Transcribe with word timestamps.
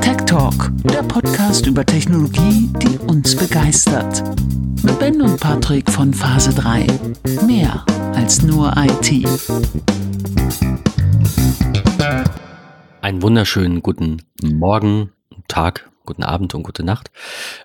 Tech 0.00 0.16
Talk, 0.26 0.70
der 0.84 1.02
Podcast 1.02 1.66
über 1.66 1.84
Technologie, 1.84 2.70
die 2.82 2.98
uns 2.98 3.34
begeistert. 3.36 4.22
Mit 4.82 4.98
Ben 4.98 5.22
und 5.22 5.40
Patrick 5.40 5.90
von 5.90 6.12
Phase 6.12 6.52
3. 6.54 6.86
Mehr 7.46 7.84
als 8.14 8.42
nur 8.42 8.72
IT. 8.76 9.26
Einen 13.00 13.22
wunderschönen 13.22 13.82
guten 13.82 14.22
Morgen, 14.42 15.12
Tag, 15.48 15.90
guten 16.04 16.22
Abend 16.22 16.54
und 16.54 16.62
gute 16.62 16.82
Nacht. 16.82 17.10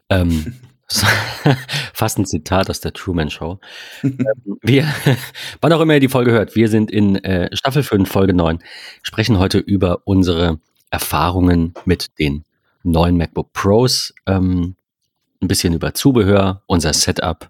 Ähm, 0.10 0.56
fast 1.94 2.18
ein 2.18 2.26
Zitat 2.26 2.70
aus 2.70 2.82
der 2.82 2.94
Truman 2.94 3.30
Show. 3.30 3.60
Ähm, 4.04 4.18
wir, 4.62 4.88
wann 5.62 5.74
auch 5.74 5.82
immer 5.82 5.94
ihr 5.94 6.00
die 6.00 6.10
Folge 6.10 6.32
hört, 6.32 6.56
wir 6.56 6.68
sind 6.68 6.92
in 6.92 7.16
äh, 7.24 7.50
Staffel 7.56 7.84
5, 7.84 8.10
Folge 8.10 8.34
9, 8.34 8.60
sprechen 9.02 9.40
heute 9.40 9.58
über 9.60 10.02
unsere 10.06 10.60
Erfahrungen 10.90 11.74
mit 11.86 12.20
den 12.20 12.44
neuen 12.84 13.18
MacBook 13.18 13.54
Pros, 13.54 14.14
ähm, 14.26 14.76
ein 15.42 15.48
bisschen 15.48 15.74
über 15.74 15.94
Zubehör, 15.94 16.62
unser 16.68 16.94
Setup 16.94 17.50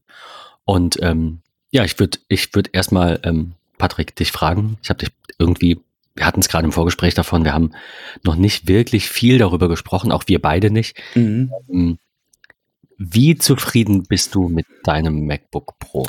und 0.65 1.01
ähm, 1.01 1.41
ja, 1.71 1.83
ich 1.83 1.99
würde 1.99 2.19
ich 2.27 2.53
würd 2.53 2.69
erstmal, 2.73 3.19
ähm, 3.23 3.53
Patrick, 3.77 4.15
dich 4.15 4.31
fragen. 4.31 4.77
Ich 4.83 4.89
habe 4.89 4.99
dich 4.99 5.09
irgendwie, 5.39 5.79
wir 6.15 6.25
hatten 6.25 6.41
es 6.41 6.49
gerade 6.49 6.65
im 6.65 6.71
Vorgespräch 6.71 7.13
davon, 7.13 7.45
wir 7.45 7.53
haben 7.53 7.71
noch 8.23 8.35
nicht 8.35 8.67
wirklich 8.67 9.09
viel 9.09 9.37
darüber 9.37 9.69
gesprochen, 9.69 10.11
auch 10.11 10.23
wir 10.27 10.41
beide 10.41 10.69
nicht. 10.69 11.01
Mhm. 11.15 11.51
Wie 13.03 13.35
zufrieden 13.35 14.03
bist 14.03 14.35
du 14.35 14.47
mit 14.47 14.67
deinem 14.83 15.25
MacBook 15.25 15.79
Pro? 15.79 16.05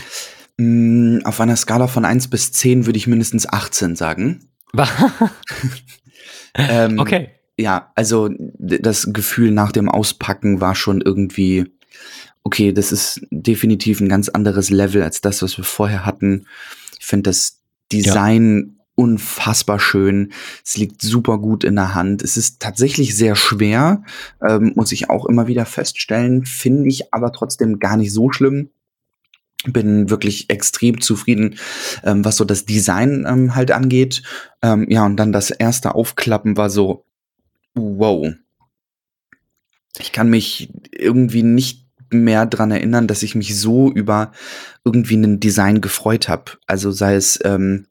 Mm, 0.58 1.20
auf 1.24 1.40
einer 1.40 1.56
Skala 1.56 1.86
von 1.86 2.04
1 2.04 2.28
bis 2.28 2.52
10 2.52 2.84
würde 2.84 2.98
ich 2.98 3.06
mindestens 3.06 3.48
18 3.48 3.96
sagen. 3.96 4.50
ähm, 6.54 6.98
okay. 6.98 7.30
Ja, 7.58 7.92
also 7.94 8.28
das 8.58 9.10
Gefühl 9.10 9.52
nach 9.52 9.72
dem 9.72 9.88
Auspacken 9.88 10.60
war 10.60 10.74
schon 10.74 11.00
irgendwie, 11.00 11.64
okay, 12.42 12.72
das 12.72 12.92
ist 12.92 13.22
definitiv 13.30 14.00
ein 14.00 14.08
ganz 14.10 14.28
anderes 14.28 14.68
Level 14.68 15.02
als 15.02 15.22
das, 15.22 15.42
was 15.42 15.56
wir 15.56 15.64
vorher 15.64 16.04
hatten. 16.04 16.46
Ich 17.00 17.06
finde 17.06 17.30
das 17.30 17.60
Design. 17.90 18.78
Unfassbar 18.94 19.78
schön. 19.78 20.32
Es 20.64 20.76
liegt 20.76 21.02
super 21.02 21.38
gut 21.38 21.64
in 21.64 21.76
der 21.76 21.94
Hand. 21.94 22.22
Es 22.22 22.36
ist 22.36 22.60
tatsächlich 22.60 23.16
sehr 23.16 23.36
schwer, 23.36 24.02
ähm, 24.46 24.72
muss 24.74 24.92
ich 24.92 25.10
auch 25.10 25.26
immer 25.26 25.46
wieder 25.46 25.66
feststellen. 25.66 26.44
Finde 26.44 26.88
ich 26.88 27.12
aber 27.12 27.32
trotzdem 27.32 27.78
gar 27.78 27.96
nicht 27.96 28.12
so 28.12 28.30
schlimm 28.30 28.70
bin 29.64 30.10
wirklich 30.10 30.50
extrem 30.50 31.00
zufrieden, 31.00 31.56
ähm, 32.02 32.24
was 32.24 32.36
so 32.36 32.44
das 32.44 32.64
Design 32.64 33.24
ähm, 33.28 33.54
halt 33.54 33.70
angeht. 33.70 34.22
Ähm, 34.62 34.86
ja, 34.88 35.06
und 35.06 35.16
dann 35.16 35.32
das 35.32 35.50
erste 35.50 35.94
Aufklappen 35.94 36.56
war 36.56 36.70
so, 36.70 37.04
wow. 37.74 38.32
Ich 39.98 40.12
kann 40.12 40.30
mich 40.30 40.72
irgendwie 40.90 41.42
nicht 41.42 41.86
mehr 42.10 42.46
dran 42.46 42.70
erinnern, 42.70 43.06
dass 43.06 43.22
ich 43.22 43.34
mich 43.34 43.58
so 43.58 43.90
über 43.90 44.32
irgendwie 44.84 45.16
ein 45.16 45.40
Design 45.40 45.80
gefreut 45.80 46.28
habe. 46.28 46.52
Also 46.66 46.90
sei 46.90 47.14
es 47.14 47.38
ähm, 47.44 47.86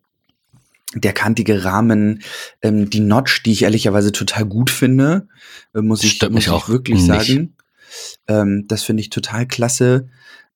der 0.96 1.14
kantige 1.14 1.64
Rahmen, 1.64 2.22
ähm, 2.62 2.90
die 2.90 3.00
Notch, 3.00 3.44
die 3.44 3.54
ich 3.54 3.64
ehrlicherweise 3.64 4.12
total 4.12 4.46
gut 4.46 4.70
finde, 4.70 5.28
äh, 5.74 5.82
muss 5.82 6.04
ich, 6.04 6.22
muss 6.30 6.44
ich 6.44 6.50
auch 6.50 6.70
wirklich 6.70 7.02
nicht. 7.02 7.08
sagen. 7.08 7.56
Ähm, 8.28 8.66
das 8.68 8.84
finde 8.84 9.02
ich 9.02 9.10
total 9.10 9.48
klasse. 9.48 10.10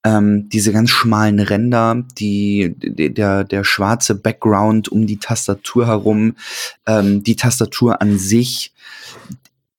Ähm, 0.04 0.50
diese 0.50 0.72
ganz 0.72 0.92
schmalen 0.92 1.40
Ränder, 1.40 2.04
die, 2.18 2.76
der, 2.78 3.44
der 3.44 3.64
schwarze 3.64 4.16
Background 4.16 4.90
um 4.90 5.08
die 5.08 5.18
Tastatur 5.18 5.88
herum, 5.88 6.36
ähm, 6.86 7.24
die 7.24 7.36
Tastatur 7.36 8.02
an 8.02 8.20
sich, 8.20 8.72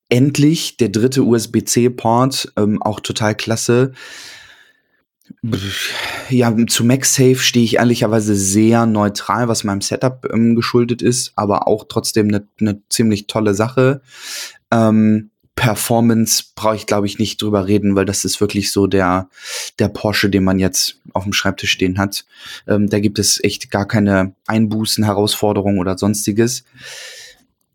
endlich 0.09 0.77
der 0.77 0.89
dritte 0.89 1.23
USB-C-Port, 1.23 2.51
ähm, 2.57 2.81
auch 2.81 2.99
total 2.99 3.35
klasse. 3.35 3.93
Ja, 6.29 6.55
zu 6.67 6.83
MagSafe 6.83 7.35
stehe 7.37 7.65
ich 7.65 7.75
ehrlicherweise 7.75 8.35
sehr 8.35 8.85
neutral, 8.85 9.47
was 9.47 9.63
meinem 9.63 9.81
Setup 9.81 10.27
ähm, 10.31 10.55
geschuldet 10.55 11.01
ist, 11.01 11.33
aber 11.35 11.67
auch 11.67 11.85
trotzdem 11.87 12.27
eine 12.27 12.47
ne 12.59 12.81
ziemlich 12.89 13.27
tolle 13.27 13.53
Sache. 13.53 14.01
Ähm, 14.71 15.29
Performance 15.55 16.43
brauche 16.55 16.75
ich, 16.75 16.85
glaube 16.85 17.07
ich, 17.07 17.17
nicht 17.17 17.41
drüber 17.41 17.67
reden, 17.67 17.95
weil 17.95 18.05
das 18.05 18.25
ist 18.25 18.39
wirklich 18.39 18.71
so 18.71 18.85
der, 18.85 19.29
der 19.79 19.87
Porsche, 19.87 20.29
den 20.29 20.43
man 20.43 20.59
jetzt 20.59 21.01
auf 21.13 21.23
dem 21.23 21.33
Schreibtisch 21.33 21.71
stehen 21.71 21.97
hat. 21.97 22.25
Ähm, 22.67 22.89
da 22.89 22.99
gibt 22.99 23.17
es 23.17 23.43
echt 23.43 23.71
gar 23.71 23.87
keine 23.87 24.35
Einbußen, 24.45 25.03
Herausforderungen 25.03 25.79
oder 25.79 25.97
sonstiges 25.97 26.63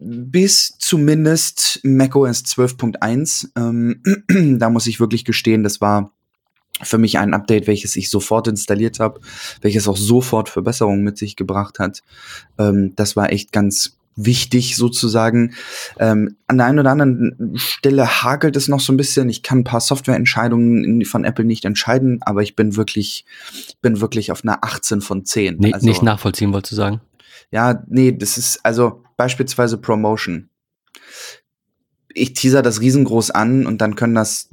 bis 0.05 0.77
zumindest 0.79 1.81
macOS 1.85 2.45
12.1. 2.45 3.49
Ähm, 3.57 4.59
da 4.59 4.71
muss 4.71 4.87
ich 4.87 5.01
wirklich 5.01 5.25
gestehen, 5.25 5.63
das 5.63 5.81
war 5.81 6.13
für 6.81 6.99
mich 6.99 7.19
ein 7.19 7.35
Update, 7.35 7.67
welches 7.67 7.97
ich 7.97 8.09
sofort 8.09 8.49
installiert 8.49 9.01
habe, 9.01 9.21
welches 9.61 9.89
auch 9.89 9.97
sofort 9.97 10.49
Verbesserungen 10.49 11.03
mit 11.03 11.19
sich 11.19 11.37
gebracht 11.37 11.79
hat. 11.79 12.03
Ähm, 12.59 12.95
das 12.97 13.17
war 13.17 13.31
echt 13.31 13.53
ganz 13.53 13.97
wichtig 14.17 14.77
sozusagen. 14.77 15.55
Ähm, 15.99 16.37
an 16.47 16.59
der 16.59 16.67
einen 16.67 16.79
oder 16.79 16.91
anderen 16.91 17.55
Stelle 17.57 18.23
hakelt 18.23 18.57
es 18.57 18.69
noch 18.69 18.81
so 18.81 18.93
ein 18.93 18.97
bisschen. 18.97 19.29
Ich 19.29 19.43
kann 19.43 19.61
ein 19.61 19.65
paar 19.65 19.81
Softwareentscheidungen 19.81 21.05
von 21.05 21.25
Apple 21.25 21.45
nicht 21.45 21.65
entscheiden, 21.65 22.21
aber 22.23 22.43
ich 22.43 22.57
bin 22.57 22.77
wirklich, 22.77 23.25
bin 23.81 24.01
wirklich 24.01 24.33
auf 24.33 24.45
einer 24.45 24.63
18 24.65 25.01
von 25.01 25.25
10. 25.25 25.57
Nee, 25.59 25.73
also, 25.73 25.87
nicht 25.87 26.03
nachvollziehen, 26.03 26.53
wolltest 26.53 26.73
du 26.73 26.77
sagen? 26.77 27.01
Ja, 27.51 27.83
nee, 27.89 28.13
das 28.13 28.39
ist 28.39 28.65
also 28.65 29.03
beispielsweise 29.17 29.79
Promotion. 29.79 30.49
Ich 32.15 32.35
teaser 32.35 32.61
das 32.63 32.81
riesengroß 32.81 33.31
an 33.31 33.67
und 33.67 33.79
dann 33.81 33.97
können 33.97 34.15
das 34.15 34.51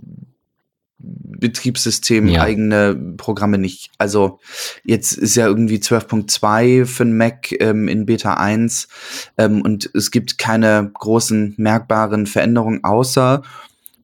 Betriebssystem 1.00 2.28
ja. 2.28 2.42
eigene 2.42 2.96
Programme 3.18 3.58
nicht. 3.58 3.92
Also 3.98 4.40
jetzt 4.84 5.14
ist 5.14 5.36
ja 5.36 5.48
irgendwie 5.48 5.78
12.2 5.78 6.86
für 6.86 7.04
ein 7.04 7.16
Mac 7.16 7.52
ähm, 7.62 7.88
in 7.88 8.06
Beta 8.06 8.34
1 8.34 8.88
ähm, 9.38 9.62
und 9.62 9.90
es 9.94 10.12
gibt 10.12 10.38
keine 10.38 10.92
großen 10.94 11.56
merkbaren 11.58 12.28
Veränderungen 12.28 12.84
außer 12.84 13.44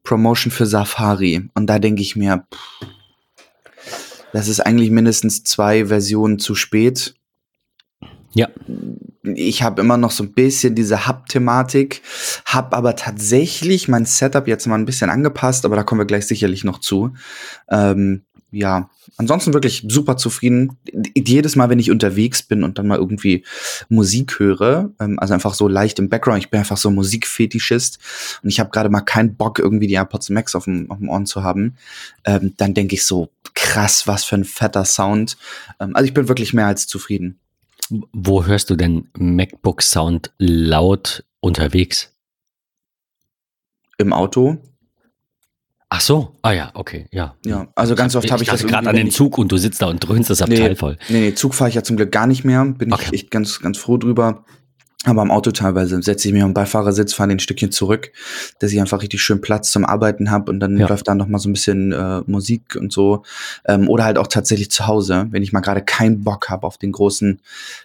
Promotion 0.03 0.51
für 0.51 0.65
Safari. 0.65 1.49
Und 1.53 1.67
da 1.67 1.79
denke 1.79 2.01
ich 2.01 2.15
mir, 2.15 2.45
pff, 2.53 2.87
das 4.31 4.47
ist 4.47 4.59
eigentlich 4.59 4.91
mindestens 4.91 5.43
zwei 5.43 5.87
Versionen 5.87 6.39
zu 6.39 6.55
spät. 6.55 7.15
Ja. 8.33 8.49
Ich 9.35 9.63
habe 9.63 9.81
immer 9.81 9.97
noch 9.97 10.11
so 10.11 10.23
ein 10.23 10.33
bisschen 10.33 10.75
diese 10.75 11.07
Hub-Thematik, 11.07 12.01
habe 12.45 12.75
aber 12.75 12.95
tatsächlich 12.95 13.87
mein 13.87 14.05
Setup 14.05 14.47
jetzt 14.47 14.67
mal 14.67 14.75
ein 14.75 14.85
bisschen 14.85 15.09
angepasst, 15.09 15.65
aber 15.65 15.75
da 15.75 15.83
kommen 15.83 16.01
wir 16.01 16.05
gleich 16.05 16.27
sicherlich 16.27 16.63
noch 16.63 16.79
zu. 16.79 17.13
Ähm, 17.69 18.23
ja, 18.51 18.89
ansonsten 19.17 19.53
wirklich 19.53 19.85
super 19.89 20.15
zufrieden. 20.15 20.77
Jedes 21.15 21.57
Mal, 21.57 21.69
wenn 21.69 21.79
ich 21.79 21.91
unterwegs 21.91 22.41
bin 22.41 22.63
und 22.63 22.77
dann 22.77 22.87
mal 22.87 22.97
irgendwie 22.97 23.43
Musik 23.89 24.39
höre, 24.39 24.91
ähm, 24.99 25.19
also 25.19 25.33
einfach 25.33 25.53
so 25.53 25.67
leicht 25.67 25.99
im 25.99 26.07
Background, 26.07 26.39
ich 26.39 26.49
bin 26.49 26.59
einfach 26.59 26.77
so 26.77 26.89
Musikfetischist 26.89 27.99
und 28.43 28.49
ich 28.49 28.61
habe 28.61 28.69
gerade 28.69 28.89
mal 28.89 29.01
keinen 29.01 29.35
Bock, 29.35 29.59
irgendwie 29.59 29.87
die 29.87 29.95
AirPods 29.95 30.29
Max 30.29 30.55
auf 30.55 30.65
dem, 30.65 30.89
auf 30.89 30.99
dem 30.99 31.09
Ohren 31.09 31.25
zu 31.25 31.43
haben, 31.43 31.75
ähm, 32.23 32.53
dann 32.55 32.73
denke 32.73 32.95
ich 32.95 33.03
so, 33.03 33.29
krass, 33.55 34.07
was 34.07 34.23
für 34.23 34.35
ein 34.35 34.45
fetter 34.45 34.85
Sound. 34.85 35.37
Ähm, 35.79 35.95
also 35.95 36.05
ich 36.05 36.13
bin 36.13 36.29
wirklich 36.29 36.53
mehr 36.53 36.67
als 36.67 36.87
zufrieden. 36.87 37.39
Wo 37.89 38.45
hörst 38.45 38.69
du 38.69 38.75
denn 38.75 39.09
MacBook 39.17 39.81
Sound 39.81 40.31
laut 40.37 41.23
unterwegs? 41.39 42.13
Im 43.97 44.11
Auto. 44.11 44.57
Ach 45.89 46.01
so, 46.01 46.35
ah 46.41 46.51
ja, 46.51 46.71
okay, 46.73 47.07
ja. 47.11 47.35
Ja, 47.45 47.67
also 47.75 47.95
ganz 47.95 48.15
oft 48.15 48.29
habe 48.31 48.43
ich, 48.43 48.49
hab 48.49 48.55
ich 48.57 48.63
das 48.63 48.69
gerade 48.69 48.89
an 48.89 48.95
den 48.95 49.11
Zug 49.11 49.37
und 49.37 49.51
du 49.51 49.57
sitzt 49.57 49.81
da 49.81 49.87
und 49.87 49.99
dröhnst 49.99 50.29
das 50.29 50.41
Abteil 50.41 50.69
nee, 50.69 50.75
voll. 50.75 50.97
Nee, 51.09 51.19
nee, 51.19 51.33
Zug 51.35 51.53
fahre 51.53 51.69
ich 51.69 51.75
ja 51.75 51.83
zum 51.83 51.95
Glück 51.95 52.11
gar 52.11 52.27
nicht 52.27 52.43
mehr. 52.43 52.65
Bin 52.65 52.91
okay. 52.91 53.05
ich 53.07 53.13
echt 53.13 53.31
ganz, 53.31 53.59
ganz 53.59 53.77
froh 53.77 53.97
drüber. 53.97 54.43
Aber 55.05 55.21
am 55.21 55.31
Auto 55.31 55.51
teilweise 55.51 56.01
setze 56.01 56.27
ich 56.27 56.33
mich 56.33 56.43
am 56.43 56.53
Beifahrersitz, 56.53 57.13
fahre 57.13 57.31
ein 57.31 57.39
Stückchen 57.39 57.71
zurück, 57.71 58.11
dass 58.59 58.71
ich 58.71 58.81
einfach 58.81 59.01
richtig 59.01 59.21
schön 59.21 59.39
Platz 59.39 59.71
zum 59.71 59.85
Arbeiten 59.85 60.31
habe 60.31 60.51
und 60.51 60.59
dann 60.59 60.77
ja. 60.77 60.87
läuft 60.87 61.07
da 61.07 61.13
noch 61.15 61.27
mal 61.27 61.37
so 61.37 61.47
ein 61.47 61.53
bisschen 61.53 61.91
äh, 61.91 62.21
Musik 62.25 62.75
und 62.75 62.91
so. 62.91 63.23
Ähm, 63.65 63.87
oder 63.87 64.05
halt 64.05 64.17
auch 64.17 64.27
tatsächlich 64.27 64.71
zu 64.71 64.87
Hause, 64.87 65.27
wenn 65.29 65.43
ich 65.43 65.53
mal 65.53 65.61
gerade 65.61 65.81
keinen 65.83 66.23
Bock 66.23 66.49
habe, 66.49 66.65
auf 66.65 66.77
den 66.77 66.91
großen 66.91 67.39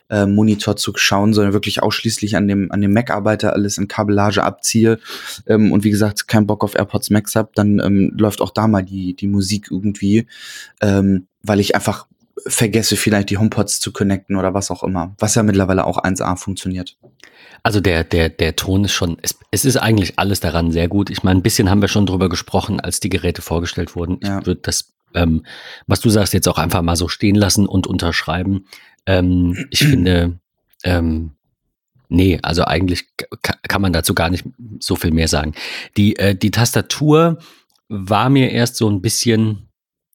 äh, 0.08 0.26
Monitor 0.26 0.76
zu 0.76 0.92
schauen, 0.96 1.34
sondern 1.34 1.52
wirklich 1.52 1.82
ausschließlich 1.82 2.36
an 2.36 2.48
dem, 2.48 2.72
an 2.72 2.80
dem 2.80 2.92
Mac 2.92 3.10
arbeite, 3.10 3.52
alles 3.52 3.76
in 3.76 3.86
Kabellage 3.86 4.42
abziehe 4.42 4.98
ähm, 5.46 5.72
und 5.72 5.84
wie 5.84 5.90
gesagt, 5.90 6.26
keinen 6.26 6.46
Bock 6.46 6.64
auf 6.64 6.74
AirPods 6.74 7.10
Max 7.10 7.36
habe, 7.36 7.50
dann 7.54 7.80
ähm, 7.80 8.12
läuft 8.16 8.40
auch 8.40 8.50
da 8.50 8.66
mal 8.66 8.82
die, 8.82 9.14
die 9.14 9.28
Musik 9.28 9.68
irgendwie, 9.70 10.26
ähm, 10.80 11.26
weil 11.42 11.60
ich 11.60 11.74
einfach 11.74 12.06
vergesse 12.46 12.96
vielleicht 12.96 13.30
die 13.30 13.38
HomePods 13.38 13.80
zu 13.80 13.92
connecten 13.92 14.36
oder 14.36 14.54
was 14.54 14.70
auch 14.70 14.82
immer, 14.82 15.14
was 15.18 15.34
ja 15.34 15.42
mittlerweile 15.42 15.84
auch 15.84 15.98
1A 16.02 16.36
funktioniert. 16.36 16.96
Also 17.62 17.80
der, 17.80 18.04
der, 18.04 18.28
der 18.28 18.56
Ton 18.56 18.84
ist 18.84 18.92
schon, 18.92 19.18
es, 19.22 19.38
es 19.50 19.64
ist 19.64 19.76
eigentlich 19.76 20.18
alles 20.18 20.40
daran 20.40 20.72
sehr 20.72 20.88
gut. 20.88 21.10
Ich 21.10 21.22
meine, 21.22 21.40
ein 21.40 21.42
bisschen 21.42 21.68
haben 21.68 21.82
wir 21.82 21.88
schon 21.88 22.06
drüber 22.06 22.28
gesprochen, 22.28 22.80
als 22.80 23.00
die 23.00 23.10
Geräte 23.10 23.42
vorgestellt 23.42 23.94
wurden. 23.96 24.18
Ja. 24.22 24.40
Ich 24.40 24.46
würde 24.46 24.62
das, 24.62 24.92
ähm, 25.14 25.44
was 25.86 26.00
du 26.00 26.08
sagst, 26.08 26.32
jetzt 26.32 26.48
auch 26.48 26.58
einfach 26.58 26.82
mal 26.82 26.96
so 26.96 27.08
stehen 27.08 27.36
lassen 27.36 27.66
und 27.66 27.86
unterschreiben. 27.86 28.66
Ähm, 29.06 29.66
ich 29.70 29.80
finde, 29.80 30.38
ähm, 30.84 31.32
nee, 32.08 32.38
also 32.42 32.64
eigentlich 32.64 33.08
kann 33.42 33.82
man 33.82 33.92
dazu 33.92 34.14
gar 34.14 34.30
nicht 34.30 34.44
so 34.78 34.96
viel 34.96 35.12
mehr 35.12 35.28
sagen. 35.28 35.54
Die, 35.96 36.16
äh, 36.16 36.34
die 36.34 36.50
Tastatur 36.50 37.38
war 37.88 38.30
mir 38.30 38.50
erst 38.52 38.76
so 38.76 38.88
ein 38.88 39.02
bisschen, 39.02 39.68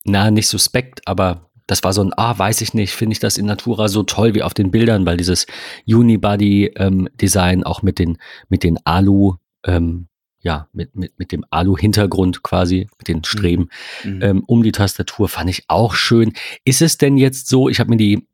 na, 0.03 0.31
nicht 0.31 0.47
suspekt, 0.47 1.07
aber 1.07 1.49
das 1.67 1.83
war 1.83 1.93
so 1.93 2.03
ein, 2.03 2.13
ah, 2.15 2.37
weiß 2.37 2.61
ich 2.61 2.73
nicht, 2.73 2.93
finde 2.93 3.13
ich 3.13 3.19
das 3.19 3.37
in 3.37 3.45
Natura 3.45 3.87
so 3.87 4.03
toll 4.03 4.35
wie 4.35 4.43
auf 4.43 4.53
den 4.53 4.71
Bildern, 4.71 5.05
weil 5.05 5.17
dieses 5.17 5.47
Unibody-Design 5.87 7.59
ähm, 7.59 7.63
auch 7.63 7.81
mit 7.81 7.99
den, 7.99 8.17
mit 8.49 8.63
den 8.63 8.77
Alu, 8.85 9.35
ähm, 9.65 10.07
ja, 10.41 10.67
mit, 10.73 10.95
mit, 10.95 11.17
mit 11.17 11.31
dem 11.31 11.43
Alu-Hintergrund 11.49 12.43
quasi, 12.43 12.87
mit 12.99 13.07
den 13.07 13.23
Streben 13.23 13.69
mhm. 14.03 14.21
ähm, 14.21 14.43
um 14.45 14.61
die 14.61 14.71
Tastatur, 14.71 15.27
fand 15.27 15.49
ich 15.49 15.63
auch 15.67 15.95
schön. 15.95 16.33
Ist 16.65 16.83
es 16.83 16.97
denn 16.97 17.17
jetzt 17.17 17.47
so, 17.47 17.67
ich 17.67 17.79
habe 17.79 17.89
mir 17.89 17.97
die 17.97 18.27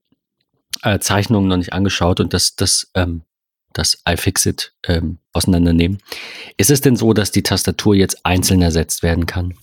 äh, 0.83 0.99
Zeichnungen 0.99 1.47
noch 1.47 1.57
nicht 1.57 1.71
angeschaut 1.71 2.19
und 2.19 2.33
das, 2.33 2.55
das, 2.57 2.91
ähm, 2.95 3.21
das 3.71 4.01
iFixit 4.07 4.73
ähm, 4.85 5.19
auseinandernehmen. 5.31 5.99
Ist 6.57 6.69
es 6.69 6.81
denn 6.81 6.97
so, 6.97 7.13
dass 7.13 7.31
die 7.31 7.43
Tastatur 7.43 7.95
jetzt 7.95 8.25
einzeln 8.25 8.61
ersetzt 8.61 9.03
werden 9.03 9.25
kann? 9.25 9.53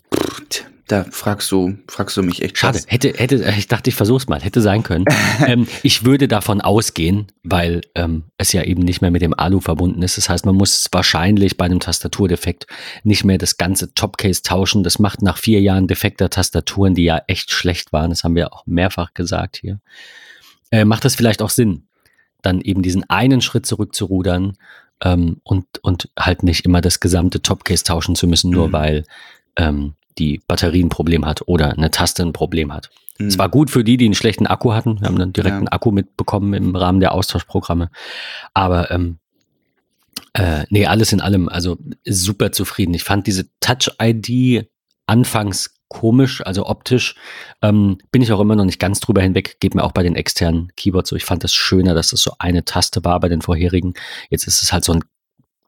Da 0.88 1.04
fragst 1.04 1.52
du, 1.52 1.76
fragst 1.86 2.16
du 2.16 2.22
mich 2.22 2.42
echt. 2.42 2.56
Schade, 2.56 2.80
hätte, 2.86 3.12
hätte, 3.12 3.44
ich 3.58 3.68
dachte, 3.68 3.90
ich 3.90 3.94
versuch's 3.94 4.26
mal, 4.26 4.40
hätte 4.40 4.62
sein 4.62 4.82
können. 4.82 5.04
ähm, 5.46 5.68
ich 5.82 6.06
würde 6.06 6.28
davon 6.28 6.62
ausgehen, 6.62 7.26
weil 7.42 7.82
ähm, 7.94 8.24
es 8.38 8.52
ja 8.52 8.62
eben 8.62 8.82
nicht 8.82 9.02
mehr 9.02 9.10
mit 9.10 9.20
dem 9.20 9.34
Alu 9.34 9.60
verbunden 9.60 10.00
ist. 10.00 10.16
Das 10.16 10.30
heißt, 10.30 10.46
man 10.46 10.54
muss 10.54 10.88
wahrscheinlich 10.90 11.58
bei 11.58 11.66
einem 11.66 11.80
Tastaturdefekt 11.80 12.66
nicht 13.04 13.22
mehr 13.22 13.36
das 13.36 13.58
ganze 13.58 13.92
Topcase 13.92 14.42
tauschen. 14.42 14.82
Das 14.82 14.98
macht 14.98 15.20
nach 15.20 15.36
vier 15.36 15.60
Jahren 15.60 15.88
defekter 15.88 16.30
Tastaturen, 16.30 16.94
die 16.94 17.04
ja 17.04 17.20
echt 17.26 17.50
schlecht 17.50 17.92
waren, 17.92 18.08
das 18.08 18.24
haben 18.24 18.34
wir 18.34 18.54
auch 18.54 18.64
mehrfach 18.66 19.12
gesagt 19.12 19.58
hier, 19.58 19.80
äh, 20.70 20.86
macht 20.86 21.04
das 21.04 21.14
vielleicht 21.14 21.42
auch 21.42 21.50
Sinn, 21.50 21.86
dann 22.40 22.62
eben 22.62 22.80
diesen 22.80 23.08
einen 23.10 23.42
Schritt 23.42 23.66
zurückzurudern 23.66 24.56
ähm, 25.02 25.42
und, 25.42 25.66
und 25.82 26.08
halt 26.18 26.42
nicht 26.42 26.64
immer 26.64 26.80
das 26.80 27.00
gesamte 27.00 27.42
Topcase 27.42 27.84
tauschen 27.84 28.14
zu 28.14 28.26
müssen, 28.26 28.50
nur 28.50 28.68
mhm. 28.68 28.72
weil 28.72 29.04
ähm, 29.56 29.94
die 30.18 30.40
Batterie 30.46 30.82
ein 30.82 30.88
Problem 30.88 31.24
hat 31.24 31.42
oder 31.46 31.72
eine 31.72 31.90
Taste 31.90 32.22
ein 32.22 32.32
Problem 32.32 32.72
hat. 32.72 32.90
Es 33.18 33.34
mhm. 33.34 33.38
war 33.38 33.48
gut 33.48 33.70
für 33.70 33.84
die, 33.84 33.96
die 33.96 34.04
einen 34.04 34.14
schlechten 34.14 34.46
Akku 34.46 34.72
hatten. 34.72 35.00
Wir 35.00 35.08
haben 35.08 35.18
dann 35.18 35.32
direkt 35.32 35.52
ja. 35.52 35.58
einen 35.58 35.68
Akku 35.68 35.90
mitbekommen 35.90 36.54
im 36.54 36.76
Rahmen 36.76 37.00
der 37.00 37.12
Austauschprogramme. 37.12 37.90
Aber 38.54 38.90
ähm, 38.90 39.18
äh, 40.34 40.64
nee, 40.70 40.86
alles 40.86 41.12
in 41.12 41.20
allem, 41.20 41.48
also 41.48 41.78
super 42.04 42.52
zufrieden. 42.52 42.94
Ich 42.94 43.04
fand 43.04 43.26
diese 43.26 43.48
Touch-ID 43.60 44.68
anfangs 45.06 45.74
komisch, 45.88 46.42
also 46.44 46.66
optisch. 46.66 47.16
Ähm, 47.62 47.98
bin 48.12 48.22
ich 48.22 48.32
auch 48.32 48.40
immer 48.40 48.56
noch 48.56 48.64
nicht 48.64 48.78
ganz 48.78 49.00
drüber 49.00 49.22
hinweg. 49.22 49.58
Geht 49.58 49.74
mir 49.74 49.84
auch 49.84 49.92
bei 49.92 50.02
den 50.02 50.14
externen 50.14 50.70
Keyboards 50.76 51.10
so. 51.10 51.16
Ich 51.16 51.24
fand 51.24 51.42
das 51.44 51.52
schöner, 51.52 51.94
dass 51.94 52.12
es 52.12 52.22
so 52.22 52.32
eine 52.38 52.64
Taste 52.64 53.04
war 53.04 53.18
bei 53.20 53.28
den 53.28 53.42
vorherigen. 53.42 53.94
Jetzt 54.30 54.46
ist 54.46 54.62
es 54.62 54.72
halt 54.72 54.84
so 54.84 54.92
ein 54.92 55.04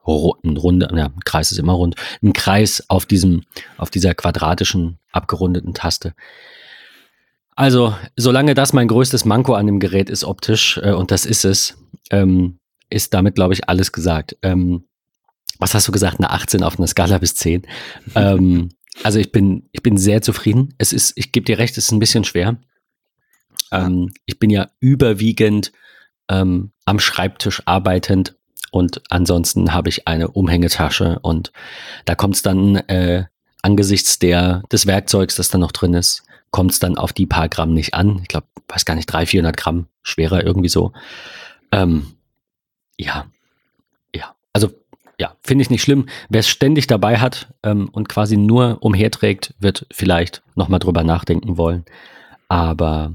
ein 0.05 0.57
runder, 0.57 0.91
ja, 0.95 1.05
ein 1.05 1.19
Kreis 1.25 1.51
ist 1.51 1.59
immer 1.59 1.73
rund, 1.73 1.95
ein 2.23 2.33
Kreis 2.33 2.83
auf 2.89 3.05
diesem, 3.05 3.43
auf 3.77 3.89
dieser 3.89 4.13
quadratischen, 4.13 4.97
abgerundeten 5.11 5.73
Taste. 5.73 6.13
Also, 7.55 7.95
solange 8.15 8.55
das 8.55 8.73
mein 8.73 8.87
größtes 8.87 9.25
Manko 9.25 9.53
an 9.53 9.67
dem 9.67 9.79
Gerät 9.79 10.09
ist 10.09 10.23
optisch, 10.23 10.79
äh, 10.81 10.93
und 10.93 11.11
das 11.11 11.25
ist 11.25 11.45
es, 11.45 11.77
ähm, 12.09 12.59
ist 12.89 13.13
damit, 13.13 13.35
glaube 13.35 13.53
ich, 13.53 13.69
alles 13.69 13.91
gesagt. 13.91 14.37
Ähm, 14.41 14.85
was 15.59 15.75
hast 15.75 15.87
du 15.87 15.91
gesagt? 15.91 16.17
Eine 16.19 16.31
18 16.31 16.63
auf 16.63 16.79
einer 16.79 16.87
Skala 16.87 17.17
bis 17.19 17.35
10. 17.35 17.67
ähm, 18.15 18.69
also 19.03 19.19
ich 19.19 19.31
bin, 19.31 19.69
ich 19.71 19.83
bin 19.83 19.97
sehr 19.97 20.21
zufrieden. 20.21 20.73
Es 20.77 20.91
ist, 20.91 21.13
ich 21.15 21.31
gebe 21.31 21.45
dir 21.45 21.57
recht, 21.57 21.77
es 21.77 21.85
ist 21.85 21.91
ein 21.91 21.99
bisschen 21.99 22.23
schwer. 22.23 22.57
Ähm, 23.71 24.11
ich 24.25 24.39
bin 24.39 24.49
ja 24.49 24.69
überwiegend 24.79 25.71
ähm, 26.29 26.71
am 26.85 26.99
Schreibtisch 26.99 27.61
arbeitend 27.65 28.35
und 28.71 29.01
ansonsten 29.09 29.73
habe 29.73 29.89
ich 29.89 30.07
eine 30.07 30.29
Umhängetasche 30.29 31.19
und 31.21 31.51
da 32.05 32.15
kommt 32.15 32.35
es 32.35 32.41
dann 32.41 32.77
äh, 32.77 33.25
angesichts 33.61 34.17
der, 34.17 34.63
des 34.71 34.87
Werkzeugs, 34.87 35.35
das 35.35 35.49
da 35.49 35.57
noch 35.57 35.73
drin 35.73 35.93
ist, 35.93 36.23
kommt 36.51 36.71
es 36.71 36.79
dann 36.79 36.97
auf 36.97 37.13
die 37.13 37.25
paar 37.25 37.49
Gramm 37.49 37.73
nicht 37.73 37.93
an. 37.93 38.19
Ich 38.21 38.29
glaube, 38.29 38.47
weiß 38.69 38.85
gar 38.85 38.95
nicht, 38.95 39.07
300, 39.07 39.29
400 39.29 39.57
Gramm 39.57 39.87
schwerer 40.03 40.43
irgendwie 40.43 40.69
so. 40.69 40.93
Ähm, 41.71 42.07
ja, 42.97 43.25
ja, 44.15 44.35
also 44.53 44.71
ja, 45.19 45.35
finde 45.43 45.61
ich 45.63 45.69
nicht 45.69 45.83
schlimm. 45.83 46.07
Wer 46.29 46.39
es 46.39 46.49
ständig 46.49 46.87
dabei 46.87 47.19
hat 47.19 47.53
ähm, 47.63 47.89
und 47.91 48.09
quasi 48.09 48.37
nur 48.37 48.77
umherträgt, 48.81 49.53
wird 49.59 49.85
vielleicht 49.91 50.41
nochmal 50.55 50.79
drüber 50.79 51.03
nachdenken 51.03 51.57
wollen. 51.57 51.85
Aber 52.47 53.13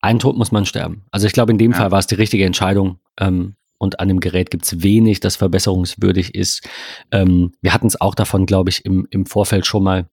ein 0.00 0.18
Tod 0.18 0.36
muss 0.36 0.52
man 0.52 0.66
sterben. 0.66 1.04
Also 1.10 1.26
ich 1.26 1.32
glaube, 1.32 1.52
in 1.52 1.58
dem 1.58 1.72
ja. 1.72 1.78
Fall 1.78 1.90
war 1.90 1.98
es 1.98 2.06
die 2.06 2.14
richtige 2.14 2.44
Entscheidung. 2.44 2.98
Ähm, 3.18 3.56
und 3.82 3.98
an 3.98 4.06
dem 4.06 4.20
Gerät 4.20 4.52
gibt 4.52 4.64
es 4.64 4.82
wenig, 4.84 5.18
das 5.18 5.34
verbesserungswürdig 5.34 6.36
ist. 6.36 6.68
Ähm, 7.10 7.52
wir 7.62 7.74
hatten 7.74 7.88
es 7.88 8.00
auch 8.00 8.14
davon, 8.14 8.46
glaube 8.46 8.70
ich, 8.70 8.84
im, 8.84 9.08
im 9.10 9.26
Vorfeld 9.26 9.66
schon 9.66 9.82
mal. 9.82 10.06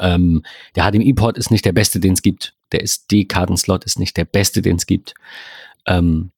Ähm, 0.00 0.42
der 0.74 0.90
HDMI-Port 0.90 1.38
ist 1.38 1.52
nicht 1.52 1.64
der 1.64 1.72
beste, 1.72 2.00
den 2.00 2.14
es 2.14 2.22
gibt. 2.22 2.54
Der 2.72 2.82
SD-Kartenslot 2.82 3.84
ist 3.84 4.00
nicht 4.00 4.16
der 4.16 4.24
beste, 4.24 4.62
den 4.62 4.76
es 4.76 4.86
gibt. 4.86 5.14
Ähm, 5.86 6.32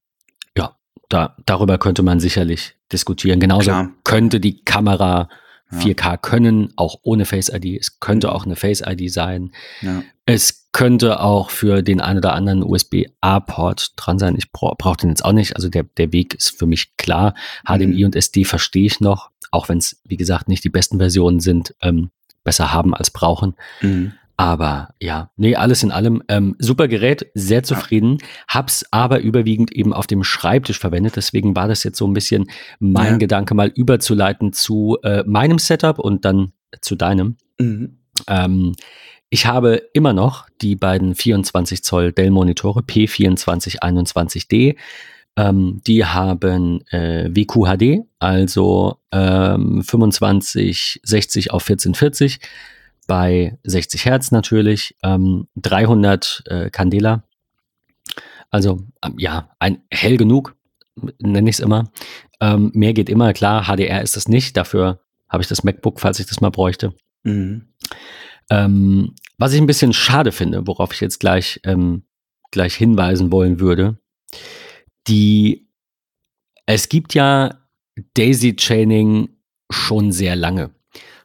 ja, 0.54 0.76
da, 1.08 1.34
darüber 1.46 1.78
könnte 1.78 2.02
man 2.02 2.20
sicherlich 2.20 2.74
diskutieren. 2.92 3.40
Genauso 3.40 3.70
Klar. 3.70 3.90
könnte 4.04 4.38
die 4.38 4.62
Kamera 4.64 5.30
4K 5.72 6.18
können, 6.18 6.72
auch 6.76 6.96
ohne 7.02 7.24
Face 7.24 7.48
ID. 7.48 7.78
Es 7.80 7.98
könnte 8.00 8.32
auch 8.32 8.44
eine 8.44 8.56
Face 8.56 8.82
ID 8.86 9.12
sein. 9.12 9.52
Ja. 9.80 10.02
Es 10.26 10.68
könnte 10.72 11.20
auch 11.20 11.50
für 11.50 11.82
den 11.82 12.00
einen 12.00 12.18
oder 12.18 12.34
anderen 12.34 12.62
USB-A-Port 12.62 13.92
dran 13.96 14.18
sein. 14.18 14.36
Ich 14.36 14.52
bra 14.52 14.74
brauche 14.76 14.98
den 14.98 15.10
jetzt 15.10 15.24
auch 15.24 15.32
nicht. 15.32 15.56
Also 15.56 15.68
der, 15.68 15.84
der 15.84 16.12
Weg 16.12 16.34
ist 16.34 16.58
für 16.58 16.66
mich 16.66 16.96
klar. 16.96 17.34
HDMI 17.64 18.00
mhm. 18.00 18.04
und 18.06 18.16
SD 18.16 18.44
verstehe 18.44 18.86
ich 18.86 19.00
noch, 19.00 19.30
auch 19.50 19.68
wenn 19.68 19.78
es, 19.78 20.00
wie 20.04 20.16
gesagt, 20.16 20.48
nicht 20.48 20.64
die 20.64 20.70
besten 20.70 20.98
Versionen 20.98 21.40
sind. 21.40 21.74
Ähm, 21.80 22.10
besser 22.44 22.72
haben 22.72 22.94
als 22.94 23.10
brauchen. 23.10 23.54
Mhm. 23.80 24.12
Aber 24.36 24.88
ja, 25.00 25.30
nee, 25.36 25.54
alles 25.54 25.82
in 25.84 25.92
allem 25.92 26.22
ähm, 26.28 26.56
super 26.58 26.88
Gerät, 26.88 27.26
sehr 27.34 27.62
zufrieden. 27.62 28.18
Hab's 28.48 28.84
aber 28.90 29.20
überwiegend 29.20 29.70
eben 29.72 29.92
auf 29.92 30.08
dem 30.08 30.24
Schreibtisch 30.24 30.78
verwendet. 30.78 31.14
Deswegen 31.16 31.54
war 31.54 31.68
das 31.68 31.84
jetzt 31.84 31.98
so 31.98 32.06
ein 32.06 32.14
bisschen 32.14 32.50
mein 32.80 33.12
ja. 33.12 33.18
Gedanke, 33.18 33.54
mal 33.54 33.68
überzuleiten 33.68 34.52
zu 34.52 34.98
äh, 35.04 35.22
meinem 35.24 35.58
Setup 35.58 36.00
und 36.00 36.24
dann 36.24 36.52
zu 36.80 36.96
deinem. 36.96 37.36
Mhm. 37.60 37.98
Ähm, 38.26 38.72
ich 39.30 39.46
habe 39.46 39.82
immer 39.92 40.12
noch 40.12 40.46
die 40.60 40.76
beiden 40.76 41.14
24 41.14 41.84
Zoll 41.84 42.12
Dell-Monitore 42.12 42.80
P2421D. 42.80 44.76
Ähm, 45.36 45.80
die 45.86 46.04
haben 46.04 46.86
äh, 46.90 47.28
WQHD, 47.30 48.06
also 48.20 48.98
ähm, 49.10 49.82
2560 49.84 51.50
auf 51.50 51.62
1440 51.62 52.38
bei 53.06 53.58
60 53.64 54.04
Hertz 54.04 54.30
natürlich, 54.30 54.96
ähm, 55.02 55.48
300 55.56 56.42
äh, 56.46 56.70
Candela. 56.70 57.24
Also 58.50 58.86
ähm, 59.04 59.14
ja, 59.18 59.50
ein 59.58 59.82
hell 59.90 60.16
genug, 60.16 60.56
nenne 61.18 61.50
ich 61.50 61.56
es 61.56 61.60
immer. 61.60 61.90
Ähm, 62.40 62.70
mehr 62.74 62.92
geht 62.92 63.08
immer, 63.08 63.32
klar, 63.32 63.64
HDR 63.64 64.02
ist 64.02 64.16
das 64.16 64.28
nicht, 64.28 64.56
dafür 64.56 65.00
habe 65.28 65.42
ich 65.42 65.48
das 65.48 65.64
MacBook, 65.64 66.00
falls 66.00 66.20
ich 66.20 66.26
das 66.26 66.40
mal 66.40 66.50
bräuchte. 66.50 66.94
Mhm. 67.24 67.68
Ähm, 68.50 69.14
was 69.38 69.52
ich 69.52 69.60
ein 69.60 69.66
bisschen 69.66 69.92
schade 69.92 70.32
finde, 70.32 70.66
worauf 70.66 70.92
ich 70.92 71.00
jetzt 71.00 71.18
gleich, 71.18 71.60
ähm, 71.64 72.04
gleich 72.50 72.74
hinweisen 72.74 73.32
wollen 73.32 73.58
würde, 73.58 73.98
die, 75.08 75.68
es 76.66 76.88
gibt 76.88 77.14
ja 77.14 77.58
Daisy 78.14 78.56
Chaining 78.56 79.28
schon 79.70 80.12
sehr 80.12 80.36
lange. 80.36 80.70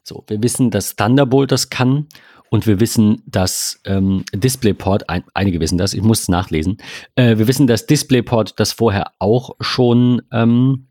So, 0.10 0.24
wir 0.26 0.42
wissen, 0.42 0.72
dass 0.72 0.96
Thunderbolt 0.96 1.52
das 1.52 1.70
kann 1.70 2.08
und 2.50 2.66
wir 2.66 2.80
wissen, 2.80 3.22
dass 3.28 3.80
ähm, 3.86 4.26
DisplayPort, 4.34 5.08
ein, 5.08 5.24
einige 5.36 5.60
wissen 5.60 5.78
das, 5.78 5.94
ich 5.94 6.02
muss 6.02 6.22
es 6.22 6.30
nachlesen, 6.30 6.78
äh, 7.14 7.38
wir 7.38 7.48
wissen, 7.48 7.68
dass 7.68 7.86
DisplayPort 7.86 8.60
das 8.60 8.72
vorher 8.72 9.12
auch 9.20 9.56
schon 9.60 10.24
ähm, 10.32 10.88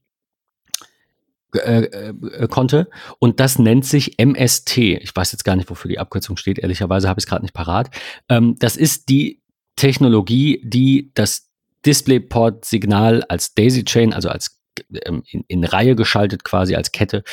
äh, 1.53 1.83
äh, 1.83 2.47
konnte 2.49 2.89
und 3.19 3.41
das 3.41 3.59
nennt 3.59 3.85
sich 3.85 4.21
MST. 4.21 4.79
Ich 4.79 5.17
weiß 5.17 5.33
jetzt 5.33 5.45
gar 5.45 5.57
nicht, 5.57 5.69
wofür 5.69 5.89
die 5.89 5.99
Abkürzung 5.99 6.37
steht, 6.37 6.61
ehrlicherweise 6.61 7.09
habe 7.09 7.19
ich 7.19 7.25
es 7.25 7.29
gerade 7.29 7.43
nicht 7.43 7.55
parat. 7.55 7.91
Ähm, 8.29 8.55
das 8.61 8.77
ist 8.77 9.09
die 9.09 9.43
Technologie, 9.75 10.63
die 10.65 11.11
das 11.15 11.49
DisplayPort-Signal 11.85 13.25
als 13.25 13.55
Daisy 13.55 13.83
Chain, 13.83 14.13
also 14.13 14.29
als 14.29 14.58
in, 14.89 15.45
in, 15.47 15.65
Reihe 15.65 15.97
geschaltet 15.97 16.45
quasi 16.45 16.75
als 16.75 16.93
Kette 16.93 17.25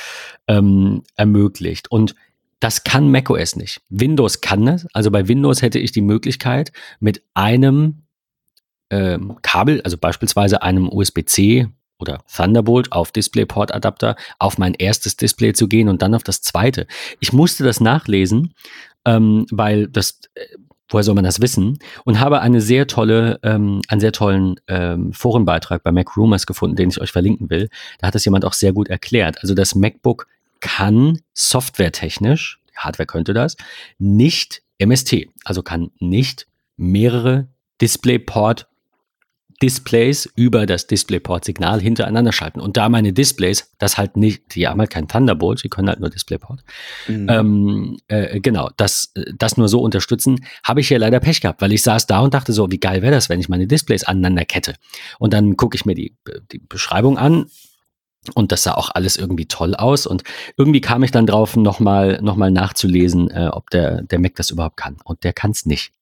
ähm, 0.48 1.04
ermöglicht. 1.16 1.90
Und 1.92 2.16
das 2.60 2.84
kann 2.84 3.12
macOS 3.12 3.56
nicht. 3.56 3.82
Windows 3.90 4.42
kann 4.42 4.68
es. 4.68 4.88
Also 4.94 5.12
bei 5.12 5.28
Windows 5.28 5.62
hätte 5.62 5.80
ich 5.80 5.92
die 5.92 6.02
Möglichkeit, 6.02 6.72
mit 7.00 7.22
einem 7.34 8.04
ähm, 8.90 9.38
Kabel, 9.42 9.82
also 9.82 9.98
beispielsweise 9.98 10.62
einem 10.62 10.90
USB-C 10.90 11.68
oder 12.00 12.24
Thunderbolt 12.34 12.92
auf 12.92 13.12
DisplayPort-Adapter 13.12 14.16
auf 14.40 14.58
mein 14.58 14.74
erstes 14.74 15.18
Display 15.18 15.54
zu 15.54 15.68
gehen 15.68 15.90
und 15.90 16.02
dann 16.02 16.14
auf 16.14 16.24
das 16.24 16.42
zweite. 16.42 16.88
Ich 17.20 17.34
musste 17.34 17.64
das 17.64 17.80
nachlesen, 17.80 18.54
ähm, 19.06 19.46
weil 19.52 19.88
das 19.88 20.20
äh, 20.36 20.46
woher 20.90 21.04
soll 21.04 21.16
man 21.16 21.24
das 21.24 21.42
wissen? 21.42 21.80
Und 22.04 22.20
habe 22.20 22.42
eine 22.42 22.62
sehr 22.62 22.88
tolle, 22.88 23.40
ähm, 23.44 23.82
einen 23.88 24.02
sehr 24.02 24.12
tollen 24.12 24.56
ähm, 24.68 25.14
Forenbeitrag 25.14 25.84
bei 25.84 25.92
Mac 25.92 26.16
Rumors 26.16 26.46
gefunden, 26.46 26.76
den 26.76 26.90
ich 26.90 27.02
euch 27.02 27.12
verlinken 27.12 27.50
will. 27.50 27.70
Da 28.00 28.08
hat 28.08 28.16
das 28.16 28.26
jemand 28.26 28.46
auch 28.46 28.54
sehr 28.54 28.74
gut 28.74 28.88
erklärt. 28.88 29.38
Also 29.42 29.54
das 29.54 29.76
MacBook 29.76 30.28
kann 30.60 31.20
softwaretechnisch, 31.34 32.60
Hardware 32.76 33.08
könnte 33.08 33.34
das, 33.34 33.56
nicht 33.98 34.64
MST, 34.78 35.28
also 35.44 35.64
kann 35.64 35.92
nicht 36.00 36.48
mehrere 36.78 37.48
DisplayPort 37.82 38.68
Displays 39.62 40.30
über 40.36 40.66
das 40.66 40.88
DisplayPort-Signal 40.88 41.80
hintereinander 41.80 42.32
schalten. 42.32 42.60
Und 42.60 42.78
da 42.78 42.90
meine 42.90 43.14
Displays, 43.14 43.72
das 43.78 43.98
halt 43.98 44.18
nicht, 44.18 44.56
die 44.56 44.68
haben 44.68 44.80
halt 44.80 44.90
kein 44.90 45.08
Thunderbolt, 45.08 45.64
die 45.64 45.70
können 45.70 45.88
halt 45.88 46.00
nur 46.00 46.10
DisplayPort. 46.10 46.64
Mhm. 47.08 47.30
Ähm, 47.30 47.98
äh, 48.08 48.40
genau, 48.40 48.70
das, 48.78 49.14
das 49.38 49.58
nur 49.58 49.70
so 49.70 49.82
unterstützen, 49.82 50.46
habe 50.64 50.82
ich 50.82 50.90
ja 50.90 50.98
leider 50.98 51.20
Pech 51.20 51.42
gehabt, 51.42 51.62
weil 51.62 51.72
ich 51.72 51.84
saß 51.84 52.08
da 52.08 52.20
und 52.20 52.34
dachte 52.34 52.54
so, 52.54 52.72
wie 52.72 52.80
geil 52.80 53.02
wäre 53.02 53.14
das, 53.14 53.30
wenn 53.30 53.40
ich 53.40 53.50
meine 53.50 53.68
Displays 53.68 54.04
aneinander 54.04 54.46
kette. 54.46 54.76
Und 55.20 55.34
dann 55.34 55.56
gucke 55.56 55.76
ich 55.76 55.86
mir 55.86 55.96
die, 55.96 56.16
die 56.52 56.60
Beschreibung 56.60 57.18
an, 57.18 57.48
und 58.34 58.52
das 58.52 58.64
sah 58.64 58.74
auch 58.74 58.90
alles 58.94 59.18
irgendwie 59.18 59.46
toll 59.46 59.76
aus. 59.76 60.08
Und 60.08 60.24
irgendwie 60.58 60.82
kam 60.82 61.04
ich 61.04 61.12
dann 61.12 61.28
drauf, 61.28 61.56
nochmal 61.56 62.20
noch 62.24 62.36
mal 62.36 62.50
nachzulesen, 62.50 63.30
äh, 63.30 63.50
ob 63.52 63.70
der, 63.70 64.02
der 64.02 64.18
Mac 64.18 64.34
das 64.36 64.50
überhaupt 64.50 64.78
kann. 64.78 64.98
Und 65.04 65.24
der 65.24 65.32
kann 65.32 65.52
es 65.52 65.68
nicht. 65.68 65.94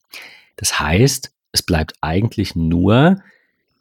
Das 0.56 0.80
heißt, 0.80 1.32
es 1.52 1.64
bleibt 1.64 1.96
eigentlich 2.00 2.56
nur 2.56 3.22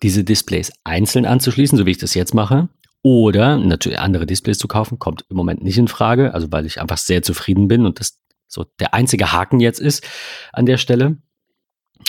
diese 0.03 0.25
Displays 0.25 0.73
einzeln 0.85 1.27
anzuschließen, 1.27 1.79
so 1.79 1.87
wie 1.87 1.93
ich 1.93 1.99
das 1.99 2.15
jetzt 2.15 2.35
mache. 2.35 2.69
Oder 3.03 3.57
natürlich 3.57 3.99
andere 3.99 4.27
Displays 4.27 4.59
zu 4.59 4.69
kaufen, 4.69 4.99
kommt 4.99 5.25
im 5.29 5.37
Moment 5.37 5.63
nicht 5.63 5.79
in 5.79 5.89
Frage, 5.89 6.35
also 6.35 6.53
weil 6.53 6.67
ich 6.67 6.81
einfach 6.81 6.99
sehr 6.99 7.23
zufrieden 7.23 7.67
bin 7.67 7.85
und 7.85 7.99
das 7.99 8.21
so 8.47 8.67
der 8.79 8.95
einzige 8.95 9.33
Haken 9.33 9.61
jetzt 9.61 9.81
ist 9.81 10.07
an 10.53 10.67
der 10.67 10.77
Stelle. 10.77 11.17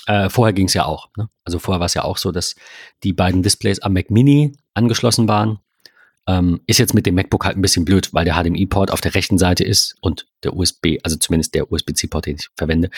Äh, 0.08 0.30
vorher 0.30 0.54
ging 0.54 0.68
es 0.68 0.74
ja 0.74 0.86
auch. 0.86 1.08
Ne? 1.18 1.30
Also 1.46 1.58
vorher 1.58 1.80
war 1.80 1.86
es 1.86 1.94
ja 1.94 2.04
auch 2.04 2.18
so, 2.18 2.32
dass 2.32 2.56
die 3.04 3.14
beiden 3.14 3.42
Displays 3.42 3.80
am 3.80 3.94
Mac 3.94 4.12
Mini 4.12 4.54
angeschlossen 4.74 5.28
waren. 5.28 5.60
Ähm, 6.28 6.62
ist 6.68 6.80
jetzt 6.80 6.94
mit 6.94 7.06
dem 7.06 7.16
MacBook 7.16 7.46
halt 7.46 7.58
ein 7.58 7.62
bisschen 7.62 7.86
blöd, 7.86 8.14
weil 8.14 8.26
der 8.26 8.36
HDMI-Port 8.36 8.92
auf 8.92 9.02
der 9.02 9.14
rechten 9.14 9.38
Seite 9.38 9.64
ist 9.64 9.96
und 10.00 10.26
der 10.44 10.56
USB, 10.56 10.98
also 11.04 11.18
zumindest 11.18 11.54
der 11.54 11.72
USB-C-Port, 11.72 12.26
den 12.26 12.36
ich 12.36 12.50
verwende, 12.56 12.90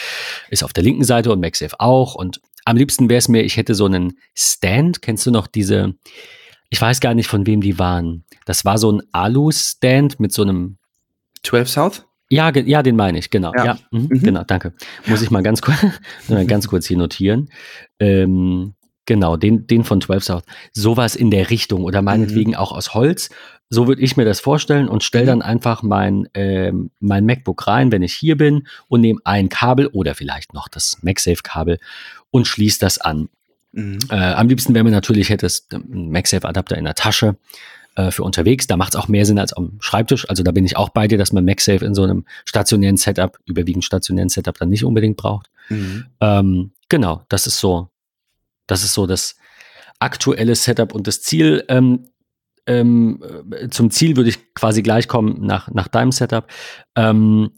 ist 0.50 0.64
auf 0.64 0.74
der 0.74 0.84
linken 0.84 1.04
Seite 1.04 1.32
und 1.32 1.40
MagSafe 1.40 1.80
auch. 1.80 2.16
Und 2.16 2.40
am 2.66 2.78
liebsten 2.78 3.10
wäre 3.10 3.20
es 3.20 3.30
mir, 3.30 3.44
ich 3.44 3.58
hätte 3.58 3.76
so 3.76 3.86
einen 3.86 4.18
Stand. 4.34 5.02
Kennst 5.02 5.26
du 5.26 5.32
noch 5.32 5.48
diese? 5.48 5.94
Ich 6.70 6.82
weiß 6.82 7.00
gar 7.00 7.14
nicht, 7.14 7.28
von 7.28 7.46
wem 7.46 7.62
die 7.62 7.80
waren. 7.80 8.26
Das 8.46 8.66
war 8.66 8.78
so 8.78 8.92
ein 8.92 9.02
Alu-Stand 9.12 10.20
mit 10.20 10.34
so 10.34 10.42
einem 10.42 10.78
12 11.44 11.70
South? 11.70 12.06
Ja, 12.30 12.52
ja, 12.52 12.82
den 12.82 12.96
meine 12.96 13.20
ich, 13.20 13.30
genau. 13.30 13.52
Ja, 13.56 13.66
ja 13.66 13.78
mh, 13.92 14.00
mhm. 14.00 14.20
genau, 14.22 14.44
danke. 14.44 14.74
Muss 15.06 15.22
ich 15.22 15.30
mal 15.30 15.44
ganz, 15.44 15.62
kurz, 15.62 15.78
ganz 16.48 16.68
kurz 16.68 16.88
hier 16.88 16.98
notieren. 16.98 17.50
Ähm, 18.00 18.74
genau, 19.06 19.38
den, 19.38 19.68
den 19.68 19.84
von 19.84 20.02
12 20.02 20.24
South. 20.24 20.44
Sowas 20.74 21.16
in 21.16 21.30
der 21.30 21.52
Richtung 21.52 21.84
oder 21.84 22.02
meinetwegen 22.02 22.52
mhm. 22.52 22.58
auch 22.58 22.72
aus 22.72 22.94
Holz. 22.96 23.30
So 23.70 23.88
würde 23.88 24.02
ich 24.02 24.18
mir 24.18 24.26
das 24.26 24.40
vorstellen 24.40 24.90
und 24.90 25.04
stelle 25.04 25.26
mhm. 25.26 25.28
dann 25.28 25.42
einfach 25.44 25.84
mein, 25.84 26.26
äh, 26.34 26.72
mein 27.00 27.26
MacBook 27.26 27.68
rein, 27.68 27.92
wenn 27.92 28.02
ich 28.02 28.14
hier 28.14 28.38
bin 28.38 28.68
und 28.88 29.02
nehme 29.02 29.20
ein 29.24 29.50
Kabel 29.50 29.88
oder 29.88 30.16
vielleicht 30.16 30.54
noch 30.54 30.68
das 30.68 30.98
MagSafe-Kabel 31.04 31.80
und 32.32 32.48
schließe 32.48 32.80
das 32.80 32.98
an. 32.98 33.30
Mhm. 33.72 34.00
Äh, 34.10 34.16
am 34.16 34.48
liebsten 34.48 34.74
wäre 34.74 34.84
mir 34.84 34.92
natürlich, 34.92 35.30
hätte 35.30 35.46
es 35.46 35.68
einen 35.72 36.12
MagSafe-Adapter 36.12 36.78
in 36.78 36.86
der 36.86 36.96
Tasche 36.96 37.38
äh, 37.96 38.12
für 38.12 38.24
unterwegs. 38.24 38.68
Da 38.68 38.78
macht 38.78 38.94
es 38.94 39.00
auch 39.00 39.08
mehr 39.08 39.26
Sinn 39.26 39.40
als 39.40 39.54
am 39.54 39.78
Schreibtisch. 39.80 40.30
Also 40.30 40.44
da 40.44 40.52
bin 40.52 40.66
ich 40.66 40.78
auch 40.78 40.90
bei 40.90 41.08
dir, 41.08 41.18
dass 41.18 41.34
man 41.34 41.46
MagSafe 41.46 41.86
in 41.86 41.94
so 41.96 42.04
einem 42.04 42.26
stationären 42.46 42.98
Setup, 42.98 43.38
überwiegend 43.46 43.84
stationären 43.84 44.30
Setup, 44.30 44.58
dann 44.58 44.70
nicht 44.70 44.86
unbedingt 44.86 45.18
braucht. 45.18 45.50
Mhm. 45.70 46.06
Ähm, 46.22 46.72
genau, 46.90 47.24
das 47.30 47.48
ist 47.48 47.60
so, 47.60 47.90
das 48.68 48.84
ist 48.84 48.94
so 48.94 49.08
das 49.08 49.36
aktuelle 50.00 50.56
Setup 50.56 50.94
und 50.94 51.08
das 51.08 51.22
Ziel. 51.22 51.64
Ähm, 51.68 52.08
ähm, 52.68 53.22
äh, 53.52 53.70
zum 53.70 53.92
Ziel 53.92 54.16
würde 54.16 54.30
ich 54.30 54.54
quasi 54.54 54.82
gleich 54.82 55.08
kommen 55.08 55.46
nach, 55.46 55.70
nach 55.70 55.88
deinem 55.88 56.12
Setup. 56.12 56.48
Ähm, 56.96 57.52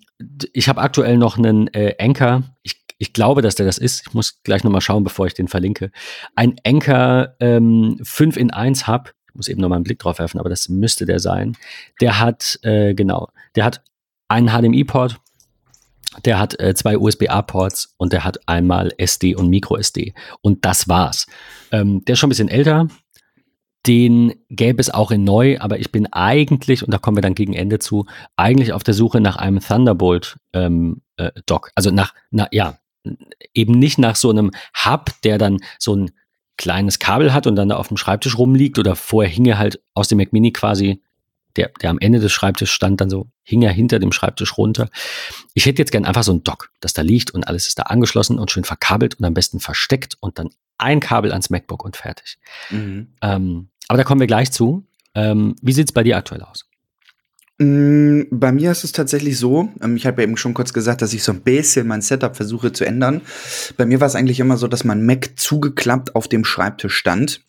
ich 0.53 0.67
habe 0.67 0.81
aktuell 0.81 1.17
noch 1.17 1.37
einen 1.37 1.67
äh, 1.73 1.95
Anker. 1.99 2.43
Ich 2.63 2.86
ich 2.97 3.13
glaube, 3.13 3.41
dass 3.41 3.55
der 3.55 3.65
das 3.65 3.77
ist. 3.77 4.07
Ich 4.07 4.13
muss 4.13 4.41
gleich 4.43 4.63
nochmal 4.63 4.81
schauen, 4.81 5.03
bevor 5.03 5.27
ich 5.27 5.33
den 5.33 5.47
verlinke. 5.47 5.91
Ein 6.35 6.55
Anker 6.65 7.35
ähm, 7.39 7.99
5 8.03 8.37
in 8.37 8.51
1 8.51 8.87
Hub. 8.87 9.13
Ich 9.29 9.35
muss 9.35 9.47
eben 9.47 9.61
nochmal 9.61 9.77
einen 9.77 9.83
Blick 9.83 9.99
drauf 9.99 10.19
werfen, 10.19 10.39
aber 10.39 10.49
das 10.49 10.69
müsste 10.69 11.05
der 11.05 11.19
sein. 11.19 11.55
Der 12.01 12.19
hat, 12.19 12.59
äh, 12.63 12.93
genau, 12.95 13.29
der 13.55 13.65
hat 13.65 13.83
einen 14.27 14.49
HDMI-Port, 14.49 15.17
der 16.25 16.39
hat 16.39 16.59
äh, 16.59 16.73
zwei 16.73 16.97
USB-A-Ports 16.97 17.93
und 17.97 18.13
der 18.13 18.23
hat 18.23 18.39
einmal 18.47 18.91
SD 18.97 19.35
und 19.35 19.49
Micro-SD. 19.49 20.13
Und 20.41 20.65
das 20.65 20.87
war's. 20.87 21.27
Ähm, 21.71 22.03
der 22.05 22.13
ist 22.13 22.19
schon 22.19 22.29
ein 22.29 22.31
bisschen 22.31 22.49
älter. 22.49 22.87
Den 23.85 24.33
gäbe 24.49 24.81
es 24.81 24.89
auch 24.89 25.11
in 25.11 25.23
neu, 25.23 25.59
aber 25.59 25.79
ich 25.79 25.91
bin 25.91 26.11
eigentlich, 26.11 26.83
und 26.83 26.91
da 26.91 26.97
kommen 26.97 27.15
wir 27.17 27.21
dann 27.21 27.35
gegen 27.35 27.53
Ende 27.53 27.79
zu, 27.79 28.05
eigentlich 28.35 28.73
auf 28.73 28.83
der 28.83 28.93
Suche 28.93 29.21
nach 29.21 29.37
einem 29.37 29.59
Thunderbolt 29.59 30.37
ähm, 30.53 31.01
äh. 31.17 31.31
Also 31.75 31.91
nach, 31.91 32.13
na, 32.31 32.47
ja, 32.51 32.77
eben 33.53 33.73
nicht 33.73 33.97
nach 33.97 34.15
so 34.15 34.29
einem 34.29 34.51
Hub, 34.85 35.11
der 35.23 35.37
dann 35.37 35.57
so 35.79 35.95
ein 35.95 36.11
kleines 36.57 36.99
Kabel 36.99 37.33
hat 37.33 37.47
und 37.47 37.55
dann 37.55 37.69
da 37.69 37.77
auf 37.77 37.87
dem 37.87 37.97
Schreibtisch 37.97 38.37
rumliegt 38.37 38.79
oder 38.79 38.95
vorher 38.95 39.31
hinge 39.31 39.57
halt 39.57 39.79
aus 39.93 40.07
dem 40.07 40.17
Mac 40.17 40.33
Mini 40.33 40.51
quasi, 40.51 41.01
der, 41.55 41.71
der 41.81 41.91
am 41.91 41.99
Ende 41.99 42.19
des 42.19 42.31
Schreibtisches 42.31 42.73
stand, 42.73 42.99
dann 42.99 43.09
so 43.09 43.27
hing 43.43 43.61
er 43.61 43.71
hinter 43.71 43.99
dem 43.99 44.11
Schreibtisch 44.11 44.57
runter. 44.57 44.89
Ich 45.53 45.65
hätte 45.65 45.81
jetzt 45.81 45.91
gern 45.91 46.05
einfach 46.05 46.23
so 46.23 46.33
ein 46.33 46.43
Dock, 46.43 46.71
das 46.79 46.93
da 46.93 47.01
liegt 47.01 47.31
und 47.31 47.47
alles 47.47 47.67
ist 47.67 47.79
da 47.79 47.83
angeschlossen 47.83 48.39
und 48.39 48.51
schön 48.51 48.63
verkabelt 48.63 49.15
und 49.15 49.25
am 49.25 49.33
besten 49.33 49.59
versteckt 49.59 50.17
und 50.19 50.39
dann 50.39 50.49
ein 50.77 50.99
Kabel 50.99 51.31
ans 51.31 51.49
MacBook 51.49 51.83
und 51.83 51.95
fertig. 51.95 52.37
Mhm. 52.69 53.13
Ähm, 53.21 53.69
aber 53.87 53.97
da 53.97 54.03
kommen 54.03 54.19
wir 54.19 54.27
gleich 54.27 54.51
zu. 54.51 54.85
Ähm, 55.15 55.55
wie 55.61 55.73
sieht 55.73 55.87
es 55.87 55.93
bei 55.93 56.03
dir 56.03 56.17
aktuell 56.17 56.41
aus? 56.43 56.67
Mm, 57.59 58.23
bei 58.29 58.51
mir 58.51 58.71
ist 58.71 58.83
es 58.83 58.91
tatsächlich 58.91 59.39
so, 59.39 59.69
ähm, 59.81 59.95
ich 59.95 60.05
habe 60.05 60.21
ja 60.21 60.27
eben 60.27 60.37
schon 60.37 60.53
kurz 60.53 60.73
gesagt, 60.73 61.01
dass 61.01 61.13
ich 61.13 61.23
so 61.23 61.31
ein 61.31 61.41
bisschen 61.41 61.87
mein 61.87 62.03
Setup 62.03 62.35
versuche 62.35 62.71
zu 62.71 62.85
ändern. 62.85 63.21
Bei 63.77 63.87
mir 63.87 63.99
war 63.99 64.05
es 64.07 64.13
eigentlich 64.15 64.39
immer 64.39 64.57
so, 64.57 64.67
dass 64.67 64.83
mein 64.83 65.03
Mac 65.05 65.31
zugeklappt 65.37 66.15
auf 66.15 66.27
dem 66.27 66.45
Schreibtisch 66.45 66.95
stand, 66.95 67.41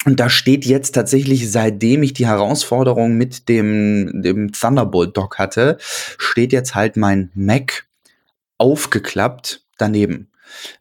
Und 0.05 0.19
da 0.19 0.29
steht 0.29 0.65
jetzt 0.65 0.91
tatsächlich, 0.91 1.51
seitdem 1.51 2.03
ich 2.03 2.13
die 2.13 2.27
Herausforderung 2.27 3.15
mit 3.15 3.48
dem, 3.50 4.22
dem 4.22 4.51
Thunderbolt 4.51 5.15
Dock 5.15 5.39
hatte, 5.39 5.77
steht 5.79 6.51
jetzt 6.51 6.75
halt 6.75 6.98
mein 6.98 7.31
Mac 7.33 7.86
aufgeklappt 8.57 9.65
daneben. 9.77 10.29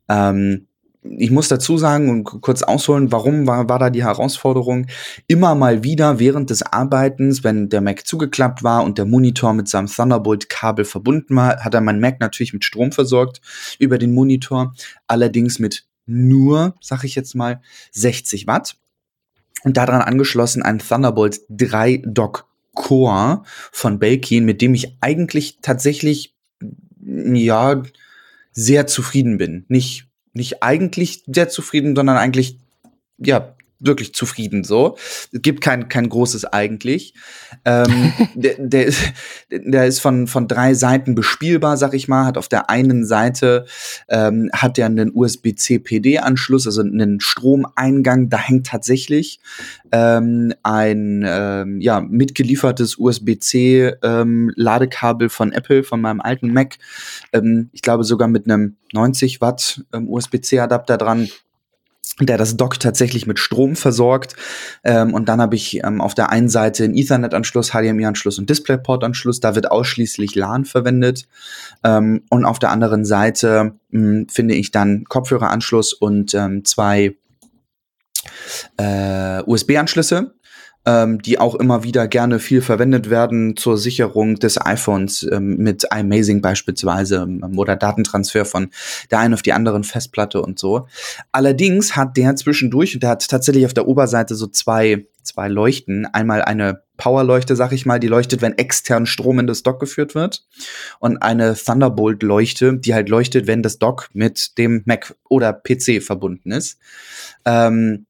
Ähm, 0.09 0.67
ich 1.03 1.31
muss 1.33 1.49
dazu 1.49 1.79
sagen 1.79 2.11
und 2.11 2.25
kurz 2.25 2.63
ausholen, 2.63 3.11
warum 3.11 3.47
war, 3.47 3.69
war 3.69 3.79
da 3.79 3.91
die 3.91 4.05
Herausforderung? 4.05 4.87
Immer 5.27 5.55
mal 5.57 5.83
wieder 5.83 6.21
während 6.21 6.51
des 6.51 6.63
Arbeitens, 6.63 7.43
wenn 7.43 7.69
der 7.69 7.81
Mac 7.81 8.07
zugeklappt 8.07 8.63
war 8.63 8.85
und 8.85 8.99
der 8.99 9.05
Monitor 9.05 9.53
mit 9.53 9.69
seinem 9.69 9.89
Thunderbolt-Kabel 9.89 10.85
verbunden 10.85 11.35
war, 11.35 11.65
hat 11.65 11.75
er 11.75 11.81
mein 11.81 11.99
Mac 11.99 12.21
natürlich 12.21 12.53
mit 12.53 12.65
Strom 12.65 12.93
versorgt 12.93 13.41
über 13.81 13.99
den 13.99 14.15
Monitor, 14.15 14.75
allerdings 15.09 15.59
mit 15.59 15.87
nur, 16.07 16.75
sag 16.81 17.03
ich 17.05 17.15
jetzt 17.15 17.35
mal, 17.35 17.61
60 17.93 18.47
Watt. 18.47 18.77
Und 19.65 19.77
daran 19.77 20.03
angeschlossen 20.03 20.63
ein 20.63 20.79
Thunderbolt 20.79 21.41
3 21.51 22.03
Dock 22.05 22.47
Core 22.75 23.43
von 23.71 23.99
Belkin, 23.99 24.45
mit 24.45 24.63
dem 24.63 24.75
ich 24.75 24.97
eigentlich 25.01 25.59
tatsächlich 25.63 26.35
ja 27.01 27.83
sehr 28.53 28.87
zufrieden 28.87 29.39
bin. 29.39 29.65
Nicht 29.69 30.07
nicht 30.35 30.63
eigentlich 30.63 31.25
sehr 31.27 31.49
zufrieden, 31.49 31.95
sondern 31.95 32.17
eigentlich 32.17 32.59
ja 33.19 33.55
wirklich 33.85 34.15
zufrieden 34.15 34.65
so. 34.65 34.97
Es 35.33 35.43
gibt 35.43 35.61
kein, 35.61 35.89
kein 35.89 36.09
großes 36.09 36.45
eigentlich. 36.47 37.15
Ähm, 37.65 38.13
der, 38.35 38.55
der, 38.59 38.93
der 39.51 39.87
ist 39.87 40.01
von, 40.01 40.27
von 40.27 40.49
drei 40.49 40.75
Seiten 40.75 41.15
bespielbar, 41.15 41.77
sag 41.77 41.95
ich 41.95 42.09
mal. 42.09 42.25
Hat 42.25 42.39
auf 42.39 42.49
der 42.49 42.71
einen 42.71 43.05
Seite 43.05 43.67
ähm, 44.09 44.51
hat 44.53 44.79
er 44.79 44.87
einen 44.87 45.13
USB-C 45.15 45.81
PD-Anschluss, 45.81 46.67
also 46.67 46.83
einen 46.83 47.21
Stromeingang. 47.21 48.29
Da 48.29 48.39
hängt 48.39 48.67
tatsächlich 48.67 49.41
ähm, 49.91 50.55
ein 50.63 51.25
ähm, 51.27 51.81
ja, 51.81 52.01
mitgeliefertes 52.01 52.97
USB-C 52.99 53.93
ähm, 54.03 54.53
Ladekabel 54.57 55.29
von 55.29 55.53
Apple, 55.53 55.83
von 55.85 56.01
meinem 56.01 56.21
alten 56.21 56.53
Mac. 56.53 56.79
Ähm, 57.33 57.71
ich 57.73 57.83
glaube 57.83 58.05
sogar 58.05 58.29
mit 58.29 58.47
einem 58.47 58.77
90 58.93 59.41
Watt 59.41 59.85
ähm, 59.93 60.09
USB-C-Adapter 60.09 60.97
dran 60.97 61.29
der 62.21 62.37
das 62.37 62.57
Dock 62.57 62.79
tatsächlich 62.79 63.27
mit 63.27 63.39
Strom 63.39 63.77
versorgt. 63.77 64.37
Ähm, 64.85 65.15
und 65.15 65.29
dann 65.29 65.41
habe 65.41 65.57
ich 65.57 65.83
ähm, 65.83 66.01
auf 66.01 66.15
der 66.15 66.31
einen 66.31 66.49
Seite 66.49 66.85
einen 66.85 66.95
Ethernet-Anschluss, 66.95 67.71
HDMI-Anschluss 67.71 68.39
und 68.39 68.51
DisplayPort-Anschluss. 68.51 69.41
Da 69.41 69.55
wird 69.55 69.71
ausschließlich 69.71 70.35
LAN 70.35 70.65
verwendet. 70.65 71.27
Ähm, 71.83 72.23
und 72.29 72.45
auf 72.45 72.59
der 72.59 72.71
anderen 72.71 73.05
Seite 73.05 73.75
mh, 73.91 74.01
hm, 74.01 74.29
finde 74.29 74.55
ich 74.55 74.71
dann 74.71 75.05
Kopfhöreranschluss 75.05 75.95
und 75.95 76.35
ähm, 76.35 76.65
zwei 76.65 77.17
äh, 78.77 79.43
USB-Anschlüsse 79.45 80.35
ähm, 80.85 81.23
die 81.23 81.39
auch 81.39 81.55
immer 81.55 81.85
wieder 81.85 82.09
gerne 82.09 82.39
viel 82.39 82.61
verwendet 82.61 83.09
werden 83.11 83.57
zur 83.57 83.79
Sicherung 83.79 84.37
des 84.37 84.61
iPhones 84.61 85.27
ähm, 85.31 85.57
mit 85.57 85.85
iMazing 85.95 86.43
beispielsweise 86.43 87.23
ähm, 87.23 87.59
oder 87.59 87.77
Datentransfer 87.77 88.45
von 88.45 88.71
der 89.11 89.21
einen 89.21 89.35
auf 89.35 89.43
die 89.43 89.53
anderen 89.53 89.85
Festplatte 89.85 90.43
und 90.43 90.59
so. 90.59 90.87
Allerdings 91.31 91.97
hat 91.97 92.17
der 92.17 92.35
zwischendurch, 92.37 92.95
und 92.95 93.03
der 93.03 93.11
hat 93.11 93.29
tatsächlich 93.29 93.65
auf 93.67 93.75
der 93.75 93.87
Oberseite 93.87 94.35
so 94.35 94.47
zwei, 94.49 95.07
zwei 95.23 95.49
Leuchten, 95.49 96.07
einmal 96.07 96.43
eine 96.43 96.83
Powerleuchte, 96.97 97.57
sag 97.57 97.73
ich 97.73 97.87
mal, 97.87 97.99
die 97.99 98.09
leuchtet, 98.09 98.43
wenn 98.43 98.59
extern 98.59 99.07
Strom 99.07 99.39
in 99.39 99.47
das 99.47 99.63
Dock 99.63 99.81
geführt 99.81 100.15
wird. 100.15 100.45
Und 100.99 101.19
eine 101.23 101.55
Thunderbolt-Leuchte, 101.55 102.79
die 102.79 102.95
halt 102.95 103.09
leuchtet, 103.09 103.47
wenn 103.47 103.63
das 103.63 103.79
Dock 103.79 104.09
mit 104.13 104.57
dem 104.59 104.83
Mac 104.85 105.15
oder 105.29 105.53
PC 105.53 106.03
verbunden 106.03 106.53
ist. 106.53 106.79
Ähm, 107.45 108.07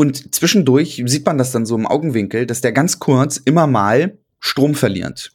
und 0.00 0.34
zwischendurch 0.34 1.02
sieht 1.04 1.26
man 1.26 1.36
das 1.36 1.52
dann 1.52 1.66
so 1.66 1.76
im 1.76 1.86
Augenwinkel, 1.86 2.46
dass 2.46 2.62
der 2.62 2.72
ganz 2.72 3.00
kurz 3.00 3.36
immer 3.36 3.66
mal 3.66 4.16
Strom 4.38 4.74
verliert. 4.74 5.32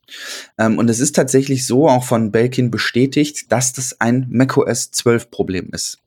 Ähm, 0.58 0.80
und 0.80 0.90
es 0.90 1.00
ist 1.00 1.16
tatsächlich 1.16 1.68
so, 1.68 1.88
auch 1.88 2.04
von 2.04 2.32
Belkin 2.32 2.72
bestätigt, 2.72 3.52
dass 3.52 3.74
das 3.74 4.02
ein 4.02 4.26
macOS 4.32 4.90
12 4.90 5.30
Problem 5.30 5.70
ist. 5.72 6.00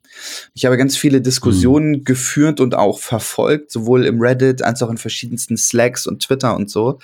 Ich 0.54 0.64
habe 0.64 0.76
ganz 0.76 0.96
viele 0.96 1.20
Diskussionen 1.20 1.98
mhm. 1.98 2.04
geführt 2.04 2.58
und 2.58 2.74
auch 2.74 2.98
verfolgt, 2.98 3.70
sowohl 3.70 4.04
im 4.04 4.20
Reddit 4.20 4.62
als 4.62 4.82
auch 4.82 4.90
in 4.90 4.98
verschiedensten 4.98 5.56
Slacks 5.56 6.08
und 6.08 6.24
Twitter 6.24 6.56
und 6.56 6.68
so, 6.68 6.98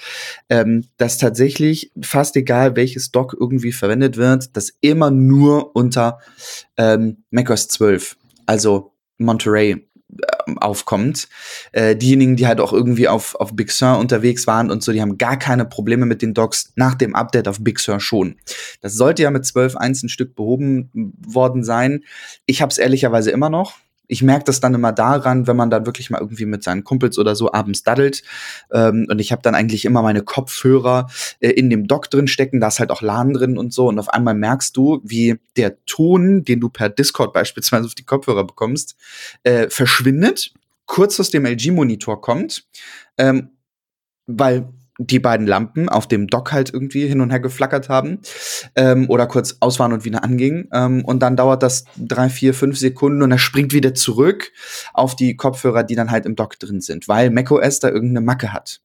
ähm, 0.48 0.88
dass 0.96 1.18
tatsächlich 1.18 1.92
fast 2.02 2.34
egal, 2.34 2.74
welches 2.74 3.12
Dock 3.12 3.36
irgendwie 3.38 3.70
verwendet 3.70 4.16
wird, 4.16 4.56
das 4.56 4.72
immer 4.80 5.12
nur 5.12 5.76
unter 5.76 6.18
ähm, 6.76 7.18
macOS 7.30 7.68
12, 7.68 8.16
also 8.44 8.90
Monterey 9.18 9.86
aufkommt. 10.56 11.28
Äh, 11.72 11.96
diejenigen, 11.96 12.36
die 12.36 12.46
halt 12.46 12.60
auch 12.60 12.72
irgendwie 12.72 13.08
auf, 13.08 13.34
auf 13.36 13.54
Big 13.54 13.70
Sur 13.70 13.98
unterwegs 13.98 14.46
waren 14.46 14.70
und 14.70 14.82
so, 14.82 14.92
die 14.92 15.00
haben 15.00 15.18
gar 15.18 15.38
keine 15.38 15.64
Probleme 15.64 16.06
mit 16.06 16.22
den 16.22 16.34
Docs 16.34 16.72
nach 16.76 16.94
dem 16.94 17.14
Update 17.14 17.48
auf 17.48 17.62
Big 17.62 17.78
Sur 17.80 18.00
schon. 18.00 18.36
Das 18.80 18.94
sollte 18.94 19.22
ja 19.22 19.30
mit 19.30 19.44
12.1 19.44 20.04
ein 20.04 20.08
Stück 20.08 20.34
behoben 20.34 20.90
worden 21.26 21.64
sein. 21.64 22.04
Ich 22.46 22.62
habe 22.62 22.70
es 22.70 22.78
ehrlicherweise 22.78 23.30
immer 23.30 23.50
noch 23.50 23.74
ich 24.14 24.22
merke 24.22 24.44
das 24.44 24.60
dann 24.60 24.74
immer 24.74 24.92
daran, 24.92 25.48
wenn 25.48 25.56
man 25.56 25.70
dann 25.70 25.86
wirklich 25.86 26.08
mal 26.08 26.20
irgendwie 26.20 26.46
mit 26.46 26.62
seinen 26.62 26.84
Kumpels 26.84 27.18
oder 27.18 27.34
so 27.34 27.52
abends 27.52 27.82
daddelt. 27.82 28.22
Ähm, 28.72 29.08
und 29.10 29.18
ich 29.18 29.32
habe 29.32 29.42
dann 29.42 29.56
eigentlich 29.56 29.84
immer 29.84 30.02
meine 30.02 30.22
Kopfhörer 30.22 31.08
äh, 31.40 31.50
in 31.50 31.68
dem 31.68 31.88
Dock 31.88 32.08
drin 32.10 32.28
stecken, 32.28 32.60
da 32.60 32.68
ist 32.68 32.78
halt 32.78 32.92
auch 32.92 33.02
LAN 33.02 33.32
drin 33.32 33.58
und 33.58 33.74
so. 33.74 33.88
Und 33.88 33.98
auf 33.98 34.08
einmal 34.08 34.34
merkst 34.34 34.76
du, 34.76 35.00
wie 35.02 35.40
der 35.56 35.84
Ton, 35.84 36.44
den 36.44 36.60
du 36.60 36.68
per 36.68 36.90
Discord 36.90 37.32
beispielsweise 37.32 37.86
auf 37.86 37.96
die 37.96 38.04
Kopfhörer 38.04 38.44
bekommst, 38.44 38.94
äh, 39.42 39.68
verschwindet, 39.68 40.54
kurz 40.86 41.18
aus 41.18 41.30
dem 41.30 41.44
LG-Monitor 41.44 42.20
kommt, 42.20 42.68
ähm, 43.18 43.50
weil 44.26 44.68
die 44.98 45.18
beiden 45.18 45.46
Lampen 45.46 45.88
auf 45.88 46.06
dem 46.06 46.28
Dock 46.28 46.52
halt 46.52 46.72
irgendwie 46.72 47.06
hin 47.06 47.20
und 47.20 47.30
her 47.30 47.40
geflackert 47.40 47.88
haben 47.88 48.20
ähm, 48.76 49.10
oder 49.10 49.26
kurz 49.26 49.56
aus 49.60 49.78
waren 49.78 49.92
und 49.92 50.04
wieder 50.04 50.22
angingen. 50.22 50.68
Ähm, 50.72 51.04
und 51.04 51.20
dann 51.20 51.36
dauert 51.36 51.62
das 51.62 51.84
drei, 51.96 52.28
vier, 52.28 52.54
fünf 52.54 52.78
Sekunden 52.78 53.22
und 53.22 53.32
er 53.32 53.38
springt 53.38 53.72
wieder 53.72 53.94
zurück 53.94 54.52
auf 54.92 55.16
die 55.16 55.36
Kopfhörer, 55.36 55.82
die 55.82 55.96
dann 55.96 56.10
halt 56.10 56.26
im 56.26 56.36
Dock 56.36 56.58
drin 56.58 56.80
sind, 56.80 57.08
weil 57.08 57.30
macOS 57.30 57.80
da 57.80 57.88
irgendeine 57.88 58.24
Macke 58.24 58.52
hat. 58.52 58.80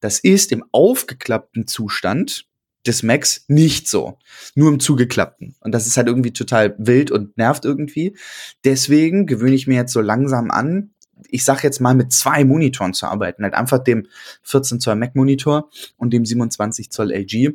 Das 0.00 0.18
ist 0.18 0.50
im 0.52 0.64
aufgeklappten 0.72 1.66
Zustand 1.66 2.46
des 2.86 3.02
Macs 3.02 3.44
nicht 3.48 3.88
so. 3.88 4.18
Nur 4.54 4.70
im 4.70 4.80
zugeklappten. 4.80 5.56
Und 5.60 5.72
das 5.72 5.86
ist 5.86 5.96
halt 5.96 6.06
irgendwie 6.06 6.32
total 6.32 6.74
wild 6.78 7.10
und 7.10 7.36
nervt 7.36 7.64
irgendwie. 7.64 8.16
Deswegen 8.64 9.26
gewöhne 9.26 9.54
ich 9.54 9.66
mir 9.66 9.74
jetzt 9.74 9.92
so 9.92 10.00
langsam 10.00 10.50
an, 10.50 10.94
ich 11.28 11.44
sag 11.44 11.62
jetzt 11.62 11.80
mal, 11.80 11.94
mit 11.94 12.12
zwei 12.12 12.44
Monitoren 12.44 12.94
zu 12.94 13.06
arbeiten. 13.06 13.42
Halt 13.44 13.54
einfach 13.54 13.78
dem 13.78 14.06
14 14.42 14.80
Zoll 14.80 14.96
Mac 14.96 15.14
Monitor 15.14 15.68
und 15.96 16.12
dem 16.12 16.24
27 16.24 16.90
Zoll 16.90 17.12
LG. 17.12 17.54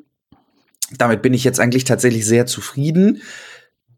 Damit 0.97 1.21
bin 1.21 1.34
ich 1.34 1.43
jetzt 1.43 1.60
eigentlich 1.60 1.84
tatsächlich 1.84 2.25
sehr 2.25 2.45
zufrieden 2.45 3.21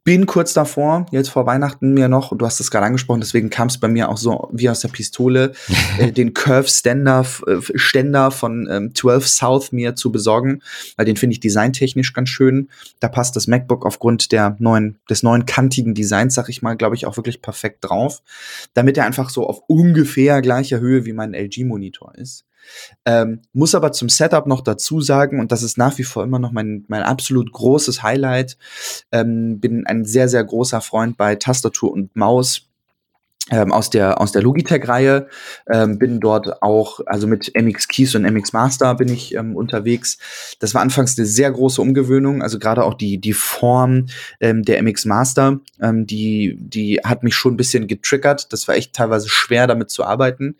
bin 0.08 0.26
kurz 0.26 0.54
davor, 0.54 1.06
jetzt 1.12 1.28
vor 1.28 1.46
Weihnachten 1.46 1.94
mir 1.94 2.08
noch, 2.08 2.32
du 2.34 2.46
hast 2.46 2.62
es 2.62 2.72
gerade 2.72 2.86
angesprochen, 2.86 3.20
deswegen 3.20 3.50
kam 3.50 3.68
es 3.68 3.78
bei 3.78 3.90
mir 3.90 4.08
auch 4.08 4.16
so 4.16 4.48
wie 4.54 4.70
aus 4.70 4.80
der 4.80 4.88
Pistole, 4.88 5.52
äh, 6.00 6.14
den 6.14 6.34
Curve 6.34 6.70
Ständer, 6.70 7.26
äh, 7.46 7.58
Ständer 7.76 8.32
von 8.32 8.70
ähm, 8.72 8.96
12 8.96 9.28
South 9.28 9.74
mir 9.74 9.96
zu 9.96 10.10
besorgen, 10.10 10.62
weil 10.96 11.06
den 11.06 11.18
finde 11.18 11.34
ich 11.34 11.42
designtechnisch 11.42 12.14
ganz 12.14 12.30
schön. 12.30 12.70
Da 13.02 13.10
passt 13.10 13.36
das 13.36 13.48
MacBook 13.48 13.86
aufgrund 13.86 14.32
der 14.32 14.56
neuen, 14.60 14.98
des 15.10 15.24
neuen 15.24 15.46
kantigen 15.46 15.94
Designs, 15.94 16.36
sag 16.36 16.48
ich 16.48 16.62
mal, 16.62 16.78
glaube 16.78 16.96
ich, 16.96 17.06
auch 17.06 17.18
wirklich 17.18 17.42
perfekt 17.42 17.80
drauf. 17.82 18.22
Damit 18.76 18.98
er 18.98 19.04
einfach 19.04 19.30
so 19.30 19.46
auf 19.46 19.60
ungefähr 19.68 20.42
gleicher 20.42 20.80
Höhe 20.80 21.04
wie 21.04 21.12
mein 21.12 21.34
LG-Monitor 21.34 22.16
ist. 22.16 22.47
Ähm, 23.06 23.42
muss 23.54 23.76
aber 23.76 23.92
zum 23.92 24.10
Setup 24.10 24.48
noch 24.48 24.62
dazu 24.62 25.02
sagen, 25.02 25.40
und 25.40 25.52
das 25.52 25.64
ist 25.64 25.78
nach 25.78 25.98
wie 25.98 26.04
vor 26.04 26.24
immer 26.24 26.40
noch 26.40 26.52
mein, 26.52 26.86
mein 26.88 27.04
absolut 27.04 27.52
großes 27.52 28.04
Highlight, 28.04 28.58
ähm, 29.12 29.60
bin 29.60 29.86
ein 29.86 30.06
sehr, 30.06 30.30
sehr 30.30 30.44
großer 30.44 30.82
Freund 30.82 31.18
bei 31.18 31.36
Tastatur 31.36 31.92
und 31.92 32.16
Maus 32.16 32.68
ähm, 33.52 33.72
aus 33.72 33.90
der 33.90 34.20
aus 34.20 34.32
der 34.32 34.42
Logitech-Reihe, 34.42 35.28
ähm, 35.70 35.98
bin 36.00 36.20
dort 36.20 36.62
auch, 36.62 37.00
also 37.06 37.28
mit 37.28 37.52
MX 37.56 37.88
Keys 37.88 38.16
und 38.16 38.24
MX 38.24 38.54
Master 38.54 38.96
bin 38.96 39.10
ich 39.10 39.36
ähm, 39.36 39.56
unterwegs. 39.56 40.18
Das 40.60 40.74
war 40.74 40.82
anfangs 40.82 41.18
eine 41.18 41.26
sehr 41.26 41.52
große 41.52 41.82
Umgewöhnung, 41.82 42.42
also 42.42 42.60
gerade 42.60 42.84
auch 42.84 42.94
die 42.94 43.20
die 43.20 43.34
Form 43.34 44.08
ähm, 44.40 44.64
der 44.64 44.82
MX 44.82 45.06
Master, 45.06 45.60
ähm, 45.82 46.06
die 46.06 46.58
die 46.60 47.00
hat 47.04 47.24
mich 47.24 47.36
schon 47.36 47.54
ein 47.54 47.58
bisschen 47.58 47.88
getriggert. 47.88 48.52
Das 48.54 48.68
war 48.68 48.76
echt 48.76 48.94
teilweise 48.94 49.30
schwer, 49.30 49.68
damit 49.68 49.90
zu 49.90 50.04
arbeiten. 50.04 50.56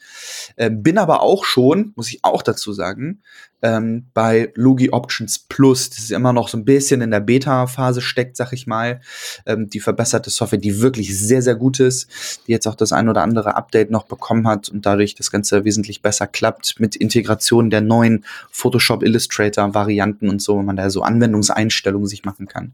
Ähm, 0.58 0.84
bin 0.84 0.98
aber 0.98 1.22
auch 1.22 1.46
schon, 1.46 1.94
muss 1.96 2.10
ich 2.10 2.20
auch 2.24 2.42
dazu 2.42 2.74
sagen, 2.74 3.22
ähm, 3.62 4.08
bei 4.14 4.52
Logi 4.56 4.92
Options 4.92 5.40
Plus. 5.40 5.90
Das 5.90 6.00
ist 6.00 6.12
immer 6.12 6.34
noch 6.34 6.48
so 6.48 6.58
ein 6.58 6.66
bisschen 6.66 7.02
in 7.02 7.12
der 7.12 7.20
Beta-Phase 7.20 8.02
steckt, 8.02 8.38
sag 8.38 8.54
ich 8.54 8.68
mal. 8.68 9.02
Ähm, 9.46 9.70
die 9.70 9.80
verbesserte 9.80 10.30
Software, 10.30 10.60
die 10.60 10.82
wirklich 10.82 11.18
sehr, 11.18 11.42
sehr 11.42 11.56
gut 11.56 11.80
ist, 11.80 12.08
die 12.48 12.52
jetzt 12.52 12.68
auch 12.68 12.76
das 12.76 12.92
ein 12.92 13.10
oder 13.10 13.24
andere 13.24 13.56
Update 13.56 13.90
noch 13.90 14.06
bekommen 14.06 14.48
hat 14.48 14.70
und 14.70 14.86
dadurch 14.86 15.16
das 15.16 15.32
Ganze 15.32 15.66
wesentlich 15.66 16.02
besser 16.02 16.28
klappt 16.28 16.80
mit 16.80 16.96
Integration 16.96 17.70
der 17.70 17.82
neuen 17.82 18.26
Photoshop 18.52 19.04
Illustrator 19.04 19.74
Varianten 19.74 20.30
und 20.30 20.42
so, 20.42 20.58
wenn 20.58 20.66
man 20.66 20.76
da 20.76 20.90
so 20.90 21.02
Anwendungseinstellungen 21.02 22.08
sich 22.08 22.26
machen 22.26 22.48
kann. 22.48 22.74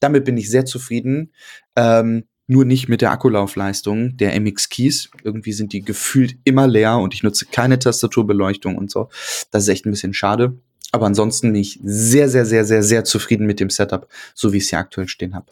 Damit 0.00 0.24
bin 0.24 0.36
ich 0.36 0.50
sehr 0.50 0.64
zufrieden. 0.64 1.32
Ähm, 1.76 2.24
nur 2.46 2.64
nicht 2.64 2.88
mit 2.88 3.00
der 3.00 3.12
Akkulaufleistung 3.12 4.16
der 4.16 4.38
MX 4.38 4.68
Keys. 4.68 5.10
Irgendwie 5.22 5.52
sind 5.52 5.72
die 5.72 5.82
gefühlt 5.82 6.36
immer 6.44 6.66
leer 6.66 6.98
und 6.98 7.14
ich 7.14 7.22
nutze 7.22 7.46
keine 7.46 7.78
Tastaturbeleuchtung 7.78 8.76
und 8.76 8.90
so. 8.90 9.08
Das 9.50 9.62
ist 9.64 9.68
echt 9.68 9.86
ein 9.86 9.90
bisschen 9.90 10.14
schade. 10.14 10.58
Aber 10.92 11.06
ansonsten 11.06 11.52
bin 11.52 11.60
ich 11.60 11.80
sehr, 11.82 12.28
sehr, 12.28 12.44
sehr, 12.44 12.64
sehr, 12.64 12.82
sehr 12.82 13.04
zufrieden 13.04 13.46
mit 13.46 13.60
dem 13.60 13.70
Setup, 13.70 14.08
so 14.34 14.52
wie 14.52 14.58
ich 14.58 14.64
es 14.64 14.70
hier 14.70 14.78
aktuell 14.78 15.08
stehen 15.08 15.34
habe. 15.34 15.46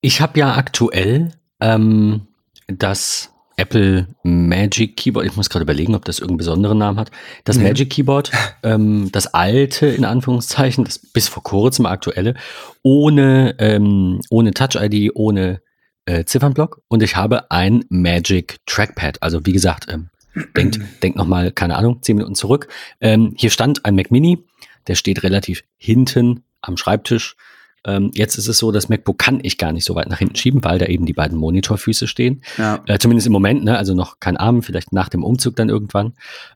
Ich 0.00 0.20
habe 0.20 0.38
ja 0.40 0.56
aktuell 0.56 1.32
ähm, 1.60 2.26
das 2.66 3.29
Apple 3.60 4.08
Magic 4.22 4.96
Keyboard, 4.96 5.26
ich 5.26 5.36
muss 5.36 5.50
gerade 5.50 5.64
überlegen, 5.64 5.94
ob 5.94 6.06
das 6.06 6.18
irgendeinen 6.18 6.38
besonderen 6.38 6.78
Namen 6.78 6.98
hat. 6.98 7.10
Das 7.44 7.58
nee. 7.58 7.64
Magic 7.64 7.90
Keyboard, 7.90 8.30
ähm, 8.62 9.10
das 9.12 9.26
alte 9.34 9.86
in 9.86 10.06
Anführungszeichen, 10.06 10.84
das 10.84 10.98
bis 10.98 11.28
vor 11.28 11.42
kurzem 11.42 11.84
aktuelle, 11.84 12.34
ohne, 12.82 13.54
ähm, 13.58 14.20
ohne 14.30 14.52
Touch 14.52 14.76
ID, 14.76 15.10
ohne 15.14 15.60
äh, 16.06 16.24
Ziffernblock 16.24 16.80
und 16.88 17.02
ich 17.02 17.16
habe 17.16 17.50
ein 17.50 17.84
Magic 17.90 18.56
Trackpad. 18.64 19.22
Also 19.22 19.44
wie 19.44 19.52
gesagt, 19.52 19.88
ähm, 19.92 20.08
denkt, 20.56 20.80
denkt 21.02 21.18
nochmal, 21.18 21.52
keine 21.52 21.76
Ahnung, 21.76 22.02
zehn 22.02 22.16
Minuten 22.16 22.34
zurück. 22.34 22.68
Ähm, 23.02 23.34
hier 23.36 23.50
stand 23.50 23.84
ein 23.84 23.94
Mac 23.94 24.10
Mini, 24.10 24.42
der 24.86 24.94
steht 24.94 25.22
relativ 25.22 25.64
hinten 25.76 26.44
am 26.62 26.78
Schreibtisch. 26.78 27.36
Ähm, 27.84 28.10
jetzt 28.14 28.36
ist 28.36 28.48
es 28.48 28.58
so, 28.58 28.72
das 28.72 28.88
MacBook 28.88 29.18
kann 29.18 29.40
ich 29.42 29.56
gar 29.56 29.72
nicht 29.72 29.84
so 29.84 29.94
weit 29.94 30.08
nach 30.08 30.18
hinten 30.18 30.36
schieben, 30.36 30.62
weil 30.64 30.78
da 30.78 30.86
eben 30.86 31.06
die 31.06 31.12
beiden 31.12 31.38
Monitorfüße 31.38 32.06
stehen. 32.06 32.42
Ja. 32.58 32.82
Äh, 32.86 32.98
zumindest 32.98 33.26
im 33.26 33.32
Moment, 33.32 33.64
ne? 33.64 33.78
also 33.78 33.94
noch 33.94 34.20
kein 34.20 34.36
Arm, 34.36 34.62
vielleicht 34.62 34.92
nach 34.92 35.08
dem 35.08 35.24
Umzug 35.24 35.56
dann 35.56 35.68
irgendwann. 35.68 36.12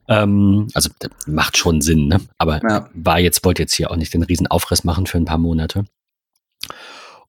Ähm, 0.07 0.67
also 0.73 0.89
macht 1.25 1.57
schon 1.57 1.81
Sinn, 1.81 2.07
ne? 2.07 2.21
aber 2.37 2.61
ja. 2.67 2.89
war 2.93 3.19
jetzt, 3.19 3.43
wollte 3.43 3.63
jetzt 3.63 3.73
hier 3.73 3.91
auch 3.91 3.95
nicht 3.95 4.13
den 4.13 4.23
riesen 4.23 4.47
Aufriss 4.47 4.83
machen 4.83 5.07
für 5.07 5.17
ein 5.17 5.25
paar 5.25 5.39
Monate. 5.39 5.85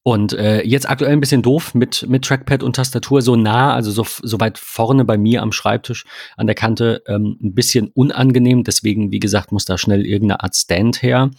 Und 0.07 0.31
äh, 0.31 0.63
jetzt 0.63 0.89
aktuell 0.89 1.11
ein 1.11 1.19
bisschen 1.19 1.41
doof 1.41 1.73
mit, 1.73 2.07
mit 2.07 2.23
Trackpad 2.23 2.63
und 2.63 2.77
Tastatur 2.77 3.21
so 3.21 3.35
nah, 3.35 3.73
also 3.73 3.91
so, 3.91 4.05
so 4.05 4.39
weit 4.39 4.57
vorne 4.57 5.03
bei 5.03 5.17
mir 5.17 5.41
am 5.41 5.51
Schreibtisch 5.51 6.05
an 6.37 6.47
der 6.47 6.55
Kante, 6.55 7.03
ähm, 7.07 7.37
ein 7.43 7.53
bisschen 7.53 7.89
unangenehm. 7.93 8.63
Deswegen, 8.63 9.11
wie 9.11 9.19
gesagt, 9.19 9.51
muss 9.51 9.65
da 9.65 9.77
schnell 9.77 10.05
irgendeine 10.05 10.43
Art 10.43 10.55
Stand 10.55 11.01
her. 11.01 11.31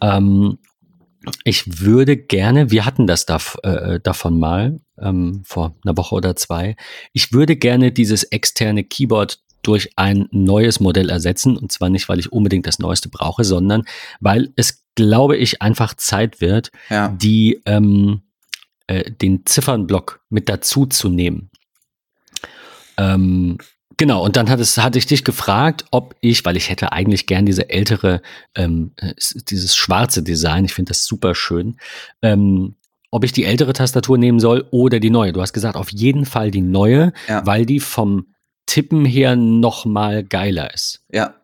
Ähm, 0.00 0.58
ich 1.44 1.80
würde 1.80 2.16
gerne, 2.16 2.70
wir 2.70 2.84
hatten 2.84 3.06
das 3.06 3.26
da, 3.26 3.38
äh, 3.62 4.00
davon 4.00 4.38
mal 4.38 4.80
ähm, 4.98 5.42
vor 5.44 5.76
einer 5.84 5.96
Woche 5.96 6.14
oder 6.14 6.36
zwei. 6.36 6.76
Ich 7.12 7.32
würde 7.32 7.56
gerne 7.56 7.92
dieses 7.92 8.24
externe 8.24 8.84
Keyboard 8.84 9.40
durch 9.62 9.90
ein 9.96 10.28
neues 10.32 10.80
Modell 10.80 11.08
ersetzen. 11.08 11.56
Und 11.56 11.72
zwar 11.72 11.88
nicht, 11.88 12.08
weil 12.08 12.18
ich 12.18 12.32
unbedingt 12.32 12.66
das 12.66 12.78
neueste 12.78 13.08
brauche, 13.08 13.44
sondern 13.44 13.84
weil 14.20 14.52
es, 14.56 14.84
glaube 14.94 15.36
ich, 15.36 15.62
einfach 15.62 15.94
Zeit 15.94 16.40
wird, 16.40 16.70
ja. 16.90 17.08
die 17.08 17.62
ähm, 17.64 18.22
äh, 18.88 19.10
den 19.10 19.46
Ziffernblock 19.46 20.20
mit 20.28 20.48
dazu 20.48 20.86
zu 20.86 21.08
nehmen. 21.08 21.50
Ähm, 22.96 23.58
Genau, 24.02 24.24
und 24.24 24.34
dann 24.34 24.50
hat 24.50 24.58
es, 24.58 24.78
hatte 24.78 24.98
ich 24.98 25.06
dich 25.06 25.22
gefragt, 25.22 25.84
ob 25.92 26.16
ich, 26.20 26.44
weil 26.44 26.56
ich 26.56 26.70
hätte 26.70 26.90
eigentlich 26.90 27.28
gern 27.28 27.46
diese 27.46 27.70
ältere, 27.70 28.20
ähm, 28.56 28.96
dieses 29.48 29.76
schwarze 29.76 30.24
Design, 30.24 30.64
ich 30.64 30.74
finde 30.74 30.88
das 30.88 31.04
super 31.04 31.36
schön, 31.36 31.76
ähm, 32.20 32.74
ob 33.12 33.22
ich 33.22 33.30
die 33.30 33.44
ältere 33.44 33.72
Tastatur 33.74 34.18
nehmen 34.18 34.40
soll 34.40 34.66
oder 34.72 34.98
die 34.98 35.10
neue. 35.10 35.32
Du 35.32 35.40
hast 35.40 35.52
gesagt, 35.52 35.76
auf 35.76 35.90
jeden 35.90 36.26
Fall 36.26 36.50
die 36.50 36.62
neue, 36.62 37.12
ja. 37.28 37.46
weil 37.46 37.64
die 37.64 37.78
vom 37.78 38.26
Tippen 38.66 39.04
her 39.04 39.36
noch 39.36 39.84
mal 39.84 40.24
geiler 40.24 40.74
ist. 40.74 41.04
Ja. 41.12 41.36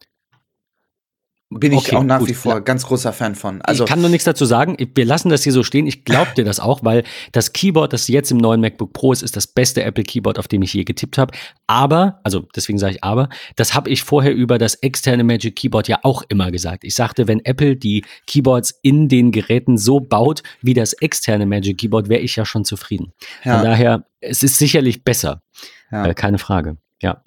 Bin 1.51 1.73
ich 1.73 1.79
okay, 1.79 1.97
auch 1.97 2.05
nach 2.05 2.19
gut, 2.19 2.29
wie 2.29 2.35
vor 2.35 2.61
ganz 2.61 2.85
großer 2.85 3.15
Fan 3.15 3.35
von. 3.35 3.63
Also 3.63 3.85
ich 3.85 3.89
kann 3.89 4.03
nur 4.03 4.11
nichts 4.11 4.25
dazu 4.25 4.45
sagen. 4.45 4.77
Wir 4.95 5.07
lassen 5.07 5.31
das 5.31 5.45
hier 5.45 5.53
so 5.53 5.63
stehen. 5.63 5.87
Ich 5.87 6.05
glaube 6.05 6.33
dir 6.37 6.45
das 6.45 6.61
auch, 6.61 6.85
weil 6.85 7.05
das 7.33 7.55
Keyboard, 7.55 7.95
das 7.95 8.07
jetzt 8.09 8.31
im 8.31 8.37
neuen 8.37 8.61
MacBook 8.61 8.93
Pro 8.93 9.13
ist, 9.13 9.23
ist 9.23 9.35
das 9.35 9.47
beste 9.47 9.83
Apple 9.83 10.05
Keyboard, 10.05 10.39
auf 10.39 10.47
dem 10.47 10.61
ich 10.61 10.75
je 10.75 10.85
getippt 10.85 11.17
habe. 11.17 11.33
Aber, 11.67 12.21
also 12.23 12.47
deswegen 12.55 12.79
sage 12.79 12.97
ich 12.97 13.05
aber, 13.05 13.31
das 13.57 13.75
habe 13.75 13.89
ich 13.89 14.03
vorher 14.03 14.35
über 14.35 14.59
das 14.59 14.75
externe 14.75 15.25
Magic 15.25 15.57
Keyboard 15.57 15.89
ja 15.89 16.01
auch 16.03 16.23
immer 16.29 16.51
gesagt. 16.51 16.85
Ich 16.85 16.95
sagte, 16.95 17.29
wenn 17.29 17.43
Apple 17.47 17.77
die 17.77 18.05
Keyboards 18.27 18.79
in 18.83 19.09
den 19.09 19.33
Geräten 19.33 19.79
so 19.79 20.01
baut 20.01 20.43
wie 20.61 20.75
das 20.75 20.93
externe 20.93 21.47
Magic 21.47 21.79
Keyboard, 21.79 22.11
wäre 22.11 22.21
ich 22.21 22.37
ja 22.37 22.45
schon 22.45 22.67
zufrieden. 22.67 23.15
Ja. 23.43 23.57
Von 23.57 23.65
daher, 23.65 24.05
es 24.21 24.43
ist 24.43 24.59
sicherlich 24.59 25.03
besser. 25.03 25.43
Ja. 25.91 26.07
Äh, 26.07 26.13
keine 26.13 26.39
Frage. 26.39 26.77
Ja. 27.01 27.23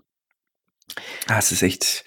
Ah, 1.28 1.40
es 1.40 1.52
ist 1.52 1.64
echt, 1.64 2.04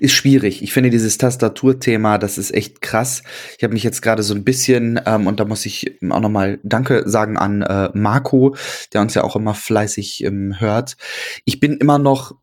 ist 0.00 0.12
schwierig. 0.12 0.62
Ich 0.62 0.72
finde 0.72 0.90
dieses 0.90 1.18
Tastaturthema, 1.18 2.18
das 2.18 2.38
ist 2.38 2.52
echt 2.54 2.80
krass. 2.80 3.22
Ich 3.58 3.64
habe 3.64 3.74
mich 3.74 3.82
jetzt 3.82 4.02
gerade 4.02 4.22
so 4.22 4.34
ein 4.34 4.44
bisschen, 4.44 5.00
ähm, 5.04 5.26
und 5.26 5.40
da 5.40 5.44
muss 5.44 5.66
ich 5.66 5.98
auch 6.10 6.20
nochmal 6.20 6.58
Danke 6.62 7.02
sagen 7.06 7.36
an 7.36 7.62
äh, 7.62 7.90
Marco, 7.92 8.56
der 8.92 9.00
uns 9.00 9.14
ja 9.14 9.24
auch 9.24 9.36
immer 9.36 9.54
fleißig 9.54 10.24
ähm, 10.24 10.60
hört. 10.60 10.96
Ich 11.44 11.60
bin 11.60 11.76
immer 11.76 11.98
noch 11.98 12.34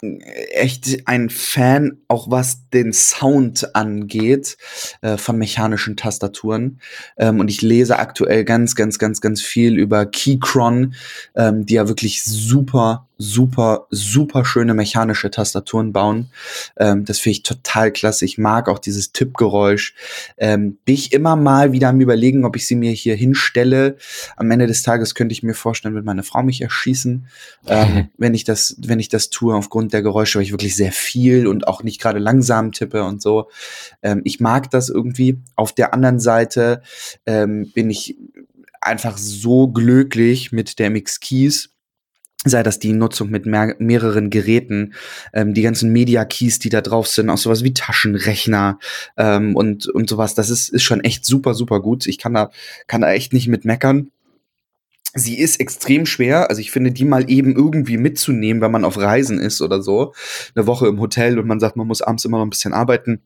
echt 0.00 1.06
ein 1.06 1.28
Fan, 1.28 1.98
auch 2.06 2.30
was 2.30 2.68
den 2.70 2.92
Sound 2.92 3.74
angeht, 3.74 4.56
äh, 5.00 5.16
von 5.16 5.38
mechanischen 5.38 5.96
Tastaturen. 5.96 6.80
Ähm, 7.16 7.40
und 7.40 7.48
ich 7.48 7.62
lese 7.62 7.98
aktuell 7.98 8.44
ganz, 8.44 8.76
ganz, 8.76 8.98
ganz, 8.98 9.20
ganz 9.20 9.42
viel 9.42 9.76
über 9.76 10.06
Keychron, 10.06 10.94
ähm, 11.34 11.66
die 11.66 11.74
ja 11.74 11.88
wirklich 11.88 12.22
super 12.22 13.07
super, 13.18 13.88
super 13.90 14.44
schöne 14.44 14.74
mechanische 14.74 15.30
Tastaturen 15.30 15.92
bauen. 15.92 16.30
Ähm, 16.76 17.04
das 17.04 17.18
finde 17.18 17.32
ich 17.32 17.42
total 17.42 17.90
klasse. 17.90 18.24
Ich 18.24 18.38
mag 18.38 18.68
auch 18.68 18.78
dieses 18.78 19.12
Tippgeräusch. 19.12 19.94
Ähm, 20.36 20.78
bin 20.84 20.94
ich 20.94 21.12
immer 21.12 21.34
mal 21.34 21.72
wieder 21.72 21.88
am 21.88 22.00
überlegen, 22.00 22.44
ob 22.44 22.54
ich 22.54 22.66
sie 22.66 22.76
mir 22.76 22.92
hier 22.92 23.16
hinstelle. 23.16 23.96
Am 24.36 24.50
Ende 24.50 24.68
des 24.68 24.82
Tages 24.82 25.16
könnte 25.16 25.32
ich 25.32 25.42
mir 25.42 25.54
vorstellen, 25.54 25.96
wird 25.96 26.04
meine 26.04 26.22
Frau 26.22 26.44
mich 26.44 26.60
erschießen, 26.60 27.26
ähm, 27.66 28.08
wenn 28.16 28.34
ich 28.34 28.44
das, 28.44 28.76
wenn 28.78 29.00
ich 29.00 29.08
das 29.08 29.30
tue 29.30 29.54
aufgrund 29.54 29.92
der 29.92 30.02
Geräusche, 30.02 30.38
weil 30.38 30.44
ich 30.44 30.52
wirklich 30.52 30.76
sehr 30.76 30.92
viel 30.92 31.48
und 31.48 31.66
auch 31.66 31.82
nicht 31.82 32.00
gerade 32.00 32.20
langsam 32.20 32.70
tippe 32.70 33.02
und 33.02 33.20
so. 33.20 33.50
Ähm, 34.00 34.22
ich 34.24 34.38
mag 34.38 34.70
das 34.70 34.88
irgendwie. 34.88 35.42
Auf 35.56 35.72
der 35.72 35.92
anderen 35.92 36.20
Seite 36.20 36.82
ähm, 37.26 37.72
bin 37.74 37.90
ich 37.90 38.16
einfach 38.80 39.18
so 39.18 39.66
glücklich 39.66 40.52
mit 40.52 40.78
der 40.78 40.90
MX 40.90 41.18
Keys 41.18 41.70
sei 42.44 42.62
das 42.62 42.78
die 42.78 42.92
Nutzung 42.92 43.30
mit 43.30 43.46
mehr, 43.46 43.74
mehreren 43.78 44.30
Geräten, 44.30 44.94
ähm, 45.32 45.54
die 45.54 45.62
ganzen 45.62 45.92
Media-Keys, 45.92 46.60
die 46.60 46.68
da 46.68 46.80
drauf 46.80 47.08
sind, 47.08 47.30
auch 47.30 47.38
sowas 47.38 47.64
wie 47.64 47.74
Taschenrechner 47.74 48.78
ähm, 49.16 49.56
und, 49.56 49.88
und 49.88 50.08
sowas, 50.08 50.34
das 50.34 50.48
ist, 50.50 50.68
ist 50.68 50.84
schon 50.84 51.02
echt 51.02 51.24
super, 51.24 51.54
super 51.54 51.80
gut. 51.80 52.06
Ich 52.06 52.18
kann 52.18 52.34
da, 52.34 52.50
kann 52.86 53.00
da 53.00 53.12
echt 53.12 53.32
nicht 53.32 53.48
mit 53.48 53.64
meckern. 53.64 54.10
Sie 55.14 55.38
ist 55.38 55.58
extrem 55.58 56.06
schwer, 56.06 56.48
also 56.48 56.60
ich 56.60 56.70
finde, 56.70 56.92
die 56.92 57.04
mal 57.04 57.28
eben 57.28 57.56
irgendwie 57.56 57.96
mitzunehmen, 57.96 58.62
wenn 58.62 58.70
man 58.70 58.84
auf 58.84 58.98
Reisen 58.98 59.40
ist 59.40 59.60
oder 59.60 59.82
so, 59.82 60.14
eine 60.54 60.66
Woche 60.66 60.86
im 60.86 61.00
Hotel 61.00 61.38
und 61.38 61.46
man 61.46 61.60
sagt, 61.60 61.76
man 61.76 61.86
muss 61.86 62.02
abends 62.02 62.24
immer 62.24 62.38
noch 62.38 62.46
ein 62.46 62.50
bisschen 62.50 62.74
arbeiten, 62.74 63.22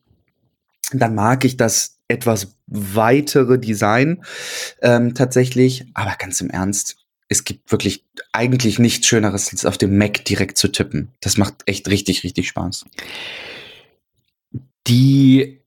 dann 0.92 1.14
mag 1.14 1.44
ich 1.44 1.56
das 1.56 1.98
etwas 2.08 2.56
weitere 2.66 3.58
Design 3.58 4.22
ähm, 4.80 5.14
tatsächlich, 5.14 5.86
aber 5.92 6.14
ganz 6.18 6.40
im 6.40 6.50
Ernst, 6.50 7.01
es 7.32 7.44
gibt 7.44 7.72
wirklich 7.72 8.04
eigentlich 8.32 8.78
nichts 8.78 9.06
Schöneres, 9.06 9.50
als 9.50 9.64
auf 9.64 9.78
dem 9.78 9.96
Mac 9.96 10.24
direkt 10.24 10.58
zu 10.58 10.68
tippen. 10.68 11.08
Das 11.20 11.38
macht 11.38 11.54
echt 11.66 11.88
richtig, 11.88 12.24
richtig 12.24 12.46
Spaß. 12.48 12.84
Die, 14.86 15.60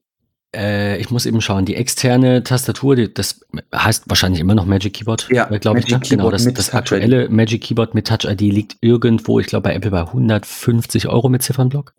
äh, 0.54 0.98
ich 0.98 1.10
muss 1.10 1.26
eben 1.26 1.40
schauen, 1.40 1.64
die 1.64 1.74
externe 1.74 2.44
Tastatur, 2.44 2.96
die, 2.96 3.12
das 3.12 3.40
heißt 3.74 4.04
wahrscheinlich 4.06 4.40
immer 4.40 4.54
noch 4.54 4.64
Magic 4.64 4.94
Keyboard, 4.94 5.28
ja, 5.30 5.50
äh, 5.50 5.58
glaube 5.58 5.80
ich. 5.80 5.88
Ne? 5.88 6.00
Genau, 6.08 6.30
das, 6.30 6.44
das 6.52 6.72
aktuelle 6.72 7.28
Magic 7.28 7.62
Keyboard 7.62 7.94
mit 7.94 8.06
Touch 8.06 8.24
ID 8.24 8.40
liegt 8.42 8.76
irgendwo, 8.80 9.40
ich 9.40 9.46
glaube 9.46 9.68
bei 9.68 9.74
Apple 9.74 9.90
bei 9.90 10.02
150 10.02 11.08
Euro 11.08 11.28
mit 11.28 11.42
Ziffernblock. 11.42 11.94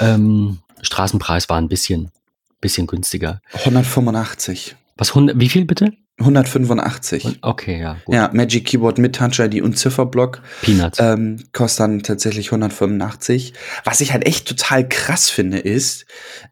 Ähm, 0.00 0.58
Straßenpreis 0.82 1.48
war 1.48 1.58
ein 1.58 1.68
bisschen, 1.68 2.12
bisschen 2.60 2.86
günstiger. 2.86 3.40
185. 3.54 4.76
Was, 4.96 5.10
100, 5.10 5.40
wie 5.40 5.48
viel 5.48 5.64
bitte? 5.64 5.92
185. 6.18 7.38
Okay, 7.42 7.80
ja. 7.80 7.96
Gut. 8.04 8.14
Ja, 8.14 8.30
Magic 8.32 8.66
Keyboard 8.66 8.98
mit 8.98 9.14
Touch 9.14 9.38
ID 9.38 9.62
und 9.62 9.78
Zifferblock. 9.78 10.42
Peanuts. 10.62 10.98
Ähm, 11.00 11.44
kostet 11.52 11.80
dann 11.80 12.02
tatsächlich 12.02 12.48
185. 12.48 13.54
Was 13.84 14.00
ich 14.00 14.12
halt 14.12 14.26
echt 14.26 14.48
total 14.48 14.88
krass 14.88 15.30
finde, 15.30 15.58
ist, 15.58 16.06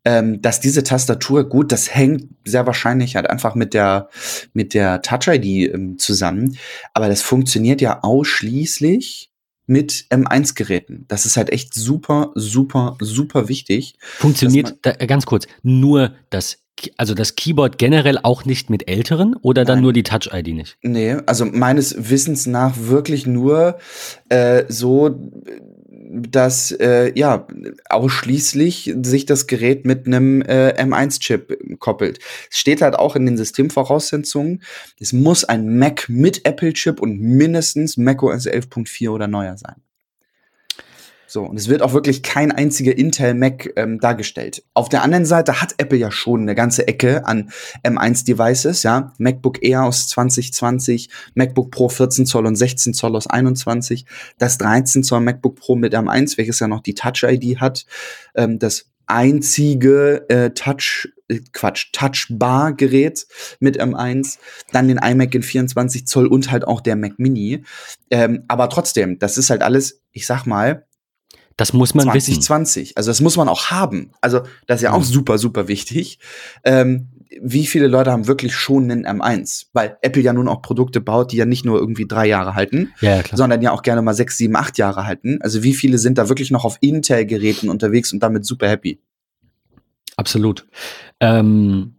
ähm, 0.05 0.41
dass 0.41 0.61
diese 0.61 0.85
Tastatur, 0.85 1.49
gut, 1.49 1.73
das 1.73 1.93
hängt 1.93 2.29
sehr 2.45 2.67
wahrscheinlich 2.67 3.17
halt 3.17 3.29
einfach 3.29 3.55
mit 3.57 3.75
der, 3.75 4.09
mit 4.53 4.73
der 4.73 5.03
Touch 5.03 5.27
ID 5.27 5.75
ähm, 5.75 5.99
zusammen. 5.99 6.57
Aber 6.95 7.09
das 7.09 7.23
funktioniert 7.23 7.81
ja 7.81 8.01
ausschließlich 8.03 9.31
mit 9.67 10.07
M1-Geräten. 10.11 11.07
Das 11.09 11.27
ist 11.27 11.37
halt 11.37 11.51
echt 11.51 11.75
super, 11.75 12.31
super, 12.37 12.97
super 13.01 13.49
wichtig. 13.49 13.97
Funktioniert, 14.01 14.77
da, 14.83 14.93
ganz 14.93 15.27
kurz, 15.27 15.47
nur 15.63 16.15
das 16.31 16.59
also 16.97 17.15
das 17.15 17.37
Keyboard 17.37 17.79
generell 17.79 18.19
auch 18.23 18.45
nicht 18.45 18.71
mit 18.71 18.89
älteren 18.89 19.35
oder 19.37 19.65
dann 19.65 19.79
Nein. 19.79 19.83
nur 19.85 19.93
die 19.93 20.03
Touch-ID 20.03 20.49
nicht? 20.49 20.77
Nee, 20.83 21.17
also 21.27 21.45
meines 21.45 22.11
Wissens 22.11 22.47
nach 22.47 22.75
wirklich 22.77 23.27
nur 23.27 23.79
äh, 24.29 24.65
so, 24.69 25.19
dass 26.11 26.73
äh, 26.73 27.13
ja 27.19 27.47
ausschließlich 27.89 28.95
sich 29.03 29.27
das 29.27 29.47
Gerät 29.47 29.85
mit 29.85 30.07
einem 30.07 30.43
äh, 30.43 30.75
M1-Chip 30.79 31.79
koppelt. 31.79 32.19
Es 32.51 32.59
steht 32.59 32.83
halt 32.83 32.95
auch 32.97 33.17
in 33.17 33.27
den 33.27 33.37
Systemvoraussetzungen, 33.37 34.63
es 35.01 35.13
muss 35.13 35.45
ein 35.45 35.79
Mac 35.79 36.09
mit 36.09 36.47
Apple-Chip 36.47 37.01
und 37.01 37.21
mindestens 37.21 37.97
macOS 37.97 38.47
11.4 38.47 39.11
oder 39.11 39.27
neuer 39.27 39.57
sein. 39.57 39.77
So, 41.27 41.43
und 41.43 41.57
es 41.57 41.69
wird 41.69 41.83
auch 41.83 41.93
wirklich 41.93 42.23
kein 42.23 42.53
einziger 42.53 42.97
Intel 42.97 43.35
Mac 43.35 43.73
ähm, 43.77 43.99
dargestellt. 43.99 44.63
Auf 44.75 44.89
der 44.89 45.03
anderen 45.03 45.25
Seite 45.25 45.61
hat 45.61 45.75
Apple 45.79 45.99
ja 45.99 46.11
schon 46.11 46.43
eine 46.43 46.55
ganze 46.55 46.87
Ecke 46.87 47.27
an 47.27 47.51
M1-Devices, 47.83 48.83
ja. 48.83 49.13
MacBook 49.19 49.63
Air 49.63 49.85
aus 49.85 50.09
2020, 50.09 51.11
MacBook 51.35 51.71
Pro 51.71 51.89
14 51.89 52.27
Zoll 52.27 52.47
und 52.47 52.57
16 52.57 52.95
Zoll 52.95 53.17
aus 53.17 53.27
21, 53.27 54.07
das 54.39 54.59
13 54.59 55.03
Zoll 55.03 55.21
MacBook 55.21 55.57
Pro 55.57 55.77
mit 55.77 55.95
M1, 55.95 56.39
welches 56.39 56.61
ja 56.61 56.69
noch 56.69 56.81
die 56.81 56.95
Touch-ID 56.95 57.61
hat, 57.61 57.87
ähm, 58.35 58.59
das 58.59 58.87
einzige 59.07 60.29
äh, 60.29 60.51
Touch, 60.51 61.09
äh, 61.29 61.41
Quatsch, 61.53 61.93
Touchbar-Gerät 61.93 63.27
mit 63.61 63.81
M1, 63.81 64.39
dann 64.73 64.89
den 64.89 64.99
iMac 64.99 65.35
in 65.35 65.43
24 65.43 66.07
Zoll 66.07 66.27
und 66.27 66.51
halt 66.51 66.67
auch 66.67 66.81
der 66.81 66.97
Mac 66.97 67.19
Mini. 67.19 67.65
Ähm, 68.11 68.45
aber 68.49 68.69
trotzdem, 68.69 69.19
das 69.19 69.39
ist 69.39 69.51
halt 69.51 69.63
alles, 69.63 70.03
ich 70.13 70.27
sag 70.27 70.45
mal, 70.47 70.86
das 71.57 71.73
muss 71.73 71.95
man 71.95 72.05
2020. 72.05 72.83
wissen. 72.83 72.97
Also 72.97 73.11
das 73.11 73.21
muss 73.21 73.37
man 73.37 73.49
auch 73.49 73.71
haben. 73.71 74.11
Also 74.21 74.41
das 74.67 74.77
ist 74.81 74.83
ja 74.83 74.93
auch 74.93 74.99
Mhm. 75.01 75.05
super, 75.05 75.39
super 75.39 75.69
wichtig. 75.69 76.19
Ähm, 76.65 77.09
wie 77.43 77.67
viele 77.67 77.87
Leute 77.89 78.13
haben 78.13 78.27
wirklich 78.27 78.55
schon 78.55 78.91
einen 78.91 79.05
M1? 79.07 79.67
Weil 79.73 79.97
Apple 80.03 80.23
ja 80.23 80.33
nun 80.33 80.49
auch 80.49 80.63
Produkte 80.63 81.01
baut, 81.01 81.33
die 81.33 81.37
ja 81.37 81.45
nicht 81.45 81.65
nur 81.65 81.79
irgendwie 81.79 82.07
drei 82.07 82.27
Jahre 82.27 82.55
halten, 82.55 82.93
Ja, 83.01 83.23
sondern 83.33 83.61
ja 83.63 83.73
auch 83.73 83.83
gerne 83.83 84.01
mal 84.03 84.15
sechs, 84.15 84.37
sieben, 84.39 84.55
acht 84.57 84.79
Jahre 84.79 85.07
halten. 85.07 85.39
Also 85.41 85.63
wie 85.63 85.75
viele 85.75 85.99
sind 85.99 86.19
da 86.19 86.29
wirklich 86.29 86.51
noch 86.51 86.65
auf 86.65 86.77
Intel-Geräten 86.81 87.69
unterwegs 87.69 88.13
und 88.13 88.23
damit 88.23 88.47
super 88.47 88.69
happy? 88.69 89.01
Absolut. 90.17 90.67
Ähm, 91.21 91.97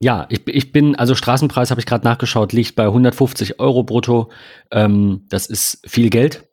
ja, 0.00 0.26
ich, 0.30 0.42
ich 0.48 0.72
bin, 0.72 0.96
also 0.96 1.14
Straßenpreis 1.14 1.70
habe 1.70 1.80
ich 1.80 1.86
gerade 1.86 2.04
nachgeschaut, 2.04 2.52
liegt 2.52 2.74
bei 2.74 2.84
150 2.86 3.60
Euro 3.60 3.84
brutto. 3.84 4.30
Ähm, 4.72 5.26
das 5.28 5.46
ist 5.46 5.78
viel 5.86 6.10
Geld. 6.10 6.48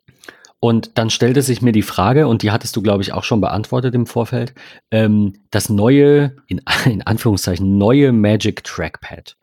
Und 0.61 0.97
dann 0.97 1.09
stellte 1.09 1.41
sich 1.41 1.61
mir 1.61 1.71
die 1.71 1.81
Frage, 1.81 2.27
und 2.27 2.41
die 2.43 2.51
hattest 2.51 2.75
du, 2.75 2.81
glaube 2.81 3.01
ich, 3.01 3.13
auch 3.13 3.23
schon 3.23 3.39
beantwortet 3.39 3.95
im 3.95 4.05
Vorfeld, 4.05 4.53
ähm, 4.91 5.33
das 5.51 5.69
neue, 5.69 6.35
in, 6.47 6.61
in 6.85 7.01
Anführungszeichen, 7.01 7.77
neue 7.77 8.11
Magic 8.11 8.63
Trackpad. 8.65 9.37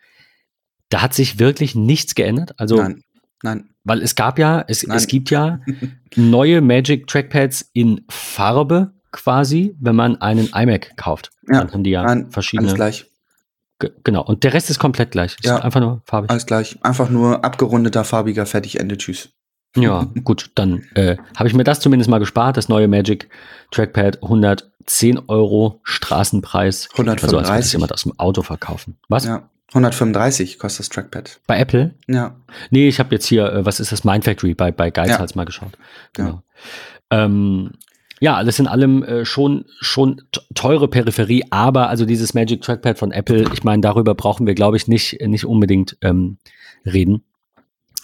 Da 0.90 1.02
hat 1.02 1.14
sich 1.14 1.38
wirklich 1.38 1.74
nichts 1.74 2.14
geändert. 2.14 2.52
Also, 2.61 2.76
nein, 2.76 3.02
nein. 3.42 3.70
weil 3.85 4.02
es 4.02 4.14
gab 4.14 4.38
ja, 4.38 4.62
es, 4.68 4.87
Nein. 4.87 4.96
es 4.98 5.07
gibt 5.07 5.31
ja 5.31 5.61
neue 6.16 6.61
Magic 6.61 7.07
Trackpads 7.07 7.70
in 7.72 8.05
Farbe 8.11 8.92
quasi, 9.11 9.74
wenn 9.81 9.96
man 9.96 10.20
einen 10.20 10.48
iMac 10.55 10.96
kauft. 10.96 11.31
Ja, 11.48 11.61
Dann 11.61 11.72
haben 11.72 11.83
die 11.85 11.90
ja 11.90 12.02
Nein, 12.02 12.31
verschiedene. 12.31 12.68
alles 12.68 12.76
gleich. 12.76 13.07
Ge- 13.79 13.90
Genau. 14.05 14.22
Und 14.22 14.44
der 14.44 14.52
Rest 14.52 14.68
ist 14.70 14.79
komplett 14.79 15.11
gleich. 15.12 15.33
Ist 15.40 15.46
Ja. 15.46 15.57
einfach 15.62 15.81
nur 15.81 16.02
farbig. 16.05 16.31
Alles 16.31 16.44
gleich. 16.46 16.79
Einfach 16.85 17.09
nur 17.09 17.42
abgerundeter, 17.44 18.05
farbiger, 18.05 18.44
fertig, 18.46 18.79
Ende, 18.79 18.98
tschüss. 18.98 19.31
Ja, 19.82 20.06
gut, 20.24 20.50
dann 20.54 20.84
äh, 20.94 21.16
habe 21.36 21.48
ich 21.48 21.54
mir 21.54 21.64
das 21.64 21.80
zumindest 21.80 22.10
mal 22.10 22.18
gespart. 22.18 22.56
Das 22.56 22.68
neue 22.68 22.88
Magic 22.88 23.28
Trackpad 23.70 24.22
110 24.22 25.20
Euro 25.28 25.80
Straßenpreis. 25.82 26.88
Also 26.92 27.10
als 27.10 27.22
135. 27.22 27.72
jemand 27.72 27.92
aus 27.92 28.02
dem 28.02 28.18
Auto 28.18 28.42
verkaufen. 28.42 28.96
Was? 29.08 29.24
Ja. 29.24 29.48
135 29.70 30.58
kostet 30.58 30.80
das 30.80 30.88
Trackpad. 30.90 31.40
Bei 31.46 31.58
Apple? 31.58 31.94
Ja. 32.06 32.36
Nee, 32.70 32.88
ich 32.88 33.00
habe 33.00 33.14
jetzt 33.14 33.26
hier, 33.26 33.52
äh, 33.52 33.66
was 33.66 33.80
ist 33.80 33.92
das, 33.92 34.04
Mind 34.04 34.24
Factory 34.24 34.54
bei, 34.54 34.70
bei 34.70 34.90
Geizhals 34.90 35.34
mal 35.34 35.44
geschaut. 35.44 35.72
Genau. 36.14 36.42
Ähm, 37.10 37.72
ja, 38.20 38.36
alles 38.36 38.58
in 38.58 38.66
allem 38.66 39.02
äh, 39.02 39.24
schon, 39.24 39.66
schon 39.80 40.22
teure 40.54 40.88
Peripherie, 40.88 41.44
aber 41.50 41.88
also 41.88 42.06
dieses 42.06 42.32
Magic 42.32 42.62
Trackpad 42.62 42.98
von 42.98 43.12
Apple, 43.12 43.44
ich 43.52 43.64
meine, 43.64 43.82
darüber 43.82 44.14
brauchen 44.14 44.46
wir, 44.46 44.54
glaube 44.54 44.76
ich, 44.76 44.88
nicht, 44.88 45.20
nicht 45.20 45.44
unbedingt 45.44 45.98
ähm, 46.00 46.38
reden. 46.86 47.24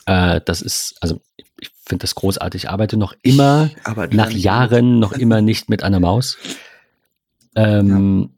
Äh, 0.07 0.41
das 0.45 0.62
ist, 0.62 0.97
also 1.01 1.21
ich 1.59 1.71
finde 1.85 2.03
das 2.03 2.15
großartig. 2.15 2.65
Ich 2.65 2.71
arbeite 2.71 2.97
noch 2.97 3.15
immer 3.23 3.71
Aber 3.85 4.09
nach 4.09 4.31
Jahren 4.31 4.99
noch 4.99 5.12
immer 5.12 5.41
nicht 5.41 5.69
mit 5.69 5.83
einer 5.83 6.01
Maus. 6.01 6.38
Ähm, 7.55 8.31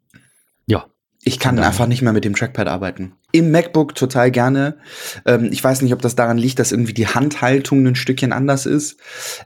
ja. 0.66 0.86
Ich 1.22 1.38
kann 1.38 1.56
daher. 1.56 1.70
einfach 1.70 1.86
nicht 1.86 2.02
mehr 2.02 2.12
mit 2.12 2.24
dem 2.24 2.34
Trackpad 2.34 2.68
arbeiten. 2.68 3.12
Im 3.32 3.50
MacBook 3.50 3.94
total 3.94 4.30
gerne. 4.30 4.76
Ähm, 5.24 5.48
ich 5.50 5.64
weiß 5.64 5.80
nicht, 5.82 5.94
ob 5.94 6.02
das 6.02 6.16
daran 6.16 6.36
liegt, 6.36 6.58
dass 6.58 6.72
irgendwie 6.72 6.92
die 6.92 7.06
Handhaltung 7.06 7.86
ein 7.86 7.94
Stückchen 7.94 8.32
anders 8.32 8.66
ist. 8.66 8.98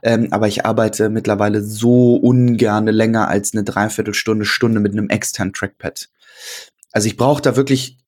Ähm, 0.03 0.27
aber 0.31 0.47
ich 0.47 0.65
arbeite 0.65 1.09
mittlerweile 1.09 1.63
so 1.63 2.15
ungerne 2.15 2.91
länger 2.91 3.29
als 3.29 3.53
eine 3.53 3.63
Dreiviertelstunde, 3.63 4.45
Stunde 4.45 4.79
mit 4.79 4.91
einem 4.91 5.09
externen 5.09 5.53
Trackpad. 5.53 6.09
Also 6.91 7.07
ich 7.07 7.15
brauche 7.15 7.41
da 7.41 7.55
wirklich 7.55 7.98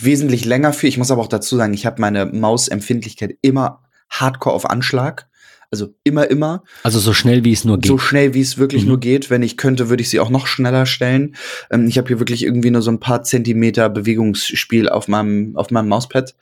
wesentlich 0.00 0.44
länger 0.44 0.72
für. 0.72 0.86
Ich 0.86 0.98
muss 0.98 1.10
aber 1.10 1.22
auch 1.22 1.28
dazu 1.28 1.56
sagen, 1.56 1.74
ich 1.74 1.86
habe 1.86 2.00
meine 2.00 2.26
Mausempfindlichkeit 2.26 3.36
immer 3.42 3.82
hardcore 4.10 4.54
auf 4.54 4.68
Anschlag. 4.68 5.28
Also 5.70 5.94
immer, 6.04 6.28
immer. 6.30 6.64
Also 6.82 6.98
so 6.98 7.14
schnell 7.14 7.44
wie 7.44 7.52
es 7.52 7.64
nur 7.64 7.78
geht. 7.78 7.88
So 7.88 7.96
schnell, 7.96 8.34
wie 8.34 8.42
es 8.42 8.58
wirklich 8.58 8.82
Mhm. 8.82 8.88
nur 8.88 9.00
geht. 9.00 9.30
Wenn 9.30 9.42
ich 9.42 9.56
könnte, 9.56 9.88
würde 9.88 10.02
ich 10.02 10.10
sie 10.10 10.20
auch 10.20 10.28
noch 10.28 10.46
schneller 10.46 10.84
stellen. 10.84 11.34
Ähm, 11.70 11.88
ich 11.88 11.96
habe 11.96 12.08
hier 12.08 12.18
wirklich 12.18 12.42
irgendwie 12.44 12.70
nur 12.70 12.82
so 12.82 12.90
ein 12.90 13.00
paar 13.00 13.22
Zentimeter 13.22 13.88
Bewegungsspiel 13.88 14.90
auf 14.90 15.08
meinem, 15.08 15.56
auf 15.56 15.70
meinem 15.70 15.88
Mauspad. 15.88 16.34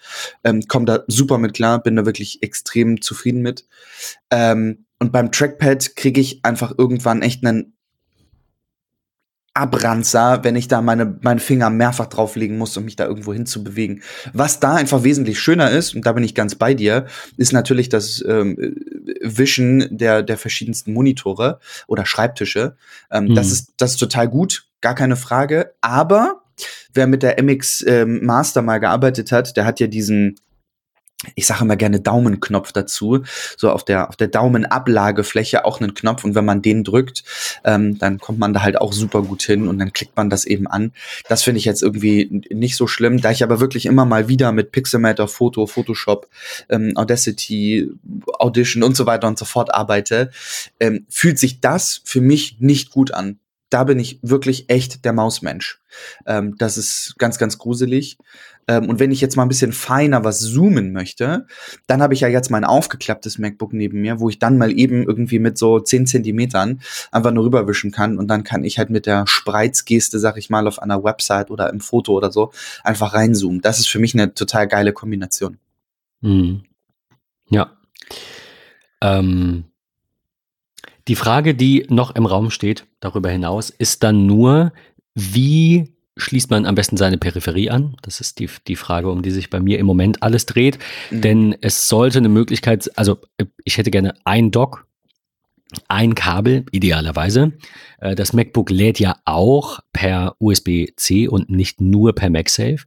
Ähm, 0.42 0.62
Komme 0.66 0.84
da 0.86 1.04
super 1.06 1.38
mit 1.38 1.54
klar, 1.54 1.80
bin 1.80 1.94
da 1.94 2.06
wirklich 2.06 2.42
extrem 2.42 3.00
zufrieden 3.02 3.40
mit. 3.40 3.66
Ähm, 4.32 4.86
und 4.98 5.12
beim 5.12 5.30
Trackpad 5.30 5.94
kriege 5.94 6.20
ich 6.20 6.44
einfach 6.44 6.74
irgendwann 6.76 7.22
echt 7.22 7.46
einen 7.46 7.74
Abranzer, 9.52 10.44
wenn 10.44 10.54
ich 10.54 10.68
da 10.68 10.80
meine, 10.80 11.18
meine 11.22 11.40
Finger 11.40 11.70
mehrfach 11.70 12.06
drauflegen 12.06 12.56
muss, 12.56 12.76
um 12.76 12.84
mich 12.84 12.96
da 12.96 13.06
irgendwo 13.06 13.32
hinzubewegen. 13.32 14.02
Was 14.32 14.60
da 14.60 14.74
einfach 14.74 15.02
wesentlich 15.02 15.40
schöner 15.40 15.70
ist, 15.70 15.94
und 15.94 16.06
da 16.06 16.12
bin 16.12 16.22
ich 16.22 16.34
ganz 16.34 16.54
bei 16.54 16.72
dir, 16.74 17.06
ist 17.36 17.52
natürlich 17.52 17.88
das 17.88 18.24
ähm, 18.26 18.56
Wischen 19.20 19.88
der, 19.90 20.22
der 20.22 20.38
verschiedensten 20.38 20.92
Monitore 20.92 21.58
oder 21.88 22.06
Schreibtische. 22.06 22.76
Ähm, 23.10 23.24
Mhm. 23.24 23.34
das, 23.34 23.50
ist, 23.50 23.74
das 23.76 23.92
ist 23.92 23.96
total 23.98 24.28
gut, 24.28 24.66
gar 24.80 24.94
keine 24.94 25.16
Frage. 25.16 25.72
Aber 25.80 26.42
wer 26.94 27.06
mit 27.06 27.22
der 27.22 27.42
MX 27.42 27.84
ähm, 27.86 28.24
Master 28.24 28.62
mal 28.62 28.78
gearbeitet 28.78 29.32
hat, 29.32 29.56
der 29.56 29.64
hat 29.64 29.80
ja 29.80 29.86
diesen, 29.88 30.36
ich 31.34 31.46
sage 31.46 31.64
immer 31.64 31.76
gerne 31.76 32.00
Daumenknopf 32.00 32.72
dazu, 32.72 33.24
so 33.56 33.70
auf 33.70 33.84
der 33.84 34.08
auf 34.08 34.16
der 34.16 34.28
Daumenablagefläche 34.28 35.64
auch 35.64 35.80
einen 35.80 35.92
Knopf 35.94 36.24
und 36.24 36.34
wenn 36.34 36.44
man 36.44 36.62
den 36.62 36.82
drückt, 36.82 37.24
ähm, 37.64 37.98
dann 37.98 38.18
kommt 38.18 38.38
man 38.38 38.54
da 38.54 38.62
halt 38.62 38.80
auch 38.80 38.92
super 38.92 39.22
gut 39.22 39.42
hin 39.42 39.68
und 39.68 39.78
dann 39.78 39.92
klickt 39.92 40.16
man 40.16 40.30
das 40.30 40.44
eben 40.46 40.66
an. 40.66 40.92
Das 41.28 41.42
finde 41.42 41.58
ich 41.58 41.64
jetzt 41.66 41.82
irgendwie 41.82 42.42
nicht 42.50 42.76
so 42.76 42.86
schlimm, 42.86 43.20
da 43.20 43.30
ich 43.30 43.42
aber 43.42 43.60
wirklich 43.60 43.86
immer 43.86 44.06
mal 44.06 44.28
wieder 44.28 44.52
mit 44.52 44.72
Pixelmator, 44.72 45.28
Foto, 45.28 45.66
Photoshop, 45.66 46.28
ähm, 46.70 46.92
Audacity, 46.96 47.90
Audition 48.38 48.82
und 48.82 48.96
so 48.96 49.04
weiter 49.04 49.28
und 49.28 49.38
so 49.38 49.44
fort 49.44 49.74
arbeite, 49.74 50.30
ähm, 50.78 51.06
fühlt 51.10 51.38
sich 51.38 51.60
das 51.60 52.00
für 52.04 52.20
mich 52.20 52.56
nicht 52.60 52.90
gut 52.90 53.12
an. 53.12 53.39
Da 53.70 53.84
bin 53.84 53.98
ich 53.98 54.18
wirklich 54.22 54.68
echt 54.68 55.04
der 55.04 55.12
Mausmensch. 55.12 55.80
Ähm, 56.26 56.56
das 56.58 56.76
ist 56.76 57.14
ganz, 57.18 57.38
ganz 57.38 57.58
gruselig. 57.58 58.18
Ähm, 58.68 58.88
und 58.88 59.00
wenn 59.00 59.10
ich 59.10 59.20
jetzt 59.20 59.36
mal 59.36 59.42
ein 59.42 59.48
bisschen 59.48 59.72
feiner 59.72 60.24
was 60.24 60.40
zoomen 60.40 60.92
möchte, 60.92 61.46
dann 61.86 62.02
habe 62.02 62.14
ich 62.14 62.20
ja 62.20 62.28
jetzt 62.28 62.50
mein 62.50 62.64
aufgeklapptes 62.64 63.38
MacBook 63.38 63.72
neben 63.72 64.00
mir, 64.00 64.20
wo 64.20 64.28
ich 64.28 64.38
dann 64.38 64.58
mal 64.58 64.70
eben 64.70 65.02
irgendwie 65.02 65.38
mit 65.38 65.58
so 65.58 65.80
10 65.80 66.06
Zentimetern 66.06 66.80
einfach 67.10 67.32
nur 67.32 67.44
rüberwischen 67.44 67.90
kann 67.90 68.18
und 68.18 68.28
dann 68.28 68.44
kann 68.44 68.62
ich 68.62 68.78
halt 68.78 68.90
mit 68.90 69.06
der 69.06 69.24
Spreizgeste, 69.26 70.18
sag 70.18 70.36
ich 70.36 70.50
mal, 70.50 70.68
auf 70.68 70.80
einer 70.80 71.02
Website 71.02 71.50
oder 71.50 71.70
im 71.70 71.80
Foto 71.80 72.12
oder 72.12 72.30
so 72.30 72.52
einfach 72.84 73.14
reinzoomen. 73.14 73.60
Das 73.60 73.78
ist 73.78 73.88
für 73.88 73.98
mich 73.98 74.14
eine 74.14 74.34
total 74.34 74.68
geile 74.68 74.92
Kombination. 74.92 75.58
Mhm. 76.20 76.62
Ja. 77.48 77.76
Ähm, 79.00 79.64
die 81.10 81.16
Frage, 81.16 81.56
die 81.56 81.86
noch 81.88 82.14
im 82.14 82.24
Raum 82.24 82.52
steht, 82.52 82.86
darüber 83.00 83.30
hinaus, 83.30 83.70
ist 83.70 84.04
dann 84.04 84.26
nur, 84.26 84.72
wie 85.16 85.92
schließt 86.16 86.50
man 86.50 86.66
am 86.66 86.76
besten 86.76 86.96
seine 86.96 87.18
Peripherie 87.18 87.68
an? 87.68 87.96
Das 88.02 88.20
ist 88.20 88.38
die, 88.38 88.48
die 88.68 88.76
Frage, 88.76 89.10
um 89.10 89.20
die 89.20 89.32
sich 89.32 89.50
bei 89.50 89.58
mir 89.58 89.80
im 89.80 89.86
Moment 89.86 90.22
alles 90.22 90.46
dreht. 90.46 90.78
Mhm. 91.10 91.20
Denn 91.20 91.56
es 91.62 91.88
sollte 91.88 92.18
eine 92.18 92.28
Möglichkeit, 92.28 92.88
also 92.96 93.18
ich 93.64 93.76
hätte 93.76 93.90
gerne 93.90 94.14
ein 94.24 94.52
Dock, 94.52 94.86
ein 95.88 96.14
Kabel, 96.14 96.64
idealerweise. 96.72 97.52
Äh, 98.00 98.14
Das 98.14 98.32
MacBook 98.32 98.70
lädt 98.70 98.98
ja 98.98 99.16
auch 99.24 99.80
per 99.92 100.36
USB-C 100.38 101.28
und 101.28 101.50
nicht 101.50 101.80
nur 101.80 102.14
per 102.14 102.30
MagSafe. 102.30 102.84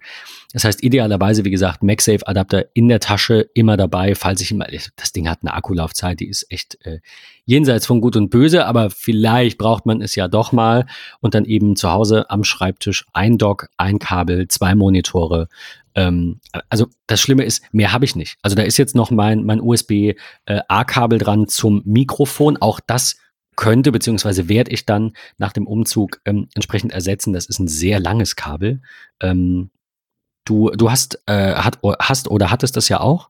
Das 0.54 0.64
heißt, 0.64 0.84
idealerweise, 0.84 1.46
wie 1.46 1.52
gesagt, 1.52 1.82
MagSafe-Adapter 1.82 2.66
in 2.74 2.88
der 2.88 3.00
Tasche, 3.00 3.50
immer 3.54 3.76
dabei, 3.78 4.16
falls 4.16 4.42
ich 4.42 4.52
immer, 4.52 4.68
das 4.96 5.12
Ding 5.12 5.28
hat 5.28 5.40
eine 5.42 5.54
Akkulaufzeit, 5.54 6.20
die 6.20 6.28
ist 6.28 6.46
echt 6.52 6.78
äh, 6.86 7.00
jenseits 7.46 7.86
von 7.86 8.02
Gut 8.02 8.16
und 8.16 8.30
Böse, 8.30 8.66
aber 8.66 8.90
vielleicht 8.90 9.58
braucht 9.58 9.86
man 9.86 10.02
es 10.02 10.16
ja 10.16 10.28
doch 10.28 10.52
mal 10.52 10.86
und 11.20 11.34
dann 11.34 11.46
eben 11.46 11.76
zu 11.76 11.92
Hause 11.92 12.30
am 12.30 12.44
Schreibtisch 12.44 13.06
ein 13.14 13.38
Dock, 13.38 13.70
ein 13.78 14.00
Kabel, 14.00 14.48
zwei 14.48 14.76
Monitore. 14.76 15.48
Ähm, 15.96 16.40
also 16.70 16.88
das 17.08 17.22
Schlimme 17.22 17.44
ist, 17.44 17.64
mehr 17.72 17.92
habe 17.92 18.06
ich 18.06 18.16
nicht. 18.16 18.38
Also 18.42 18.56
da 18.56 18.64
ist 18.64 18.78
jetzt 18.78 18.96
noch 18.96 19.12
mein, 19.12 19.44
mein 19.44 19.62
USB-A-Kabel 19.62 21.20
dran 21.20 21.48
zum 21.48 21.82
Mikrofon. 21.86 22.58
Auch 22.58 22.80
das 22.80 23.18
könnte 23.56 23.92
beziehungsweise 23.92 24.50
werde 24.50 24.72
ich 24.72 24.86
dann 24.86 25.14
nach 25.38 25.54
dem 25.54 25.68
Umzug 25.68 26.22
ähm, 26.26 26.48
entsprechend 26.56 26.92
ersetzen. 26.92 27.34
Das 27.34 27.46
ist 27.46 27.60
ein 27.60 27.68
sehr 27.68 28.00
langes 28.00 28.36
Kabel. 28.36 28.82
Ähm, 29.20 29.70
du, 30.46 30.70
du 30.72 30.92
hast, 30.92 31.22
äh, 31.28 31.56
hat, 31.56 31.80
hast 32.00 32.28
oder 32.28 32.52
hattest 32.52 32.78
das 32.78 32.90
ja 32.90 33.00
auch, 33.00 33.30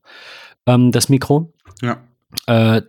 ähm, 0.66 0.92
das 0.92 1.08
Mikro. 1.08 1.52
Ja. 1.82 2.02
Äh, 2.46 2.82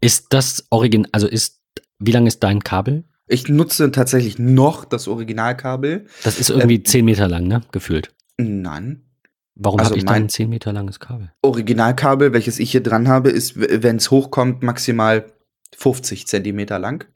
ist 0.00 0.26
das 0.30 0.66
Origin, 0.70 1.08
also 1.12 1.26
ist, 1.26 1.60
wie 1.98 2.12
lang 2.12 2.26
ist 2.26 2.40
dein 2.42 2.62
Kabel? 2.62 3.04
Ich 3.26 3.48
nutze 3.48 3.90
tatsächlich 3.90 4.38
noch 4.38 4.84
das 4.84 5.08
Originalkabel. 5.08 6.06
Das 6.24 6.38
ist 6.38 6.50
irgendwie 6.50 6.82
10 6.82 7.04
Meter 7.06 7.26
lang, 7.26 7.46
ne? 7.46 7.62
Gefühlt. 7.72 8.12
Nein. 8.38 9.04
Warum 9.54 9.78
Also 9.78 9.90
habe 9.90 9.98
ich 9.98 10.04
dann 10.04 10.14
ein 10.14 10.28
10 10.28 10.48
Meter 10.48 10.72
langes 10.72 10.98
Kabel? 10.98 11.32
Originalkabel, 11.42 12.32
welches 12.32 12.58
ich 12.58 12.72
hier 12.72 12.82
dran 12.82 13.06
habe, 13.06 13.30
ist, 13.30 13.54
wenn 13.56 13.96
es 13.96 14.10
hochkommt, 14.10 14.62
maximal 14.62 15.32
50 15.76 16.26
Zentimeter 16.26 16.78
lang. 16.78 17.06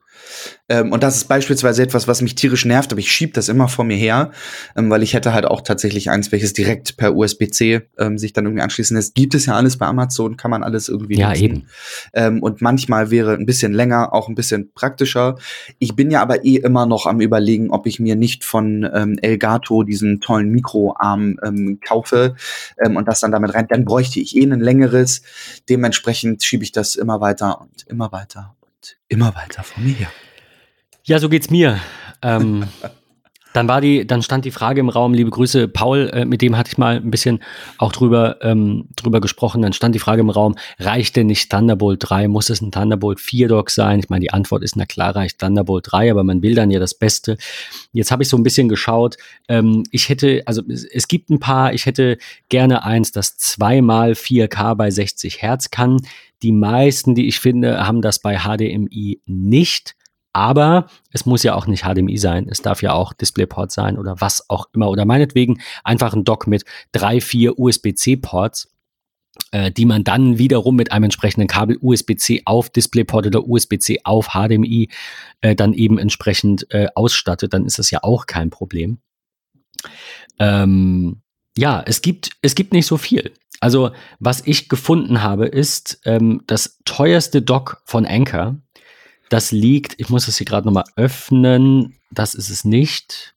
Ähm, 0.68 0.92
und 0.92 1.02
das 1.02 1.16
ist 1.16 1.28
beispielsweise 1.28 1.82
etwas, 1.82 2.06
was 2.08 2.20
mich 2.20 2.34
tierisch 2.34 2.64
nervt, 2.64 2.92
aber 2.92 3.00
ich 3.00 3.10
schieb 3.10 3.34
das 3.34 3.48
immer 3.48 3.68
vor 3.68 3.84
mir 3.84 3.96
her, 3.96 4.32
ähm, 4.76 4.90
weil 4.90 5.02
ich 5.02 5.14
hätte 5.14 5.32
halt 5.32 5.46
auch 5.46 5.62
tatsächlich 5.62 6.10
eins, 6.10 6.30
welches 6.30 6.52
direkt 6.52 6.96
per 6.96 7.16
USB-C 7.16 7.80
ähm, 7.98 8.18
sich 8.18 8.32
dann 8.32 8.44
irgendwie 8.44 8.62
anschließen 8.62 8.96
lässt. 8.96 9.14
Gibt 9.14 9.34
es 9.34 9.46
ja 9.46 9.54
alles 9.54 9.78
bei 9.78 9.86
Amazon, 9.86 10.36
kann 10.36 10.50
man 10.50 10.62
alles 10.62 10.88
irgendwie 10.88 11.18
Ja, 11.18 11.30
nutzen. 11.30 11.44
eben. 11.44 11.66
Ähm, 12.12 12.42
und 12.42 12.60
manchmal 12.60 13.10
wäre 13.10 13.34
ein 13.34 13.46
bisschen 13.46 13.72
länger 13.72 14.12
auch 14.12 14.28
ein 14.28 14.34
bisschen 14.34 14.72
praktischer. 14.72 15.36
Ich 15.78 15.96
bin 15.96 16.10
ja 16.10 16.20
aber 16.20 16.44
eh 16.44 16.56
immer 16.56 16.86
noch 16.86 17.06
am 17.06 17.20
überlegen, 17.20 17.70
ob 17.70 17.86
ich 17.86 17.98
mir 17.98 18.16
nicht 18.16 18.44
von 18.44 18.88
ähm, 18.92 19.18
Elgato 19.20 19.82
diesen 19.82 20.20
tollen 20.20 20.50
Mikroarm 20.50 21.38
ähm, 21.42 21.80
kaufe 21.84 22.34
und 22.84 23.06
das 23.08 23.20
dann 23.20 23.32
damit 23.32 23.54
rein. 23.54 23.66
Dann 23.68 23.84
bräuchte 23.84 24.20
ich 24.20 24.36
eh 24.36 24.42
ein 24.42 24.60
längeres. 24.60 25.22
Dementsprechend 25.68 26.42
schiebe 26.42 26.64
ich 26.64 26.72
das 26.72 26.94
immer 26.94 27.20
weiter 27.20 27.60
und 27.60 27.84
immer 27.88 28.12
weiter 28.12 28.54
immer 29.08 29.34
weiter 29.34 29.62
vor 29.62 29.82
mir 29.82 29.94
her. 29.94 30.12
Ja, 31.04 31.18
so 31.18 31.28
geht's 31.28 31.50
mir. 31.50 31.80
Ähm, 32.22 32.66
dann 33.58 33.66
war 33.66 33.80
die, 33.80 34.06
dann 34.06 34.22
stand 34.22 34.44
die 34.44 34.50
Frage 34.50 34.80
im 34.80 34.88
Raum, 34.88 35.14
liebe 35.14 35.30
Grüße, 35.30 35.68
Paul, 35.68 36.10
äh, 36.12 36.24
mit 36.24 36.42
dem 36.42 36.56
hatte 36.56 36.70
ich 36.70 36.78
mal 36.78 36.96
ein 36.96 37.10
bisschen 37.10 37.42
auch 37.78 37.92
drüber, 37.92 38.36
ähm, 38.42 38.88
drüber 38.94 39.20
gesprochen. 39.20 39.62
Dann 39.62 39.72
stand 39.72 39.94
die 39.94 39.98
Frage 39.98 40.20
im 40.20 40.30
Raum, 40.30 40.56
reicht 40.78 41.16
denn 41.16 41.26
nicht 41.26 41.50
Thunderbolt 41.50 41.98
3? 42.02 42.28
Muss 42.28 42.50
es 42.50 42.60
ein 42.60 42.70
Thunderbolt 42.70 43.20
4 43.20 43.48
Dock 43.48 43.70
sein? 43.70 43.98
Ich 43.98 44.10
meine, 44.10 44.20
die 44.20 44.32
Antwort 44.32 44.62
ist, 44.62 44.76
na 44.76 44.86
klar, 44.86 45.16
reicht 45.16 45.38
Thunderbolt 45.38 45.86
3, 45.90 46.10
aber 46.10 46.24
man 46.24 46.42
will 46.42 46.54
dann 46.54 46.70
ja 46.70 46.78
das 46.78 46.94
Beste. 46.94 47.38
Jetzt 47.92 48.10
habe 48.10 48.22
ich 48.22 48.28
so 48.28 48.36
ein 48.36 48.42
bisschen 48.42 48.68
geschaut. 48.68 49.16
Ähm, 49.48 49.84
ich 49.90 50.08
hätte, 50.08 50.42
also 50.46 50.62
es, 50.68 50.84
es 50.84 51.08
gibt 51.08 51.30
ein 51.30 51.40
paar, 51.40 51.72
ich 51.72 51.86
hätte 51.86 52.18
gerne 52.50 52.84
eins, 52.84 53.12
das 53.12 53.38
zweimal 53.38 54.12
4K 54.12 54.74
bei 54.74 54.90
60 54.90 55.42
Hertz 55.42 55.70
kann. 55.70 55.96
Die 56.42 56.52
meisten, 56.52 57.14
die 57.14 57.26
ich 57.26 57.40
finde, 57.40 57.86
haben 57.86 58.02
das 58.02 58.20
bei 58.20 58.38
HDMI 58.38 59.20
nicht. 59.26 59.94
Aber 60.32 60.86
es 61.10 61.26
muss 61.26 61.42
ja 61.42 61.54
auch 61.54 61.66
nicht 61.66 61.82
HDMI 61.82 62.16
sein. 62.16 62.46
Es 62.48 62.62
darf 62.62 62.82
ja 62.82 62.92
auch 62.92 63.12
DisplayPort 63.12 63.72
sein 63.72 63.98
oder 63.98 64.20
was 64.20 64.48
auch 64.48 64.66
immer. 64.72 64.88
Oder 64.88 65.04
meinetwegen 65.04 65.60
einfach 65.82 66.14
ein 66.14 66.24
Dock 66.24 66.46
mit 66.46 66.64
drei, 66.92 67.20
vier 67.20 67.58
USB-C-Ports, 67.58 68.72
äh, 69.50 69.72
die 69.72 69.84
man 69.84 70.04
dann 70.04 70.38
wiederum 70.38 70.76
mit 70.76 70.92
einem 70.92 71.04
entsprechenden 71.04 71.48
Kabel 71.48 71.78
USB-C 71.80 72.42
auf 72.44 72.70
DisplayPort 72.70 73.26
oder 73.26 73.48
USB-C 73.48 74.00
auf 74.04 74.28
HDMI 74.28 74.90
äh, 75.40 75.56
dann 75.56 75.72
eben 75.72 75.98
entsprechend 75.98 76.66
äh, 76.72 76.88
ausstattet. 76.94 77.52
Dann 77.52 77.64
ist 77.64 77.78
das 77.78 77.90
ja 77.90 78.00
auch 78.02 78.26
kein 78.26 78.50
Problem. 78.50 78.98
Ähm, 80.38 81.22
ja, 81.56 81.82
es 81.84 82.02
gibt, 82.02 82.30
es 82.42 82.54
gibt 82.54 82.72
nicht 82.72 82.86
so 82.86 82.96
viel. 82.96 83.32
Also, 83.60 83.90
was 84.20 84.46
ich 84.46 84.68
gefunden 84.68 85.22
habe, 85.22 85.46
ist 85.46 86.00
ähm, 86.04 86.42
das 86.46 86.78
teuerste 86.84 87.42
Dock 87.42 87.82
von 87.84 88.06
Anker 88.06 88.56
das 89.28 89.52
liegt, 89.52 89.94
ich 89.98 90.08
muss 90.08 90.26
das 90.26 90.38
hier 90.38 90.46
gerade 90.46 90.66
nochmal 90.66 90.84
öffnen. 90.96 91.94
Das 92.10 92.34
ist 92.34 92.50
es 92.50 92.64
nicht. 92.64 93.34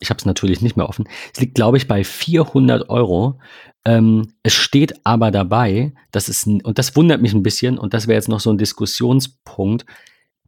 Ich 0.00 0.10
habe 0.10 0.18
es 0.18 0.24
natürlich 0.24 0.60
nicht 0.60 0.76
mehr 0.76 0.88
offen. 0.88 1.08
Es 1.32 1.40
liegt, 1.40 1.54
glaube 1.54 1.76
ich, 1.76 1.88
bei 1.88 2.04
400 2.04 2.88
Euro. 2.88 3.38
Ähm, 3.84 4.32
es 4.42 4.54
steht 4.54 5.06
aber 5.06 5.30
dabei, 5.30 5.92
dass 6.12 6.28
es, 6.28 6.44
und 6.46 6.78
das 6.78 6.96
wundert 6.96 7.22
mich 7.22 7.34
ein 7.34 7.42
bisschen, 7.42 7.78
und 7.78 7.94
das 7.94 8.06
wäre 8.06 8.16
jetzt 8.16 8.28
noch 8.28 8.40
so 8.40 8.50
ein 8.50 8.58
Diskussionspunkt, 8.58 9.86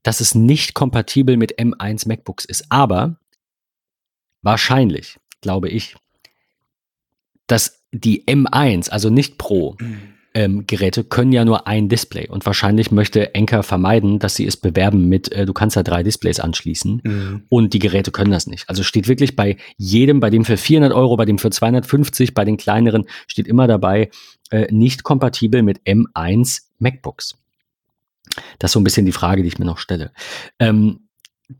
dass 0.02 0.20
es 0.20 0.34
nicht 0.34 0.74
kompatibel 0.74 1.36
mit 1.36 1.58
M1 1.58 2.08
MacBooks 2.08 2.44
ist. 2.44 2.66
Aber 2.70 3.18
wahrscheinlich, 4.42 5.18
glaube 5.40 5.68
ich, 5.68 5.96
dass 7.46 7.77
die 7.92 8.24
M1, 8.26 8.90
also 8.90 9.10
nicht 9.10 9.38
Pro, 9.38 9.76
ähm, 10.34 10.66
Geräte 10.66 11.04
können 11.04 11.32
ja 11.32 11.44
nur 11.44 11.66
ein 11.66 11.88
Display 11.88 12.28
und 12.28 12.44
wahrscheinlich 12.46 12.90
möchte 12.90 13.34
Enker 13.34 13.62
vermeiden, 13.62 14.18
dass 14.18 14.36
sie 14.36 14.46
es 14.46 14.56
bewerben 14.56 15.08
mit, 15.08 15.32
äh, 15.32 15.46
du 15.46 15.52
kannst 15.52 15.74
ja 15.74 15.82
drei 15.82 16.02
Displays 16.02 16.38
anschließen 16.38 17.00
mhm. 17.02 17.42
und 17.48 17.72
die 17.72 17.78
Geräte 17.78 18.10
können 18.10 18.30
das 18.30 18.46
nicht. 18.46 18.68
Also 18.68 18.82
steht 18.82 19.08
wirklich 19.08 19.36
bei 19.36 19.56
jedem, 19.76 20.20
bei 20.20 20.30
dem 20.30 20.44
für 20.44 20.56
400 20.56 20.92
Euro, 20.92 21.16
bei 21.16 21.24
dem 21.24 21.38
für 21.38 21.50
250, 21.50 22.34
bei 22.34 22.44
den 22.44 22.56
kleineren 22.56 23.06
steht 23.26 23.48
immer 23.48 23.66
dabei, 23.66 24.10
äh, 24.50 24.72
nicht 24.72 25.02
kompatibel 25.02 25.62
mit 25.62 25.80
M1 25.80 26.62
MacBooks. 26.78 27.36
Das 28.58 28.68
ist 28.70 28.72
so 28.74 28.80
ein 28.80 28.84
bisschen 28.84 29.06
die 29.06 29.12
Frage, 29.12 29.42
die 29.42 29.48
ich 29.48 29.58
mir 29.58 29.64
noch 29.64 29.78
stelle. 29.78 30.12
Ähm, 30.58 31.08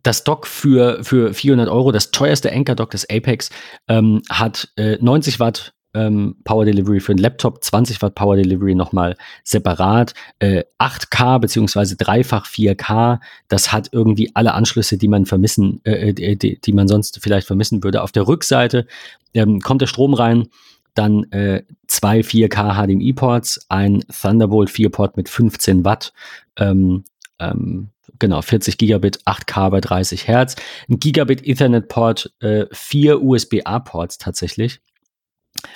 das 0.02 0.22
Dock 0.22 0.46
für, 0.46 1.02
für 1.02 1.32
400 1.32 1.68
Euro, 1.68 1.92
das 1.92 2.10
teuerste 2.10 2.52
Anker-Dock 2.52 2.90
des 2.90 3.08
Apex, 3.08 3.50
ähm, 3.88 4.22
hat 4.28 4.68
äh, 4.76 4.98
90 5.00 5.40
Watt 5.40 5.72
ähm, 5.94 6.36
Power 6.44 6.64
Delivery 6.64 7.00
für 7.00 7.12
einen 7.12 7.20
Laptop, 7.20 7.62
20 7.64 8.02
Watt 8.02 8.14
Power 8.14 8.36
Delivery 8.36 8.74
nochmal 8.74 9.16
separat, 9.44 10.14
äh, 10.38 10.64
8K 10.78 11.38
beziehungsweise 11.38 11.96
dreifach 11.96 12.46
4K. 12.46 13.20
Das 13.48 13.72
hat 13.72 13.88
irgendwie 13.92 14.30
alle 14.34 14.54
Anschlüsse, 14.54 14.98
die 14.98 15.08
man 15.08 15.26
vermissen, 15.26 15.80
äh, 15.84 16.10
äh, 16.10 16.36
die, 16.36 16.60
die, 16.60 16.72
man 16.72 16.88
sonst 16.88 17.20
vielleicht 17.22 17.46
vermissen 17.46 17.82
würde. 17.82 18.02
Auf 18.02 18.12
der 18.12 18.28
Rückseite 18.28 18.86
ähm, 19.34 19.60
kommt 19.60 19.82
der 19.82 19.86
Strom 19.86 20.14
rein, 20.14 20.48
dann 20.94 21.24
äh, 21.32 21.62
zwei 21.86 22.20
4K 22.20 22.74
HDMI-Ports, 22.74 23.66
ein 23.68 24.04
Thunderbolt 24.10 24.68
4-Port 24.68 25.16
mit 25.16 25.28
15 25.28 25.84
Watt. 25.84 26.12
Ähm, 26.56 27.04
ähm, 27.38 27.90
genau, 28.18 28.42
40 28.42 28.78
Gigabit, 28.78 29.20
8K 29.24 29.70
bei 29.70 29.80
30 29.80 30.26
Hertz, 30.26 30.56
ein 30.88 30.98
Gigabit 30.98 31.46
Ethernet-Port, 31.46 32.32
äh, 32.40 32.66
vier 32.72 33.22
USB-A-Ports 33.22 34.18
tatsächlich 34.18 34.80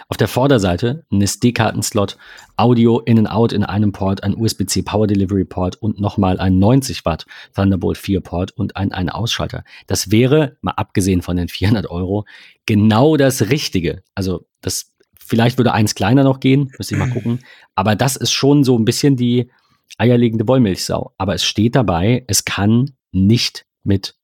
auf 0.08 0.16
der 0.16 0.28
Vorderseite 0.28 1.04
ein 1.10 1.22
SD-Kartenslot, 1.22 2.16
Audio 2.56 3.00
in 3.00 3.18
and 3.18 3.30
out 3.30 3.52
in 3.52 3.64
einem 3.64 3.92
Port, 3.92 4.22
ein 4.22 4.36
USB-C 4.36 4.82
Power 4.82 5.06
Delivery 5.06 5.44
Port 5.44 5.76
und 5.76 6.00
nochmal 6.00 6.38
ein 6.38 6.58
90 6.58 7.04
Watt 7.04 7.26
Thunderbolt 7.54 7.98
4 7.98 8.20
Port 8.20 8.52
und 8.52 8.76
ein, 8.76 8.92
ein 8.92 9.08
Ausschalter. 9.08 9.64
Das 9.86 10.10
wäre, 10.10 10.56
mal 10.60 10.72
abgesehen 10.72 11.22
von 11.22 11.36
den 11.36 11.48
400 11.48 11.90
Euro, 11.90 12.26
genau 12.66 13.16
das 13.16 13.50
Richtige. 13.50 14.02
Also 14.14 14.46
das, 14.60 14.92
vielleicht 15.18 15.58
würde 15.58 15.72
eins 15.72 15.94
kleiner 15.94 16.24
noch 16.24 16.40
gehen, 16.40 16.72
müsste 16.78 16.94
ich 16.94 17.00
mal 17.00 17.10
gucken. 17.12 17.40
Aber 17.74 17.96
das 17.96 18.16
ist 18.16 18.32
schon 18.32 18.64
so 18.64 18.78
ein 18.78 18.84
bisschen 18.84 19.16
die 19.16 19.50
eierlegende 19.98 20.46
Wollmilchsau. 20.46 21.12
Aber 21.18 21.34
es 21.34 21.44
steht 21.44 21.74
dabei, 21.74 22.24
es 22.28 22.44
kann 22.44 22.92
nicht 23.12 23.66
mit 23.82 24.14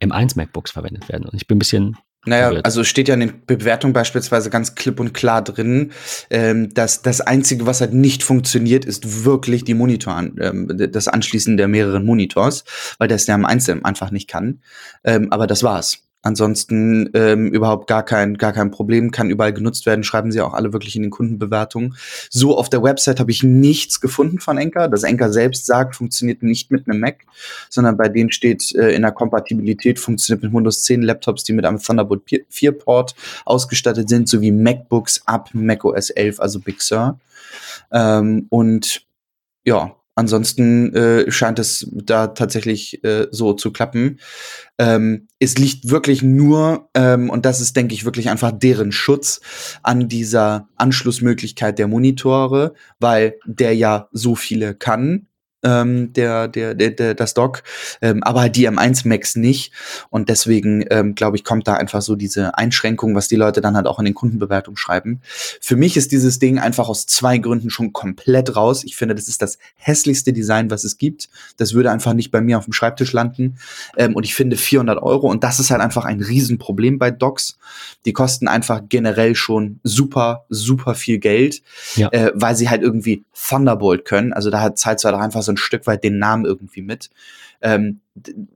M1 0.00 0.36
MacBooks 0.36 0.70
verwendet 0.70 1.08
werden. 1.08 1.26
Und 1.26 1.34
ich 1.34 1.46
bin 1.46 1.56
ein 1.56 1.60
bisschen 1.60 1.96
naja, 2.26 2.50
wird. 2.50 2.64
also 2.64 2.84
steht 2.84 3.08
ja 3.08 3.14
in 3.14 3.20
den 3.20 3.42
Bewertungen 3.46 3.92
beispielsweise 3.92 4.50
ganz 4.50 4.74
klipp 4.74 5.00
und 5.00 5.14
klar 5.14 5.42
drin, 5.42 5.92
ähm, 6.30 6.72
dass 6.72 7.02
das 7.02 7.20
Einzige, 7.20 7.66
was 7.66 7.80
halt 7.80 7.92
nicht 7.92 8.22
funktioniert, 8.22 8.84
ist 8.84 9.24
wirklich 9.24 9.64
die 9.64 9.74
Monitor, 9.74 10.18
ähm, 10.18 10.68
das 10.90 11.08
Anschließen 11.08 11.56
der 11.56 11.68
mehreren 11.68 12.04
Monitors, 12.04 12.64
weil 12.98 13.08
das 13.08 13.26
der 13.26 13.34
am 13.34 13.44
Einzelnen 13.44 13.84
einfach 13.84 14.10
nicht 14.10 14.28
kann. 14.28 14.60
Ähm, 15.04 15.32
aber 15.32 15.46
das 15.46 15.62
war's. 15.62 16.04
Ansonsten 16.24 17.10
ähm, 17.12 17.48
überhaupt 17.48 17.86
gar 17.86 18.02
kein, 18.02 18.38
gar 18.38 18.54
kein 18.54 18.70
Problem, 18.70 19.10
kann 19.10 19.28
überall 19.28 19.52
genutzt 19.52 19.84
werden, 19.84 20.02
schreiben 20.04 20.32
sie 20.32 20.40
auch 20.40 20.54
alle 20.54 20.72
wirklich 20.72 20.96
in 20.96 21.02
den 21.02 21.10
Kundenbewertungen. 21.10 21.96
So 22.30 22.56
auf 22.56 22.70
der 22.70 22.82
Website 22.82 23.20
habe 23.20 23.30
ich 23.30 23.42
nichts 23.42 24.00
gefunden 24.00 24.40
von 24.40 24.56
Enker. 24.56 24.88
Das 24.88 25.02
Enker 25.02 25.30
selbst 25.30 25.66
sagt, 25.66 25.96
funktioniert 25.96 26.42
nicht 26.42 26.70
mit 26.70 26.88
einem 26.88 27.00
Mac, 27.00 27.26
sondern 27.68 27.98
bei 27.98 28.08
denen 28.08 28.32
steht 28.32 28.74
äh, 28.74 28.94
in 28.94 29.02
der 29.02 29.12
Kompatibilität, 29.12 30.00
funktioniert 30.00 30.42
mit 30.42 30.54
Windows 30.54 30.82
10 30.84 31.02
Laptops, 31.02 31.44
die 31.44 31.52
mit 31.52 31.66
einem 31.66 31.78
Thunderbolt 31.78 32.22
4 32.48 32.72
Port 32.72 33.14
ausgestattet 33.44 34.08
sind, 34.08 34.26
sowie 34.26 34.50
MacBooks 34.50 35.22
ab 35.26 35.50
macOS 35.52 36.08
11, 36.08 36.40
also 36.40 36.58
Big 36.58 36.80
Sur. 36.80 37.20
Ähm, 37.92 38.46
und 38.48 39.02
ja, 39.66 39.94
Ansonsten 40.14 40.94
äh, 40.94 41.30
scheint 41.30 41.58
es 41.58 41.90
da 41.92 42.28
tatsächlich 42.28 43.02
äh, 43.04 43.26
so 43.30 43.52
zu 43.52 43.72
klappen. 43.72 44.20
Ähm, 44.78 45.26
es 45.40 45.58
liegt 45.58 45.90
wirklich 45.90 46.22
nur, 46.22 46.88
ähm, 46.94 47.30
und 47.30 47.44
das 47.44 47.60
ist, 47.60 47.76
denke 47.76 47.94
ich, 47.94 48.04
wirklich 48.04 48.30
einfach 48.30 48.52
deren 48.52 48.92
Schutz 48.92 49.40
an 49.82 50.08
dieser 50.08 50.68
Anschlussmöglichkeit 50.76 51.78
der 51.78 51.88
Monitore, 51.88 52.74
weil 53.00 53.34
der 53.44 53.74
ja 53.74 54.08
so 54.12 54.34
viele 54.36 54.74
kann 54.74 55.26
ähm, 55.64 56.12
der, 56.12 56.48
der, 56.48 56.74
der, 56.74 56.90
der, 56.90 57.14
das 57.14 57.34
Dock, 57.34 57.62
ähm, 58.00 58.22
aber 58.22 58.48
die 58.48 58.68
M1 58.68 59.08
Max 59.08 59.34
nicht. 59.34 59.72
Und 60.10 60.28
deswegen, 60.28 60.84
ähm, 60.90 61.14
glaube 61.14 61.36
ich, 61.36 61.44
kommt 61.44 61.66
da 61.66 61.74
einfach 61.74 62.02
so 62.02 62.14
diese 62.14 62.56
Einschränkung, 62.56 63.14
was 63.14 63.28
die 63.28 63.36
Leute 63.36 63.60
dann 63.60 63.76
halt 63.76 63.86
auch 63.86 63.98
in 63.98 64.04
den 64.04 64.14
Kundenbewertungen 64.14 64.76
schreiben. 64.76 65.20
Für 65.60 65.76
mich 65.76 65.96
ist 65.96 66.12
dieses 66.12 66.38
Ding 66.38 66.58
einfach 66.58 66.88
aus 66.88 67.06
zwei 67.06 67.38
Gründen 67.38 67.70
schon 67.70 67.92
komplett 67.92 68.54
raus. 68.54 68.84
Ich 68.84 68.96
finde, 68.96 69.14
das 69.14 69.28
ist 69.28 69.42
das 69.42 69.58
hässlichste 69.76 70.32
Design, 70.32 70.70
was 70.70 70.84
es 70.84 70.98
gibt. 70.98 71.28
Das 71.56 71.72
würde 71.72 71.90
einfach 71.90 72.12
nicht 72.12 72.30
bei 72.30 72.40
mir 72.40 72.58
auf 72.58 72.64
dem 72.64 72.72
Schreibtisch 72.72 73.12
landen. 73.12 73.58
Ähm, 73.96 74.14
und 74.14 74.24
ich 74.24 74.34
finde 74.34 74.56
400 74.56 75.02
Euro, 75.02 75.28
und 75.28 75.42
das 75.42 75.58
ist 75.60 75.70
halt 75.70 75.80
einfach 75.80 76.04
ein 76.04 76.20
Riesenproblem 76.20 76.98
bei 76.98 77.10
Docks. 77.10 77.58
Die 78.04 78.12
kosten 78.12 78.48
einfach 78.48 78.82
generell 78.88 79.34
schon 79.34 79.80
super, 79.82 80.44
super 80.48 80.94
viel 80.94 81.18
Geld, 81.18 81.62
ja. 81.96 82.08
äh, 82.12 82.32
weil 82.34 82.54
sie 82.54 82.68
halt 82.68 82.82
irgendwie 82.82 83.24
Thunderbolt 83.48 84.04
können. 84.04 84.32
Also 84.32 84.50
da 84.50 84.60
hat 84.60 84.78
Zeit 84.78 85.00
zwar 85.00 85.12
doch 85.12 85.20
einfach 85.20 85.42
so 85.42 85.53
ein 85.54 85.56
Stück 85.56 85.86
weit 85.86 86.04
den 86.04 86.18
Namen 86.18 86.44
irgendwie 86.44 86.82
mit. 86.82 87.10
Ähm, 87.60 88.00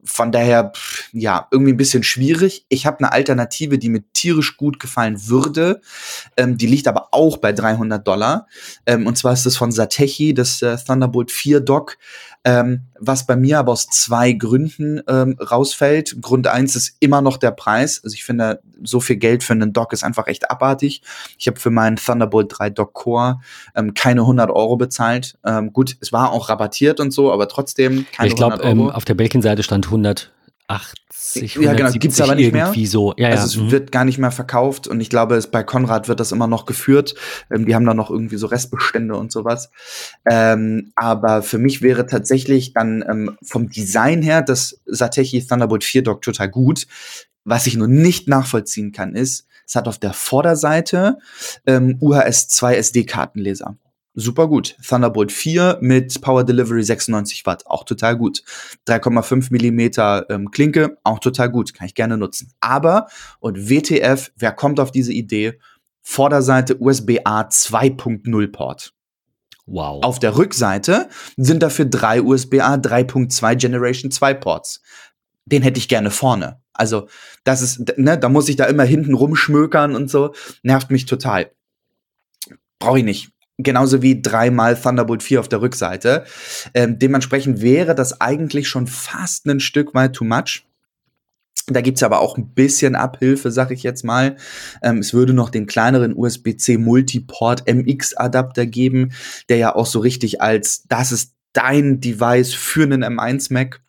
von 0.05 0.31
daher, 0.31 0.73
pff, 0.77 1.09
ja, 1.13 1.49
irgendwie 1.51 1.73
ein 1.73 1.79
bisschen 1.79 2.03
schwierig. 2.03 2.67
Ich 2.69 2.87
habe 2.87 2.99
eine 2.99 3.13
Alternative, 3.13 3.79
die 3.79 3.89
mir 3.89 4.03
tierisch 4.13 4.57
gut 4.57 4.79
gefallen 4.79 5.29
würde. 5.29 5.81
Ähm, 6.37 6.59
die 6.59 6.67
liegt 6.67 6.87
aber 6.87 7.09
auch 7.13 7.39
bei 7.39 7.53
300 7.53 8.07
Dollar. 8.07 8.47
Ähm, 8.87 9.07
und 9.07 9.17
zwar 9.17 9.33
ist 9.33 9.47
das 9.47 9.57
von 9.57 9.73
Satechi, 9.73 10.35
das 10.35 10.63
äh, 10.63 10.77
Thunderbolt 10.77 11.33
4 11.33 11.61
Dock. 11.61 11.97
Ähm, 12.49 12.81
was 12.99 13.27
bei 13.27 13.37
mir 13.37 13.59
aber 13.59 13.73
aus 13.73 13.89
zwei 13.89 14.33
Gründen 14.33 15.03
ähm, 15.07 15.37
rausfällt. 15.39 16.17
Grund 16.23 16.47
eins 16.47 16.77
ist 16.77 16.97
immer 16.99 17.21
noch 17.21 17.37
der 17.37 17.51
Preis. 17.51 18.01
Also 18.03 18.15
ich 18.15 18.25
finde, 18.25 18.63
so 18.83 19.01
viel 19.01 19.17
Geld 19.17 19.45
für 19.45 19.53
einen 19.53 19.75
Dock 19.75 19.93
ist 19.93 20.03
einfach 20.03 20.29
echt 20.29 20.51
abartig. 20.51 21.03
Ich 21.39 21.47
habe 21.47 21.61
für 21.61 21.71
meinen 21.71 21.97
Thunderbolt 21.97 22.55
3 22.59 22.71
Dock 22.71 22.95
Core 22.95 23.41
ähm, 23.75 23.93
keine 23.93 24.23
100 24.23 24.51
Euro 24.51 24.79
bezahlt. 24.79 25.39
Ähm, 25.45 25.75
gut, 25.75 25.99
es 26.01 26.11
war 26.11 26.33
auch 26.33 26.49
rabattiert 26.49 27.01
und 27.01 27.11
so, 27.11 27.33
aber 27.33 27.49
trotzdem 27.49 28.07
keine 28.13 28.31
ich 28.31 28.37
glaub, 28.37 28.53
100 28.53 28.65
Euro. 28.65 28.73
Ich 28.73 28.79
glaube, 28.79 28.95
auf 28.95 29.05
der 29.05 29.15
Belkin-Seite 29.15 29.63
stand 29.63 29.87
100 29.87 30.33
80, 30.69 31.57
Ja, 31.57 31.73
genau, 31.73 31.91
gibt's 31.93 32.21
aber 32.21 32.35
nicht 32.35 32.53
mehr. 32.53 32.73
So. 32.85 33.15
Ja, 33.17 33.29
also 33.29 33.41
ja. 33.41 33.45
es 33.45 33.57
mhm. 33.57 33.71
wird 33.71 33.91
gar 33.91 34.05
nicht 34.05 34.19
mehr 34.19 34.31
verkauft 34.31 34.87
und 34.87 35.01
ich 35.01 35.09
glaube, 35.09 35.35
es, 35.35 35.51
bei 35.51 35.63
Konrad 35.63 36.09
wird 36.09 36.21
das 36.21 36.31
immer 36.31 36.47
noch 36.47 36.67
geführt. 36.67 37.15
Ähm, 37.51 37.65
die 37.65 37.75
haben 37.75 37.87
da 37.87 37.95
noch 37.95 38.11
irgendwie 38.11 38.37
so 38.37 38.47
Restbestände 38.47 39.17
und 39.17 39.33
sowas. 39.33 39.71
Ähm, 40.31 40.93
aber 40.95 41.43
für 41.43 41.59
mich 41.59 41.81
wäre 41.81 42.07
tatsächlich 42.07 42.75
dann 42.75 43.03
ähm, 43.09 43.37
vom 43.43 43.71
Design 43.71 44.21
her 44.21 44.43
das 44.43 44.81
Satechi 44.85 45.45
Thunderbolt 45.45 45.85
4 45.85 46.03
Dock 46.03 46.23
total 46.23 46.51
gut. 46.51 46.87
Was 47.45 47.67
ich 47.67 47.77
nur 47.77 47.89
nicht 47.89 48.29
nachvollziehen 48.29 48.93
kann, 48.93 49.15
ist, 49.15 49.47
es 49.67 49.75
hat 49.75 49.89
auf 49.89 49.99
der 49.99 50.13
Vorderseite 50.13 51.19
ähm, 51.67 51.97
UHS 52.01 52.49
2 52.49 52.77
SD-Kartenleser 52.77 53.77
super 54.19 54.49
gut. 54.49 54.77
Thunderbolt 54.87 55.33
4 55.33 55.79
mit 55.81 56.21
Power 56.21 56.45
Delivery 56.45 56.83
96 56.83 57.47
Watt, 57.47 57.67
auch 57.67 57.85
total 57.85 58.17
gut. 58.17 58.43
3,5 58.87 59.49
Millimeter 59.51 60.27
ähm, 60.29 60.51
Klinke, 60.51 60.99
auch 61.05 61.21
total 61.21 61.51
gut, 61.51 61.73
kann 61.73 61.87
ich 61.87 61.95
gerne 61.95 62.19
nutzen. 62.19 62.53
Aber, 62.61 63.07
und 63.41 63.71
WTF, 63.71 64.33
wer 64.37 64.53
kommt 64.53 64.81
auf 64.81 64.91
diese 64.91 65.13
Idee? 65.13 65.59
Vorderseite 66.03 66.77
USB-A 66.79 67.43
2.0 67.43 68.53
Port. 68.53 68.93
Wow. 69.67 70.03
Auf 70.03 70.19
der 70.19 70.37
Rückseite 70.37 71.09
sind 71.37 71.63
dafür 71.63 71.85
drei 71.85 72.23
USB-A 72.23 72.75
3.2 72.75 73.55
Generation 73.57 74.11
2 74.11 74.35
Ports. 74.35 74.81
Den 75.45 75.63
hätte 75.63 75.79
ich 75.79 75.89
gerne 75.89 76.11
vorne. 76.11 76.61
Also, 76.73 77.09
das 77.45 77.63
ist, 77.63 77.99
ne, 77.99 78.19
da 78.19 78.29
muss 78.29 78.49
ich 78.49 78.57
da 78.57 78.65
immer 78.65 78.85
hinten 78.85 79.15
rumschmökern 79.15 79.95
und 79.95 80.11
so. 80.11 80.33
Nervt 80.63 80.91
mich 80.91 81.07
total. 81.07 81.53
Brauche 82.79 82.99
ich 82.99 83.05
nicht 83.05 83.33
genauso 83.59 84.03
wie 84.03 84.23
dreimal 84.23 84.77
Thunderbolt 84.77 85.23
4 85.23 85.41
auf 85.41 85.49
der 85.49 85.61
Rückseite. 85.61 86.25
Ähm, 86.75 86.99
dementsprechend 86.99 87.61
wäre 87.61 87.95
das 87.95 88.21
eigentlich 88.21 88.69
schon 88.69 88.87
fast 88.87 89.47
ein 89.47 89.61
Stück 89.61 89.95
weit 89.95 90.15
too 90.15 90.25
much. 90.25 90.65
Da 91.67 91.83
gibt's 91.83 92.03
aber 92.03 92.21
auch 92.21 92.39
ein 92.39 92.55
bisschen 92.55 92.95
Abhilfe, 92.95 93.51
sag 93.51 93.71
ich 93.71 93.83
jetzt 93.83 94.05
mal. 94.05 94.37
Ähm, 94.83 94.99
es 94.99 95.13
würde 95.13 95.35
noch 95.35 95.51
den 95.51 95.67
kleineren 95.67 96.15
USB-C 96.17 96.79
Multiport 96.79 97.65
MX-Adapter 97.67 98.65
geben, 98.65 99.13
der 99.49 99.59
ja 99.59 99.75
auch 99.75 99.87
so 99.87 99.99
richtig 99.99 100.41
als 100.41 100.85
das 100.89 101.13
ist 101.13 101.35
dein 101.53 102.01
Device 102.01 102.55
für 102.55 102.85
einen 102.85 103.05
M1 103.05 103.53
Mac 103.53 103.83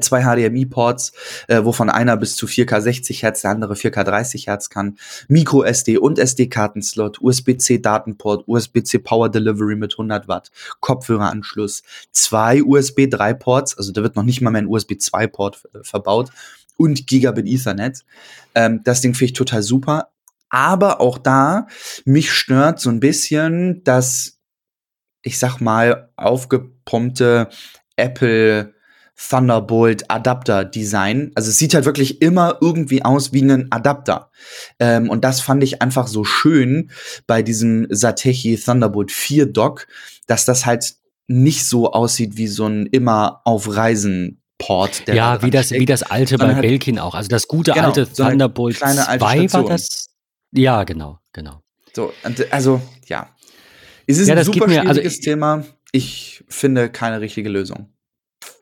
zwei 0.00 0.22
HDMI-Ports, 0.22 1.12
äh, 1.48 1.64
wovon 1.64 1.90
einer 1.90 2.16
bis 2.16 2.36
zu 2.36 2.46
4K 2.46 2.80
60 2.80 3.22
Hertz, 3.22 3.42
der 3.42 3.50
andere 3.50 3.74
4K 3.74 4.02
30 4.04 4.46
Hertz 4.46 4.70
kann, 4.70 4.98
Micro 5.28 5.62
SD 5.62 5.98
und 5.98 6.18
SD-Kartenslot, 6.18 7.20
USB-C 7.20 7.78
Datenport, 7.78 8.44
USB-C 8.46 8.98
Power 8.98 9.28
Delivery 9.28 9.76
mit 9.76 9.94
100 9.94 10.26
Watt, 10.26 10.50
Kopfhöreranschluss, 10.80 11.82
zwei 12.12 12.62
USB 12.62 13.08
3 13.10 13.34
Ports, 13.34 13.76
also 13.76 13.92
da 13.92 14.02
wird 14.02 14.16
noch 14.16 14.22
nicht 14.22 14.40
mal 14.40 14.50
mehr 14.50 14.62
ein 14.62 14.68
USB 14.68 14.98
2 14.98 15.26
Port 15.26 15.62
äh, 15.74 15.78
verbaut 15.82 16.30
und 16.76 17.06
Gigabit 17.06 17.46
Ethernet. 17.46 18.04
Ähm, 18.54 18.80
das 18.84 19.02
Ding 19.02 19.14
finde 19.14 19.26
ich 19.26 19.32
total 19.34 19.62
super. 19.62 20.08
Aber 20.50 21.02
auch 21.02 21.18
da, 21.18 21.66
mich 22.06 22.32
stört 22.32 22.80
so 22.80 22.88
ein 22.88 23.00
bisschen, 23.00 23.84
dass, 23.84 24.38
ich 25.20 25.38
sag 25.38 25.60
mal, 25.60 26.10
aufgepumpte 26.16 27.50
Apple 27.96 28.72
Thunderbolt 29.18 30.10
Adapter 30.10 30.64
Design. 30.64 31.32
Also 31.34 31.50
es 31.50 31.58
sieht 31.58 31.74
halt 31.74 31.84
wirklich 31.84 32.22
immer 32.22 32.58
irgendwie 32.60 33.04
aus 33.04 33.32
wie 33.32 33.42
ein 33.42 33.66
Adapter. 33.70 34.30
Ähm, 34.78 35.10
und 35.10 35.24
das 35.24 35.40
fand 35.40 35.62
ich 35.62 35.82
einfach 35.82 36.06
so 36.06 36.24
schön 36.24 36.90
bei 37.26 37.42
diesem 37.42 37.86
Satechi 37.90 38.56
Thunderbolt 38.56 39.10
4 39.10 39.46
Dock, 39.46 39.88
dass 40.26 40.44
das 40.44 40.66
halt 40.66 40.94
nicht 41.26 41.66
so 41.66 41.92
aussieht 41.92 42.36
wie 42.36 42.46
so 42.46 42.66
ein 42.66 42.86
immer 42.86 43.42
auf 43.44 43.74
Reisen 43.74 44.40
Port. 44.58 45.04
ja, 45.06 45.40
wie 45.42 45.50
das, 45.50 45.66
steckt, 45.66 45.80
wie 45.80 45.86
das 45.86 46.02
alte 46.02 46.36
bei 46.36 46.54
halt, 46.54 46.62
Belkin 46.62 46.98
auch. 46.98 47.14
Also 47.14 47.28
das 47.28 47.46
gute 47.46 47.72
genau, 47.72 47.86
alte 47.88 48.06
so 48.06 48.24
Thunderbolt 48.24 48.76
2 48.78 49.52
war 49.52 49.64
das. 49.64 50.08
Ja, 50.52 50.84
genau, 50.84 51.18
genau. 51.32 51.62
So, 51.94 52.12
also 52.50 52.80
ja. 53.06 53.28
Es 54.06 54.18
ist 54.18 54.28
ja, 54.28 54.34
ein 54.34 54.44
super 54.44 54.66
mir, 54.66 54.80
schwieriges 54.80 55.14
also, 55.16 55.22
Thema. 55.22 55.64
Ich 55.92 56.44
finde 56.48 56.90
keine 56.90 57.20
richtige 57.20 57.48
Lösung. 57.48 57.92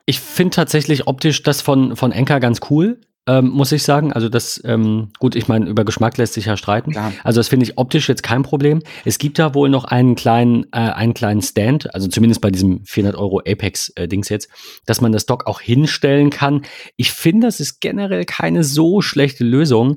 Ich 0.07 0.21
finde 0.21 0.55
tatsächlich 0.55 1.07
optisch 1.07 1.43
das 1.43 1.61
von, 1.61 1.97
von 1.97 2.13
Enka 2.13 2.39
ganz 2.39 2.61
cool. 2.71 3.01
Ähm, 3.29 3.49
muss 3.49 3.73
ich 3.73 3.83
sagen. 3.83 4.13
Also 4.13 4.29
das, 4.29 4.63
ähm, 4.65 5.11
gut, 5.19 5.35
ich 5.35 5.49
meine, 5.49 5.69
über 5.69 5.85
Geschmack 5.85 6.17
lässt 6.17 6.35
sich 6.35 6.45
ja 6.45 6.57
streiten. 6.57 6.93
Klar. 6.93 7.13
Also 7.25 7.41
das 7.41 7.49
finde 7.49 7.65
ich 7.65 7.77
optisch 7.77 8.09
jetzt 8.09 8.23
kein 8.23 8.45
Problem. 8.45 8.83
Es 9.05 9.19
gibt 9.19 9.41
da 9.41 9.53
wohl 9.53 9.69
noch 9.69 9.85
einen 9.85 10.15
kleinen, 10.15 10.67
äh, 10.71 10.79
einen 10.79 11.13
kleinen 11.13 11.43
Stand, 11.43 11.93
also 11.93 12.07
zumindest 12.07 12.41
bei 12.41 12.53
diesem 12.53 12.85
400 12.85 13.19
Euro 13.21 13.41
Apex-Dings 13.41 14.31
äh, 14.31 14.35
jetzt, 14.35 14.49
dass 14.87 15.01
man 15.01 15.11
das 15.11 15.27
Dock 15.27 15.49
auch 15.49 15.61
hinstellen 15.61 16.31
kann. 16.31 16.63
Ich 16.97 17.11
finde, 17.11 17.49
das 17.49 17.59
ist 17.59 17.81
generell 17.81 18.25
keine 18.27 18.63
so 18.63 19.01
schlechte 19.01 19.43
Lösung. 19.43 19.97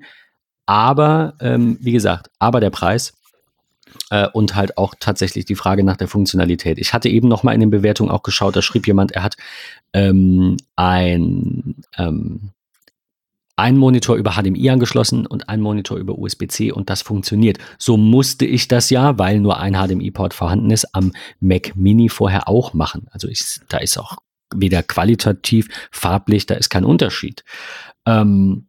Aber, 0.65 1.35
ähm, 1.39 1.77
wie 1.81 1.91
gesagt, 1.91 2.31
aber 2.39 2.59
der 2.59 2.71
Preis 2.71 3.13
äh, 4.09 4.27
und 4.27 4.55
halt 4.55 4.77
auch 4.77 4.95
tatsächlich 4.99 5.45
die 5.45 5.55
Frage 5.55 5.83
nach 5.83 5.97
der 5.97 6.07
Funktionalität. 6.07 6.79
Ich 6.79 6.93
hatte 6.93 7.09
eben 7.09 7.27
noch 7.27 7.43
mal 7.43 7.53
in 7.53 7.59
den 7.59 7.69
Bewertungen 7.69 8.11
auch 8.11 8.23
geschaut, 8.23 8.55
da 8.55 8.61
schrieb 8.61 8.87
jemand, 8.87 9.11
er 9.11 9.23
hat 9.23 9.35
ähm, 9.93 10.57
ein 10.75 11.75
ähm, 11.97 12.51
ein 13.59 13.77
Monitor 13.77 14.15
über 14.15 14.31
HDMI 14.31 14.69
angeschlossen 14.69 15.25
und 15.25 15.49
ein 15.49 15.59
Monitor 15.59 15.97
über 15.97 16.17
USB-C 16.17 16.71
und 16.71 16.89
das 16.89 17.01
funktioniert. 17.01 17.57
So 17.77 17.97
musste 17.97 18.45
ich 18.45 18.69
das 18.69 18.89
ja, 18.89 19.17
weil 19.19 19.41
nur 19.41 19.59
ein 19.59 19.73
HDMI-Port 19.73 20.33
vorhanden 20.33 20.71
ist, 20.71 20.95
am 20.95 21.11
Mac 21.41 21.75
Mini 21.75 22.07
vorher 22.07 22.47
auch 22.47 22.73
machen. 22.73 23.07
Also 23.11 23.27
ich, 23.27 23.59
da 23.67 23.79
ist 23.79 23.97
auch 23.97 24.15
weder 24.55 24.81
qualitativ, 24.81 25.67
farblich, 25.91 26.45
da 26.45 26.55
ist 26.55 26.69
kein 26.69 26.85
Unterschied. 26.85 27.43
Ähm, 28.05 28.68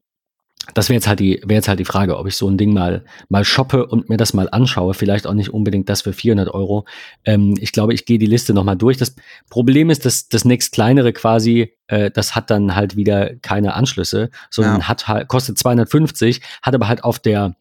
das 0.74 0.88
wäre 0.88 0.96
jetzt 0.96 1.08
halt 1.08 1.20
die, 1.20 1.40
wäre 1.44 1.54
jetzt 1.54 1.68
halt 1.68 1.80
die 1.80 1.84
Frage, 1.84 2.18
ob 2.18 2.26
ich 2.26 2.36
so 2.36 2.48
ein 2.48 2.58
Ding 2.58 2.72
mal, 2.72 3.04
mal 3.28 3.44
shoppe 3.44 3.86
und 3.86 4.08
mir 4.08 4.16
das 4.16 4.34
mal 4.34 4.48
anschaue. 4.50 4.94
Vielleicht 4.94 5.26
auch 5.26 5.34
nicht 5.34 5.52
unbedingt 5.52 5.88
das 5.88 6.02
für 6.02 6.12
400 6.12 6.48
Euro. 6.48 6.84
Ähm, 7.24 7.54
ich 7.60 7.72
glaube, 7.72 7.94
ich 7.94 8.04
gehe 8.04 8.18
die 8.18 8.26
Liste 8.26 8.54
nochmal 8.54 8.76
durch. 8.76 8.96
Das 8.96 9.14
Problem 9.48 9.90
ist, 9.90 10.04
dass 10.04 10.28
das 10.28 10.44
nächst 10.44 10.72
kleinere 10.72 11.12
quasi, 11.12 11.74
äh, 11.86 12.10
das 12.10 12.34
hat 12.34 12.50
dann 12.50 12.74
halt 12.74 12.96
wieder 12.96 13.34
keine 13.36 13.74
Anschlüsse, 13.74 14.30
sondern 14.50 14.80
ja. 14.80 14.88
hat 14.88 15.08
halt, 15.08 15.28
kostet 15.28 15.58
250, 15.58 16.40
hat 16.62 16.74
aber 16.74 16.88
halt 16.88 17.04
auf 17.04 17.18
der, 17.18 17.56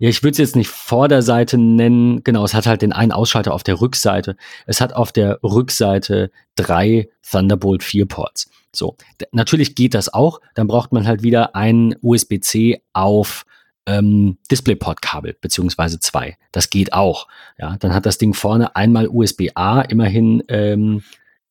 ja, 0.00 0.08
ich 0.08 0.22
würde 0.22 0.32
es 0.32 0.38
jetzt 0.38 0.56
nicht 0.56 0.70
Vorderseite 0.70 1.58
nennen, 1.58 2.24
genau, 2.24 2.42
es 2.42 2.54
hat 2.54 2.66
halt 2.66 2.80
den 2.80 2.94
einen 2.94 3.12
Ausschalter 3.12 3.52
auf 3.52 3.62
der 3.62 3.82
Rückseite. 3.82 4.34
Es 4.66 4.80
hat 4.80 4.94
auf 4.94 5.12
der 5.12 5.40
Rückseite 5.42 6.30
drei 6.56 7.10
Thunderbolt 7.22 7.84
4 7.84 8.06
Ports. 8.06 8.50
So, 8.74 8.96
natürlich 9.30 9.74
geht 9.74 9.92
das 9.92 10.12
auch. 10.12 10.40
Dann 10.54 10.68
braucht 10.68 10.92
man 10.92 11.06
halt 11.06 11.22
wieder 11.22 11.54
ein 11.54 11.96
USB-C 12.00 12.82
auf 12.94 13.44
ähm, 13.84 14.38
DisplayPort-Kabel, 14.50 15.36
beziehungsweise 15.38 16.00
zwei. 16.00 16.38
Das 16.50 16.70
geht 16.70 16.94
auch. 16.94 17.28
Ja, 17.58 17.76
dann 17.78 17.92
hat 17.92 18.06
das 18.06 18.16
Ding 18.16 18.32
vorne 18.32 18.74
einmal 18.76 19.06
USB-A, 19.06 19.82
immerhin 19.82 20.42
ähm, 20.48 21.02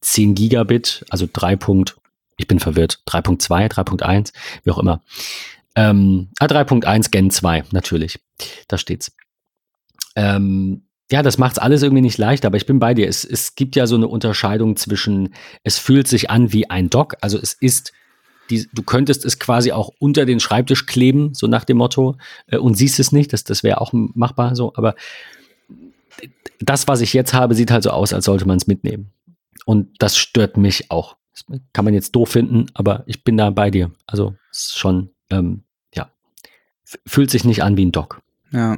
10 0.02 0.34
Gigabit, 0.34 1.06
also 1.12 1.28
3. 1.32 1.60
ich 2.38 2.48
bin 2.48 2.60
verwirrt, 2.60 3.04
3.2, 3.06 3.70
3.1, 3.72 4.34
wie 4.64 4.72
auch 4.72 4.80
immer. 4.80 5.02
Ähm, 5.80 6.28
ah, 6.40 6.46
3.1 6.46 7.10
Gen 7.10 7.32
2, 7.32 7.64
natürlich. 7.72 8.20
Da 8.68 8.78
steht's. 8.78 9.16
Ähm, 10.18 10.84
ja, 11.10 11.24
das 11.24 11.38
macht's 11.38 11.58
alles 11.58 11.84
irgendwie 11.84 12.02
nicht 12.02 12.18
leicht, 12.18 12.44
aber 12.44 12.58
ich 12.58 12.66
bin 12.66 12.80
bei 12.80 12.94
dir. 12.94 13.08
Es, 13.08 13.24
es 13.24 13.56
gibt 13.56 13.78
ja 13.78 13.88
so 13.88 13.96
eine 13.96 14.10
Unterscheidung 14.10 14.76
zwischen, 14.76 15.34
es 15.64 15.78
fühlt 15.80 16.10
sich 16.10 16.30
an 16.30 16.52
wie 16.52 16.70
ein 16.70 16.90
Dock, 16.90 17.16
also 17.22 17.40
es 17.40 17.54
ist, 17.54 17.94
die, 18.50 18.68
du 18.74 18.84
könntest 18.84 19.24
es 19.24 19.40
quasi 19.40 19.72
auch 19.72 19.90
unter 20.00 20.26
den 20.26 20.42
Schreibtisch 20.42 20.86
kleben, 20.86 21.34
so 21.34 21.48
nach 21.48 21.64
dem 21.64 21.78
Motto, 21.78 22.18
äh, 22.48 22.58
und 22.58 22.76
siehst 22.76 23.00
es 23.00 23.14
nicht, 23.14 23.32
das, 23.32 23.46
das 23.46 23.64
wäre 23.64 23.80
auch 23.80 23.94
machbar 23.94 24.58
so, 24.58 24.74
aber 24.76 24.96
das, 26.60 26.90
was 26.90 27.00
ich 27.00 27.14
jetzt 27.14 27.34
habe, 27.34 27.56
sieht 27.56 27.72
halt 27.72 27.84
so 27.84 27.92
aus, 27.92 28.12
als 28.12 28.26
sollte 28.26 28.46
man 28.46 28.58
es 28.58 28.68
mitnehmen. 28.68 29.14
Und 29.66 29.96
das 30.00 30.18
stört 30.18 30.58
mich 30.58 30.92
auch. 30.92 31.16
Das 31.32 31.46
kann 31.72 31.86
man 31.86 31.94
jetzt 31.94 32.14
doof 32.18 32.30
finden, 32.30 32.66
aber 32.74 33.04
ich 33.06 33.24
bin 33.24 33.38
da 33.38 33.50
bei 33.50 33.72
dir. 33.72 33.92
Also 34.08 34.36
es 34.52 34.60
ist 34.60 34.78
schon, 34.78 35.12
ähm, 35.30 35.64
fühlt 37.06 37.30
sich 37.30 37.44
nicht 37.44 37.64
an 37.64 37.78
wie 37.78 37.86
ein 37.86 37.92
Dock. 37.92 38.22
Ja. 38.52 38.78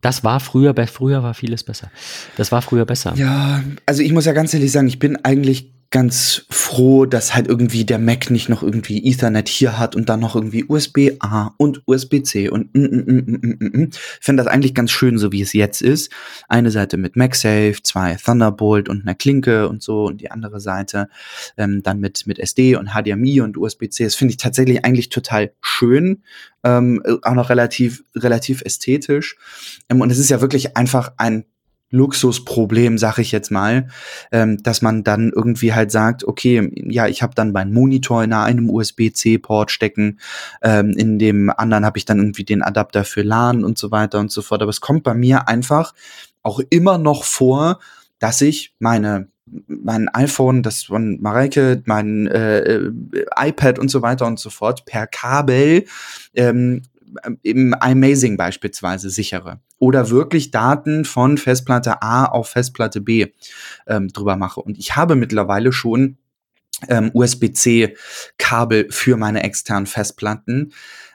Das 0.00 0.22
war 0.22 0.40
früher, 0.40 0.74
früher 0.86 1.22
war 1.22 1.34
vieles 1.34 1.64
besser. 1.64 1.90
Das 2.36 2.52
war 2.52 2.62
früher 2.62 2.84
besser. 2.84 3.14
Ja, 3.16 3.62
also 3.86 4.02
ich 4.02 4.12
muss 4.12 4.26
ja 4.26 4.32
ganz 4.32 4.54
ehrlich 4.54 4.70
sagen, 4.70 4.86
ich 4.86 4.98
bin 4.98 5.16
eigentlich 5.24 5.72
ganz 5.90 6.44
froh, 6.50 7.06
dass 7.06 7.34
halt 7.34 7.46
irgendwie 7.46 7.86
der 7.86 7.98
Mac 7.98 8.30
nicht 8.30 8.50
noch 8.50 8.62
irgendwie 8.62 9.06
Ethernet 9.06 9.48
hier 9.48 9.78
hat 9.78 9.96
und 9.96 10.10
dann 10.10 10.20
noch 10.20 10.34
irgendwie 10.34 10.64
USB-A 10.68 11.54
und 11.56 11.82
USB-C 11.86 12.50
und 12.50 12.74
mm, 12.74 12.80
mm, 12.80 13.04
mm, 13.06 13.40
mm, 13.40 13.56
mm, 13.58 13.82
mm. 13.82 13.90
finde 14.20 14.42
das 14.42 14.52
eigentlich 14.52 14.74
ganz 14.74 14.90
schön, 14.90 15.16
so 15.16 15.32
wie 15.32 15.40
es 15.40 15.54
jetzt 15.54 15.80
ist. 15.80 16.12
Eine 16.46 16.70
Seite 16.70 16.98
mit 16.98 17.16
MagSafe, 17.16 17.76
zwei 17.82 18.16
Thunderbolt 18.16 18.90
und 18.90 19.02
einer 19.02 19.14
Klinke 19.14 19.66
und 19.68 19.82
so 19.82 20.04
und 20.04 20.20
die 20.20 20.30
andere 20.30 20.60
Seite 20.60 21.08
ähm, 21.56 21.82
dann 21.82 22.00
mit, 22.00 22.26
mit 22.26 22.38
SD 22.38 22.76
und 22.76 22.90
HDMI 22.90 23.40
und 23.40 23.56
USB-C. 23.56 24.04
Das 24.04 24.14
finde 24.14 24.32
ich 24.32 24.38
tatsächlich 24.38 24.84
eigentlich 24.84 25.08
total 25.08 25.52
schön, 25.62 26.22
ähm, 26.64 27.02
auch 27.22 27.34
noch 27.34 27.48
relativ, 27.48 28.04
relativ 28.14 28.60
ästhetisch. 28.60 29.36
Ähm, 29.88 30.02
und 30.02 30.10
es 30.10 30.18
ist 30.18 30.28
ja 30.28 30.42
wirklich 30.42 30.76
einfach 30.76 31.12
ein 31.16 31.46
Luxusproblem, 31.90 32.98
sag 32.98 33.18
ich 33.18 33.32
jetzt 33.32 33.50
mal, 33.50 33.88
ähm, 34.30 34.62
dass 34.62 34.82
man 34.82 35.04
dann 35.04 35.32
irgendwie 35.34 35.72
halt 35.72 35.90
sagt, 35.90 36.24
okay, 36.24 36.70
ja, 36.74 37.06
ich 37.06 37.22
habe 37.22 37.34
dann 37.34 37.52
meinen 37.52 37.72
Monitor 37.72 38.22
in 38.22 38.32
einem 38.32 38.70
USB-C-Port 38.70 39.70
stecken, 39.70 40.20
ähm, 40.62 40.90
in 40.90 41.18
dem 41.18 41.50
anderen 41.50 41.84
habe 41.84 41.98
ich 41.98 42.04
dann 42.04 42.18
irgendwie 42.18 42.44
den 42.44 42.62
Adapter 42.62 43.04
für 43.04 43.22
LAN 43.22 43.64
und 43.64 43.78
so 43.78 43.90
weiter 43.90 44.18
und 44.18 44.30
so 44.30 44.42
fort. 44.42 44.62
Aber 44.62 44.70
es 44.70 44.80
kommt 44.80 45.02
bei 45.02 45.14
mir 45.14 45.48
einfach 45.48 45.94
auch 46.42 46.60
immer 46.70 46.98
noch 46.98 47.24
vor, 47.24 47.78
dass 48.18 48.40
ich 48.40 48.74
meine 48.78 49.28
mein 49.66 50.08
iPhone, 50.10 50.62
das 50.62 50.84
von 50.84 51.22
Mareike, 51.22 51.82
mein 51.86 52.26
äh, 52.26 52.58
äh 52.58 52.92
iPad 53.34 53.78
und 53.78 53.90
so 53.90 54.02
weiter 54.02 54.26
und 54.26 54.38
so 54.38 54.50
fort 54.50 54.84
per 54.84 55.06
Kabel 55.06 55.86
ähm, 56.34 56.82
im 57.42 57.74
iMazing 57.80 58.36
beispielsweise 58.36 59.10
sichere 59.10 59.60
oder 59.78 60.10
wirklich 60.10 60.50
Daten 60.50 61.04
von 61.04 61.38
Festplatte 61.38 62.02
A 62.02 62.24
auf 62.24 62.50
Festplatte 62.50 63.00
B 63.00 63.26
ähm, 63.86 64.08
drüber 64.08 64.36
mache. 64.36 64.60
Und 64.60 64.78
ich 64.78 64.96
habe 64.96 65.16
mittlerweile 65.16 65.72
schon 65.72 66.18
ähm, 66.88 67.10
USB-C-Kabel 67.12 68.88
für 68.90 69.16
meine 69.16 69.42
externen 69.42 69.86
Festplatten. 69.86 70.72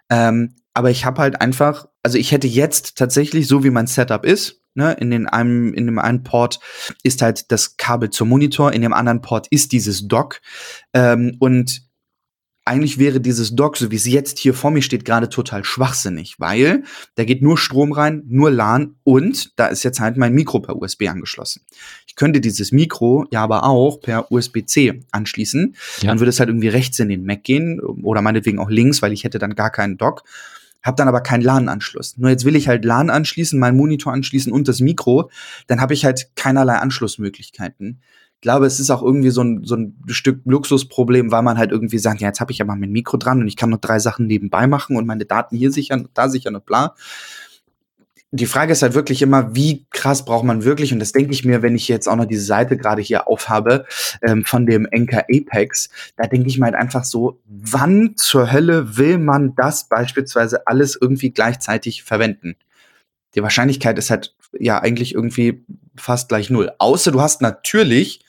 Ähm, 0.10 0.56
aber 0.74 0.90
ich 0.90 1.06
habe 1.06 1.22
halt 1.22 1.40
einfach, 1.40 1.88
also 2.02 2.18
ich 2.18 2.32
hätte 2.32 2.48
jetzt 2.48 2.98
tatsächlich, 2.98 3.48
so 3.48 3.64
wie 3.64 3.70
mein 3.70 3.88
Setup 3.88 4.26
ist, 4.26 4.62
ne, 4.74 4.94
in 4.94 5.12
den 5.12 5.28
einem, 5.28 5.74
in 5.74 5.86
dem 5.86 6.00
einen 6.00 6.24
Port 6.24 6.60
ist 7.04 7.22
halt 7.22 7.52
das 7.52 7.78
Kabel 7.78 8.10
zum 8.10 8.30
Monitor, 8.30 8.74
in 8.74 8.82
dem 8.82 8.94
anderen 8.94 9.22
Port 9.22 9.48
ist 9.50 9.72
dieses 9.72 10.08
Dock. 10.08 10.42
Ähm, 10.94 11.38
und 11.40 11.84
eigentlich 12.66 12.98
wäre 12.98 13.20
dieses 13.20 13.56
Dock, 13.56 13.76
so 13.76 13.92
wie 13.92 13.96
es 13.96 14.06
jetzt 14.06 14.40
hier 14.40 14.54
vor 14.54 14.72
mir 14.72 14.82
steht, 14.82 15.04
gerade 15.04 15.28
total 15.28 15.66
schwachsinnig, 15.66 16.36
weil 16.40 16.84
da 17.16 17.26
geht 17.26 17.42
nur 17.42 17.58
Strom 17.58 17.92
rein, 17.92 18.24
nur 18.28 18.52
LAN 18.52 18.96
und 19.04 19.52
da 19.58 19.68
ist 19.68 19.84
jetzt 19.84 20.00
halt 20.00 20.16
mein 20.16 20.34
Mikro 20.34 20.62
per 20.62 20.78
USB 20.78 21.10
angeschlossen. 21.10 21.64
Ich 22.08 22.16
könnte 22.16 22.40
dieses 22.40 22.72
Mikro 22.72 23.26
ja 23.32 23.44
aber 23.44 23.66
auch 23.66 24.00
per 24.00 24.32
USB-C 24.32 25.02
anschließen. 25.12 25.76
Ja. 26.02 26.08
Dann 26.08 26.20
würde 26.20 26.30
es 26.30 26.40
halt 26.40 26.50
irgendwie 26.50 26.70
rechts 26.70 27.00
in 27.00 27.10
den 27.10 27.26
Mac 27.26 27.44
gehen 27.44 27.82
oder 27.82 28.22
meinetwegen 28.22 28.60
auch 28.60 28.70
links, 28.70 29.02
weil 29.02 29.12
ich 29.12 29.26
hätte 29.26 29.40
dann 29.40 29.56
gar 29.56 29.70
keinen 29.70 29.98
Dock. 29.98 30.24
Hab 30.82 30.98
dann 30.98 31.08
aber 31.08 31.22
keinen 31.22 31.44
LAN-Anschluss. 31.44 32.18
Nur 32.18 32.30
jetzt 32.30 32.44
will 32.44 32.58
ich 32.58 32.68
halt 32.68 32.84
LAN 32.84 33.10
anschließen, 33.10 33.58
meinen 33.58 33.78
Monitor 33.78 34.12
anschließen 34.12 34.52
und 34.52 34.68
das 34.68 34.82
Mikro. 34.82 35.30
Dann 35.68 35.80
habe 35.80 35.94
ich 35.94 36.04
halt 36.04 36.30
keinerlei 36.36 36.76
Anschlussmöglichkeiten 36.76 38.02
glaube, 38.44 38.68
es 38.68 38.80
ist 38.80 38.92
auch 38.92 39.02
irgendwie 39.02 39.32
so 39.32 39.42
ein, 39.42 39.64
so 39.64 39.76
ein 39.76 39.96
Stück 40.08 40.42
Luxusproblem, 40.46 41.32
weil 41.32 41.42
man 41.42 41.58
halt 41.58 41.72
irgendwie 41.72 41.98
sagt, 41.98 42.22
ja, 42.22 42.28
jetzt 42.28 42.42
habe 42.42 42.52
ich 42.52 42.60
ja 42.60 42.66
mal 42.66 42.76
mein 42.76 42.92
Mikro 42.92 43.18
dran 43.18 43.42
und 43.42 43.48
ich 43.48 43.56
kann 43.56 43.72
noch 43.72 43.80
drei 43.80 43.98
Sachen 43.98 44.28
nebenbei 44.28 44.68
machen 44.68 44.98
und 44.98 45.08
meine 45.08 45.26
Daten 45.26 45.58
hier 45.58 45.72
sichern, 45.72 46.10
da 46.14 46.30
sichern 46.30 46.56
und 46.56 46.66
bla. 46.66 46.94
Die 48.32 48.46
Frage 48.46 48.74
ist 48.74 48.82
halt 48.82 48.96
wirklich 48.96 49.22
immer, 49.22 49.56
wie 49.56 49.86
krass 49.92 50.26
braucht 50.26 50.44
man 50.44 50.64
wirklich, 50.64 50.92
und 50.92 51.00
das 51.00 51.14
denke 51.14 51.32
ich 51.32 51.46
mir, 51.46 51.62
wenn 51.62 51.76
ich 51.76 51.88
jetzt 51.88 52.08
auch 52.10 52.16
noch 52.16 52.26
diese 52.26 52.44
Seite 52.44 52.78
gerade 52.78 53.02
hier 53.02 53.28
aufhabe, 53.28 53.86
ähm, 54.22 54.44
von 54.44 54.66
dem 54.66 54.86
Enker 54.88 55.26
Apex, 55.32 55.90
da 56.18 56.28
denke 56.28 56.50
ich 56.50 56.58
mir 56.60 56.66
halt 56.66 56.76
einfach 56.76 57.06
so, 57.06 57.40
wann 57.46 58.14
zur 58.18 58.52
Hölle 58.52 58.98
will 58.98 59.20
man 59.20 59.56
das 59.56 59.88
beispielsweise 59.88 60.68
alles 60.68 60.98
irgendwie 61.00 61.32
gleichzeitig 61.32 62.04
verwenden? 62.04 62.56
Die 63.36 63.42
Wahrscheinlichkeit 63.42 63.98
ist 63.98 64.10
halt 64.10 64.36
ja 64.60 64.80
eigentlich 64.80 65.16
irgendwie 65.16 65.64
fast 65.96 66.28
gleich 66.28 66.50
null. 66.50 66.72
Außer 66.78 67.12
du 67.12 67.22
hast 67.22 67.42
natürlich 67.42 68.23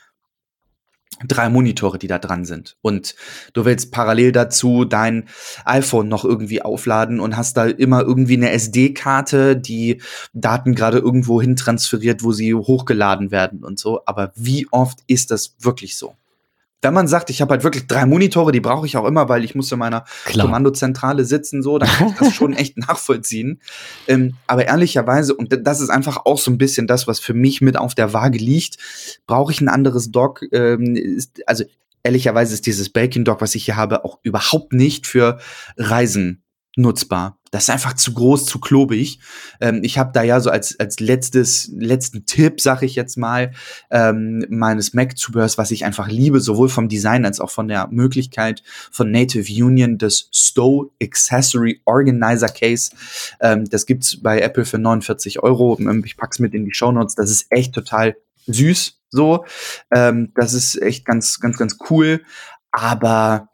drei 1.27 1.49
Monitore, 1.49 1.99
die 1.99 2.07
da 2.07 2.19
dran 2.19 2.45
sind. 2.45 2.77
Und 2.83 3.15
du 3.53 3.65
willst 3.65 3.93
parallel 3.93 4.33
dazu 4.33 4.85
dein 4.85 5.29
iPhone 5.65 6.09
noch 6.09 6.25
irgendwie 6.25 6.63
aufladen 6.63 7.21
und 7.21 7.37
hast 7.37 7.57
da 7.57 7.67
immer 7.67 8.03
irgendwie 8.03 8.37
eine 8.37 8.51
SD-Karte, 8.51 9.57
die 9.57 10.01
Daten 10.33 10.75
gerade 10.75 10.99
irgendwo 10.99 11.41
hin 11.41 11.57
transferiert, 11.57 12.23
wo 12.23 12.33
sie 12.33 12.55
hochgeladen 12.55 13.31
werden 13.31 13.65
und 13.65 13.79
so. 13.79 14.03
Aber 14.07 14.33
wie 14.35 14.67
oft 14.71 15.01
ist 15.07 15.31
das 15.31 15.57
wirklich 15.61 15.97
so? 15.97 16.15
Wenn 16.85 16.95
man 16.95 17.09
sagt, 17.09 17.31
ich 17.31 17.41
habe 17.41 17.53
halt 17.53 17.65
wirklich 17.65 17.87
drei 17.87 18.07
Monitore, 18.07 18.53
die 18.53 18.61
brauche 18.61 18.87
ich 18.87 18.97
auch 18.97 19.07
immer, 19.07 19.29
weil 19.29 19.45
ich 19.45 19.55
muss 19.55 19.73
in 19.73 19.79
meiner 19.79 20.05
Klar. 20.25 20.47
Kommandozentrale 20.47 21.25
sitzen, 21.25 21.63
so, 21.63 21.79
dann 21.79 21.89
kann 21.89 22.09
ich 22.09 22.15
das 22.15 22.35
schon 22.35 22.53
echt 22.55 22.79
nachvollziehen. 22.79 23.61
Ähm, 24.07 24.35
aber 24.47 24.67
ehrlicherweise, 24.67 25.35
und 25.35 25.67
das 25.67 25.81
ist 25.81 25.91
einfach 25.91 26.27
auch 26.27 26.39
so 26.39 26.51
ein 26.51 26.59
bisschen 26.59 26.87
das, 26.87 27.09
was 27.09 27.19
für 27.19 27.35
mich 27.35 27.61
mit 27.61 27.77
auf 27.77 27.95
der 27.95 28.13
Waage 28.13 28.39
liegt, 28.39 28.77
brauche 29.27 29.51
ich 29.51 29.61
ein 29.61 29.69
anderes 29.69 30.11
Dock. 30.11 30.43
Ähm, 30.53 30.95
ist, 30.95 31.43
also 31.49 31.65
ehrlicherweise 32.03 32.55
ist 32.55 32.67
dieses 32.67 32.91
Bacon 32.91 33.25
Dock, 33.25 33.41
was 33.41 33.55
ich 33.55 33.65
hier 33.65 33.77
habe, 33.77 34.05
auch 34.05 34.19
überhaupt 34.23 34.73
nicht 34.73 35.07
für 35.07 35.39
Reisen 35.77 36.44
nutzbar. 36.77 37.39
Das 37.51 37.65
ist 37.65 37.71
einfach 37.71 37.95
zu 37.95 38.13
groß, 38.15 38.47
zu 38.47 38.59
klobig. 38.59 39.21
Ähm, 39.61 39.81
ich 39.85 39.97
habe 39.97 40.11
da 40.13 40.25
ja 40.25 40.41
so 40.41 40.51
als, 40.51 40.79
als 40.81 40.99
letztes, 40.99 41.71
letzten 41.73 42.27
Tipp, 42.27 42.61
sag 42.61 42.83
ich 42.83 42.97
jetzt 42.97 43.17
mal, 43.17 43.53
ähm, 43.91 44.45
meines 44.49 44.93
Mac-Zubehörs, 44.93 45.57
was 45.57 45.71
ich 45.71 45.85
einfach 45.85 46.09
liebe, 46.09 46.41
sowohl 46.41 46.69
vom 46.69 46.89
Design 46.89 47.25
als 47.25 47.39
auch 47.39 47.51
von 47.51 47.69
der 47.69 47.87
Möglichkeit 47.93 48.65
von 48.91 49.13
Native 49.13 49.65
Union, 49.65 49.99
das 49.99 50.29
Stow 50.33 50.93
Accessory 51.01 51.81
Organizer 51.85 52.49
Case. 52.49 52.91
Ähm, 53.41 53.67
das 53.67 53.87
gibt's 53.87 54.21
bei 54.21 54.41
Apple 54.41 54.65
für 54.65 54.79
49 54.79 55.41
Euro. 55.41 55.79
Ähm, 55.79 56.03
ich 56.05 56.17
pack's 56.17 56.41
mit 56.41 56.55
in 56.55 56.65
die 56.65 56.75
Show 56.75 56.91
Notes. 56.91 57.15
Das 57.15 57.31
ist 57.31 57.47
echt 57.51 57.73
total 57.73 58.17
süß, 58.47 58.99
so. 59.11 59.45
Ähm, 59.95 60.33
das 60.35 60.55
ist 60.55 60.83
echt 60.83 61.05
ganz, 61.05 61.39
ganz, 61.39 61.57
ganz 61.57 61.79
cool. 61.89 62.23
Aber 62.73 63.49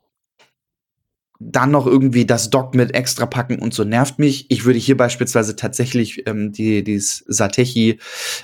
dann 1.42 1.70
noch 1.70 1.86
irgendwie 1.86 2.26
das 2.26 2.50
Dock 2.50 2.74
mit 2.74 2.94
extra 2.94 3.24
packen 3.24 3.58
und 3.58 3.72
so 3.72 3.82
nervt 3.82 4.18
mich. 4.18 4.44
Ich 4.50 4.66
würde 4.66 4.78
hier 4.78 4.96
beispielsweise 4.96 5.56
tatsächlich 5.56 6.26
ähm, 6.26 6.52
die, 6.52 6.84
dieses 6.84 7.24
Satechi 7.26 7.98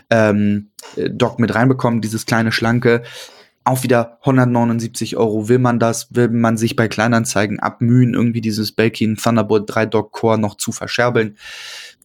ähm, 0.08 0.70
Dock 0.96 1.38
mit 1.38 1.54
reinbekommen, 1.54 2.00
dieses 2.00 2.24
kleine 2.24 2.52
schlanke. 2.52 3.02
Auch 3.64 3.82
wieder 3.82 4.18
179 4.20 5.16
Euro. 5.18 5.48
Will 5.48 5.58
man 5.58 5.78
das? 5.78 6.14
Will 6.14 6.30
man 6.30 6.56
sich 6.56 6.74
bei 6.74 6.88
Kleinanzeigen 6.88 7.60
abmühen, 7.60 8.14
irgendwie 8.14 8.40
dieses 8.40 8.72
Belkin 8.72 9.16
Thunderbolt 9.16 9.64
3 9.66 9.86
Dock 9.86 10.12
Core 10.12 10.38
noch 10.38 10.56
zu 10.56 10.72
verscherbeln? 10.72 11.36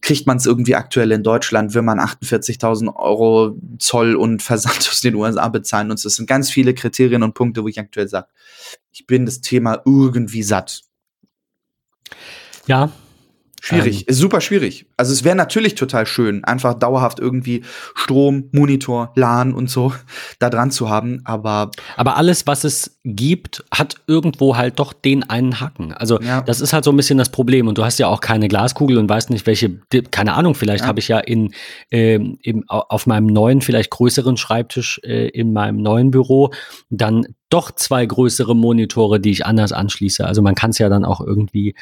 Kriegt 0.02 0.26
man 0.26 0.36
es 0.36 0.46
irgendwie 0.46 0.74
aktuell 0.74 1.12
in 1.12 1.22
Deutschland? 1.22 1.74
Will 1.74 1.82
man 1.82 1.98
48.000 1.98 2.94
Euro 2.94 3.56
Zoll 3.78 4.14
und 4.14 4.42
Versand 4.42 4.76
aus 4.90 5.00
den 5.00 5.14
USA 5.14 5.48
bezahlen? 5.48 5.90
Und 5.90 6.04
das 6.04 6.14
sind 6.14 6.26
ganz 6.26 6.50
viele 6.50 6.74
Kriterien 6.74 7.22
und 7.22 7.34
Punkte, 7.34 7.62
wo 7.62 7.68
ich 7.68 7.78
aktuell 7.80 8.08
sage, 8.08 8.26
ich 8.90 9.06
bin 9.06 9.24
das 9.24 9.40
Thema 9.40 9.80
irgendwie 9.86 10.42
satt. 10.42 10.82
Ja. 12.66 12.92
Schwierig, 13.64 14.00
ähm, 14.00 14.04
ist 14.08 14.18
super 14.18 14.40
schwierig. 14.40 14.86
Also 14.96 15.12
es 15.12 15.22
wäre 15.22 15.36
natürlich 15.36 15.76
total 15.76 16.04
schön, 16.04 16.42
einfach 16.42 16.74
dauerhaft 16.74 17.20
irgendwie 17.20 17.62
Strom, 17.94 18.48
Monitor, 18.50 19.12
LAN 19.14 19.54
und 19.54 19.70
so 19.70 19.92
da 20.40 20.50
dran 20.50 20.72
zu 20.72 20.90
haben, 20.90 21.20
aber 21.24 21.70
aber 21.96 22.16
alles, 22.16 22.48
was 22.48 22.64
es 22.64 22.98
gibt, 23.04 23.62
hat 23.72 23.94
irgendwo 24.08 24.56
halt 24.56 24.80
doch 24.80 24.92
den 24.92 25.22
einen 25.30 25.60
Haken. 25.60 25.92
Also 25.92 26.20
ja. 26.20 26.40
das 26.40 26.60
ist 26.60 26.72
halt 26.72 26.84
so 26.84 26.90
ein 26.90 26.96
bisschen 26.96 27.18
das 27.18 27.28
Problem. 27.28 27.68
Und 27.68 27.78
du 27.78 27.84
hast 27.84 28.00
ja 28.00 28.08
auch 28.08 28.20
keine 28.20 28.48
Glaskugel 28.48 28.98
und 28.98 29.08
weißt 29.08 29.30
nicht, 29.30 29.46
welche, 29.46 29.78
keine 30.10 30.34
Ahnung, 30.34 30.56
vielleicht 30.56 30.82
ja. 30.82 30.88
habe 30.88 30.98
ich 30.98 31.06
ja 31.06 31.20
in, 31.20 31.52
äh, 31.90 32.14
im, 32.14 32.64
auf 32.68 33.06
meinem 33.06 33.26
neuen, 33.26 33.60
vielleicht 33.60 33.90
größeren 33.90 34.36
Schreibtisch 34.36 35.00
äh, 35.04 35.28
in 35.28 35.52
meinem 35.52 35.76
neuen 35.76 36.10
Büro 36.10 36.50
dann 36.90 37.26
doch 37.52 37.70
zwei 37.72 38.06
größere 38.06 38.56
Monitore, 38.56 39.20
die 39.20 39.30
ich 39.30 39.46
anders 39.46 39.72
anschließe. 39.72 40.26
Also 40.26 40.42
man 40.42 40.54
kann 40.54 40.70
es 40.70 40.78
ja 40.78 40.88
dann 40.88 41.04
auch 41.04 41.20
irgendwie, 41.20 41.74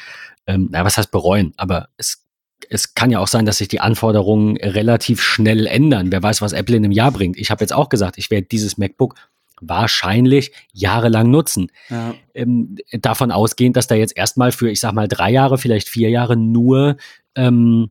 ähm, 0.46 0.68
na, 0.70 0.84
was 0.84 0.98
heißt 0.98 1.10
bereuen, 1.10 1.52
aber 1.56 1.88
es 1.96 2.26
es 2.68 2.94
kann 2.94 3.10
ja 3.10 3.18
auch 3.18 3.26
sein, 3.26 3.46
dass 3.46 3.58
sich 3.58 3.68
die 3.68 3.80
Anforderungen 3.80 4.56
relativ 4.58 5.22
schnell 5.22 5.66
ändern. 5.66 6.12
Wer 6.12 6.22
weiß, 6.22 6.42
was 6.42 6.52
Apple 6.52 6.76
in 6.76 6.84
einem 6.84 6.92
Jahr 6.92 7.10
bringt. 7.10 7.36
Ich 7.36 7.50
habe 7.50 7.62
jetzt 7.62 7.72
auch 7.72 7.88
gesagt, 7.88 8.18
ich 8.18 8.30
werde 8.30 8.46
dieses 8.46 8.76
MacBook 8.76 9.14
wahrscheinlich 9.60 10.52
jahrelang 10.72 11.30
nutzen. 11.30 11.70
Ja. 11.88 12.14
Ähm, 12.34 12.76
davon 12.92 13.30
ausgehend, 13.30 13.76
dass 13.76 13.86
da 13.86 13.94
jetzt 13.94 14.16
erstmal 14.16 14.52
für, 14.52 14.70
ich 14.70 14.80
sag 14.80 14.92
mal, 14.92 15.08
drei 15.08 15.30
Jahre, 15.30 15.58
vielleicht 15.58 15.88
vier 15.88 16.10
Jahre 16.10 16.36
nur 16.36 16.96
ähm, 17.34 17.90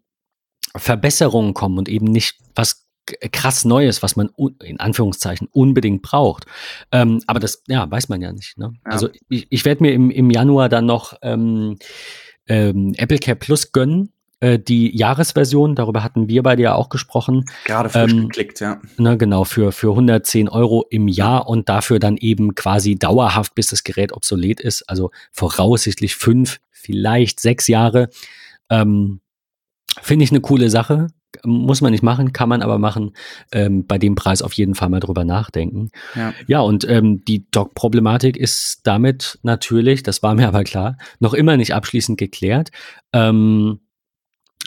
Verbesserungen 0.75 1.53
kommen 1.53 1.77
und 1.77 1.89
eben 1.89 2.05
nicht 2.05 2.37
was 2.55 2.85
krass 3.31 3.65
Neues, 3.65 4.01
was 4.03 4.15
man 4.15 4.29
in 4.63 4.79
Anführungszeichen 4.79 5.47
unbedingt 5.51 6.01
braucht. 6.01 6.45
Ähm, 6.91 7.21
aber 7.27 7.39
das, 7.39 7.63
ja, 7.67 7.89
weiß 7.89 8.09
man 8.09 8.21
ja 8.21 8.31
nicht. 8.31 8.57
Ne? 8.57 8.73
Ja. 8.85 8.91
Also 8.91 9.09
ich, 9.29 9.47
ich 9.49 9.65
werde 9.65 9.83
mir 9.83 9.93
im, 9.93 10.09
im 10.11 10.29
Januar 10.29 10.69
dann 10.69 10.85
noch 10.85 11.13
ähm, 11.21 11.77
ähm, 12.47 12.93
Apple 12.97 13.19
Care 13.19 13.35
Plus 13.35 13.71
gönnen 13.71 14.11
äh, 14.41 14.57
die 14.57 14.95
Jahresversion, 14.95 15.75
darüber 15.75 16.01
hatten 16.01 16.29
wir 16.29 16.43
beide 16.43 16.63
ja 16.63 16.75
auch 16.75 16.89
gesprochen. 16.89 17.45
Gerade 17.65 17.89
frisch 17.89 18.11
ähm, 18.11 18.21
geklickt, 18.23 18.61
ja. 18.61 18.79
Na, 18.97 19.15
genau, 19.15 19.43
für, 19.43 19.73
für 19.73 19.89
110 19.89 20.47
Euro 20.47 20.85
im 20.89 21.09
Jahr 21.09 21.49
und 21.49 21.67
dafür 21.67 21.99
dann 21.99 22.15
eben 22.15 22.55
quasi 22.55 22.95
dauerhaft, 22.95 23.53
bis 23.55 23.67
das 23.67 23.83
Gerät 23.83 24.13
obsolet 24.13 24.61
ist, 24.61 24.83
also 24.89 25.11
voraussichtlich 25.33 26.15
fünf, 26.15 26.59
vielleicht 26.71 27.41
sechs 27.41 27.67
Jahre. 27.67 28.09
Ähm, 28.69 29.19
Finde 30.01 30.23
ich 30.23 30.31
eine 30.31 30.41
coole 30.41 30.69
Sache. 30.69 31.07
Muss 31.43 31.81
man 31.81 31.91
nicht 31.91 32.03
machen, 32.03 32.33
kann 32.33 32.49
man 32.49 32.61
aber 32.61 32.79
machen. 32.79 33.11
Ähm, 33.51 33.85
bei 33.85 33.97
dem 33.97 34.15
Preis 34.15 34.41
auf 34.41 34.53
jeden 34.53 34.75
Fall 34.75 34.89
mal 34.89 34.99
drüber 34.99 35.25
nachdenken. 35.25 35.89
Ja, 36.15 36.33
ja 36.47 36.59
und 36.61 36.87
ähm, 36.89 37.23
die 37.25 37.49
Dock-Problematik 37.51 38.35
ist 38.35 38.81
damit 38.83 39.39
natürlich, 39.43 40.03
das 40.03 40.23
war 40.23 40.33
mir 40.35 40.47
aber 40.47 40.63
klar, 40.63 40.97
noch 41.19 41.33
immer 41.33 41.57
nicht 41.57 41.73
abschließend 41.73 42.17
geklärt. 42.17 42.71
Ähm, 43.13 43.79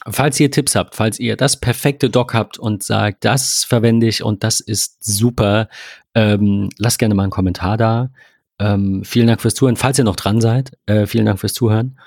falls 0.08 0.38
ihr 0.40 0.50
Tipps 0.50 0.74
habt, 0.74 0.94
falls 0.94 1.18
ihr 1.18 1.36
das 1.36 1.60
perfekte 1.60 2.10
Dock 2.10 2.34
habt 2.34 2.58
und 2.58 2.82
sagt, 2.82 3.24
das 3.24 3.64
verwende 3.64 4.06
ich 4.06 4.22
und 4.22 4.44
das 4.44 4.60
ist 4.60 5.04
super, 5.04 5.68
ähm, 6.14 6.68
lasst 6.78 6.98
gerne 6.98 7.14
mal 7.14 7.24
einen 7.24 7.30
Kommentar 7.30 7.76
da. 7.76 8.10
Ähm, 8.58 9.02
vielen 9.04 9.26
Dank 9.26 9.40
fürs 9.40 9.54
Zuhören. 9.54 9.76
Falls 9.76 9.98
ihr 9.98 10.04
noch 10.04 10.16
dran 10.16 10.40
seid, 10.40 10.72
äh, 10.86 11.06
vielen 11.06 11.26
Dank 11.26 11.40
fürs 11.40 11.54
Zuhören. 11.54 11.98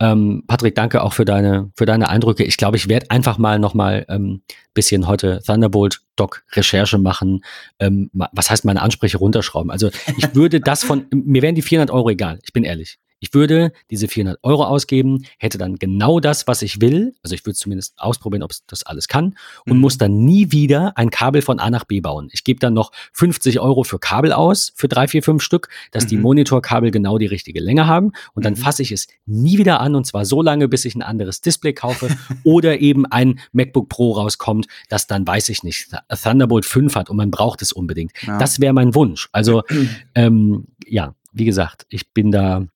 Ähm, 0.00 0.42
Patrick, 0.46 0.74
danke 0.74 1.02
auch 1.02 1.12
für 1.12 1.24
deine, 1.24 1.70
für 1.76 1.86
deine 1.86 2.08
Eindrücke. 2.08 2.44
Ich 2.44 2.56
glaube, 2.56 2.76
ich 2.76 2.88
werde 2.88 3.10
einfach 3.10 3.38
mal 3.38 3.58
noch 3.58 3.74
mal 3.74 4.04
ähm, 4.08 4.42
bisschen 4.74 5.06
heute 5.06 5.40
Thunderbolt 5.46 6.00
Doc 6.16 6.44
Recherche 6.52 6.98
machen. 6.98 7.44
Ähm, 7.78 8.10
was 8.12 8.50
heißt 8.50 8.64
meine 8.64 8.82
Ansprüche 8.82 9.18
runterschrauben? 9.18 9.70
Also 9.70 9.90
ich 10.16 10.34
würde 10.34 10.60
das 10.60 10.82
von, 10.82 11.06
mir 11.12 11.42
wären 11.42 11.54
die 11.54 11.62
400 11.62 11.94
Euro 11.94 12.10
egal. 12.10 12.40
Ich 12.42 12.52
bin 12.52 12.64
ehrlich. 12.64 12.98
Ich 13.24 13.32
würde 13.32 13.72
diese 13.90 14.06
400 14.06 14.38
Euro 14.42 14.64
ausgeben, 14.64 15.24
hätte 15.38 15.56
dann 15.56 15.76
genau 15.76 16.20
das, 16.20 16.46
was 16.46 16.60
ich 16.60 16.82
will. 16.82 17.14
Also 17.22 17.34
ich 17.34 17.46
würde 17.46 17.56
zumindest 17.56 17.94
ausprobieren, 17.96 18.42
ob 18.42 18.50
es 18.50 18.66
das 18.66 18.82
alles 18.82 19.08
kann 19.08 19.34
und 19.64 19.76
mhm. 19.76 19.80
muss 19.80 19.96
dann 19.96 20.26
nie 20.26 20.52
wieder 20.52 20.92
ein 20.98 21.08
Kabel 21.08 21.40
von 21.40 21.58
A 21.58 21.70
nach 21.70 21.84
B 21.84 22.02
bauen. 22.02 22.28
Ich 22.32 22.44
gebe 22.44 22.60
dann 22.60 22.74
noch 22.74 22.92
50 23.14 23.60
Euro 23.60 23.82
für 23.82 23.98
Kabel 23.98 24.34
aus, 24.34 24.74
für 24.76 24.88
drei, 24.88 25.08
vier, 25.08 25.22
fünf 25.22 25.42
Stück, 25.42 25.70
dass 25.90 26.04
mhm. 26.04 26.08
die 26.08 26.16
Monitorkabel 26.18 26.90
genau 26.90 27.16
die 27.16 27.24
richtige 27.24 27.60
Länge 27.60 27.86
haben 27.86 28.12
und 28.34 28.44
dann 28.44 28.52
mhm. 28.52 28.58
fasse 28.58 28.82
ich 28.82 28.92
es 28.92 29.08
nie 29.24 29.56
wieder 29.56 29.80
an 29.80 29.94
und 29.94 30.04
zwar 30.04 30.26
so 30.26 30.42
lange, 30.42 30.68
bis 30.68 30.84
ich 30.84 30.94
ein 30.94 31.00
anderes 31.00 31.40
Display 31.40 31.72
kaufe 31.72 32.14
oder 32.44 32.80
eben 32.80 33.06
ein 33.06 33.40
MacBook 33.52 33.88
Pro 33.88 34.12
rauskommt, 34.12 34.66
das 34.90 35.06
dann, 35.06 35.26
weiß 35.26 35.48
ich 35.48 35.62
nicht, 35.62 35.88
Thunderbolt 36.10 36.66
5 36.66 36.94
hat 36.94 37.08
und 37.08 37.16
man 37.16 37.30
braucht 37.30 37.62
es 37.62 37.72
unbedingt. 37.72 38.12
Ja. 38.26 38.36
Das 38.36 38.60
wäre 38.60 38.74
mein 38.74 38.94
Wunsch. 38.94 39.30
Also 39.32 39.62
ähm, 40.14 40.66
ja, 40.86 41.14
wie 41.32 41.46
gesagt, 41.46 41.86
ich 41.88 42.12
bin 42.12 42.30
da 42.30 42.66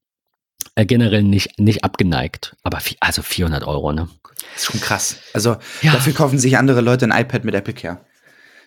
äh, 0.78 0.86
generell 0.86 1.24
nicht, 1.24 1.58
nicht 1.58 1.82
abgeneigt. 1.82 2.54
Aber 2.62 2.78
also 3.00 3.22
400 3.22 3.64
Euro, 3.64 3.92
ne? 3.92 4.08
Das 4.54 4.62
ist 4.62 4.66
schon 4.66 4.80
krass. 4.80 5.16
Also 5.34 5.56
ja. 5.82 5.92
dafür 5.92 6.12
kaufen 6.14 6.38
sich 6.38 6.56
andere 6.56 6.80
Leute 6.80 7.04
ein 7.04 7.20
iPad 7.20 7.44
mit 7.44 7.54
Apple 7.56 7.74
Care. 7.74 8.00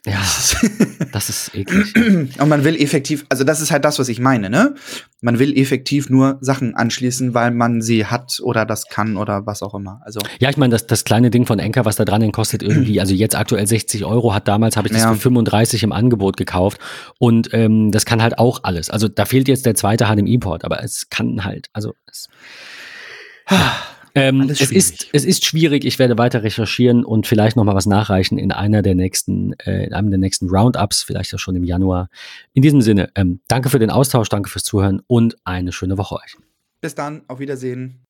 Ja, 0.04 0.20
das 1.12 1.30
ist 1.30 1.54
eklig. 1.54 1.93
Und 2.39 2.49
man 2.49 2.64
will 2.64 2.76
effektiv, 2.76 3.24
also 3.30 3.43
das 3.43 3.62
ist 3.62 3.70
halt 3.70 3.86
das, 3.86 3.99
was 3.99 4.10
ich 4.10 4.20
meine, 4.20 4.49
ne? 4.49 4.74
Man 5.22 5.38
will 5.38 5.56
effektiv 5.56 6.10
nur 6.10 6.39
Sachen 6.41 6.74
anschließen, 6.74 7.36
weil 7.36 7.52
man 7.52 7.84
sie 7.84 8.08
hat 8.08 8.39
oder 8.41 8.66
das 8.66 8.88
kann 8.88 9.16
oder 9.16 9.45
was 9.45 9.62
auch 9.62 9.76
immer. 9.76 10.02
Also 10.04 10.20
ja, 10.39 10.49
ich 10.49 10.58
meine, 10.58 10.72
das, 10.72 10.88
das 10.88 11.04
kleine 11.04 11.30
Ding 11.30 11.45
von 11.45 11.60
Enker, 11.60 11.86
was 11.86 11.97
da 11.97 12.06
dran 12.06 12.32
kostet 12.32 12.64
irgendwie, 12.64 12.99
also 12.99 13.14
jetzt 13.14 13.36
aktuell 13.36 13.68
60 13.68 14.04
Euro, 14.04 14.34
hat 14.34 14.47
damals 14.47 14.76
habe 14.76 14.88
ich 14.88 14.93
das 14.93 15.04
ja. 15.04 15.14
für 15.14 15.20
35 15.20 15.84
im 15.84 15.91
Angebot 15.91 16.36
gekauft 16.36 16.80
und 17.20 17.54
ähm, 17.54 17.91
das 17.91 18.06
kann 18.06 18.24
halt 18.24 18.39
auch 18.39 18.62
alles. 18.64 18.89
Also 18.89 19.08
da 19.08 19.26
fehlt 19.26 19.47
jetzt 19.47 19.68
der 19.68 19.76
zweite 19.76 20.06
HDMI-Port, 20.06 20.66
aber 20.66 20.84
es 20.84 21.10
kann 21.12 21.45
halt, 21.45 21.68
also 21.74 21.93
es, 22.10 22.28
ja. 23.52 23.72
Ähm, 24.16 24.49
es, 24.49 24.72
ist, 24.72 25.07
es 25.14 25.26
ist 25.26 25.45
schwierig. 25.45 25.86
Ich 25.86 25.99
werde 25.99 26.18
weiter 26.18 26.43
recherchieren 26.43 27.05
und 27.05 27.28
vielleicht 27.28 27.55
noch 27.55 27.64
mal 27.64 27.76
was 27.76 27.86
nachreichen 27.86 28.38
in 28.38 28.51
einer 28.51 28.82
der 28.82 28.95
nächsten, 28.95 29.53
äh, 29.59 29.86
in 29.86 29.93
einem 29.93 30.09
der 30.09 30.20
nächsten 30.20 30.49
Roundups, 30.49 31.03
vielleicht 31.03 31.34
auch 31.34 31.39
schon 31.39 31.55
im 31.55 31.64
Januar. 31.64 32.09
In 32.53 32.62
diesem 32.62 32.82
Sinne, 32.82 33.09
ähm, 33.16 33.39
danke 33.47 33.70
für 33.70 33.80
den 33.80 33.89
Austausch, 33.89 34.30
danke 34.30 34.49
fürs 34.49 34.64
Zuhören 34.64 35.01
und 35.07 35.38
eine 35.43 35.72
schöne 35.72 35.97
Woche 35.97 36.16
euch. 36.16 36.36
Bis 36.82 36.95
dann, 36.95 37.22
auf 37.28 37.39
Wiedersehen. 37.39 38.01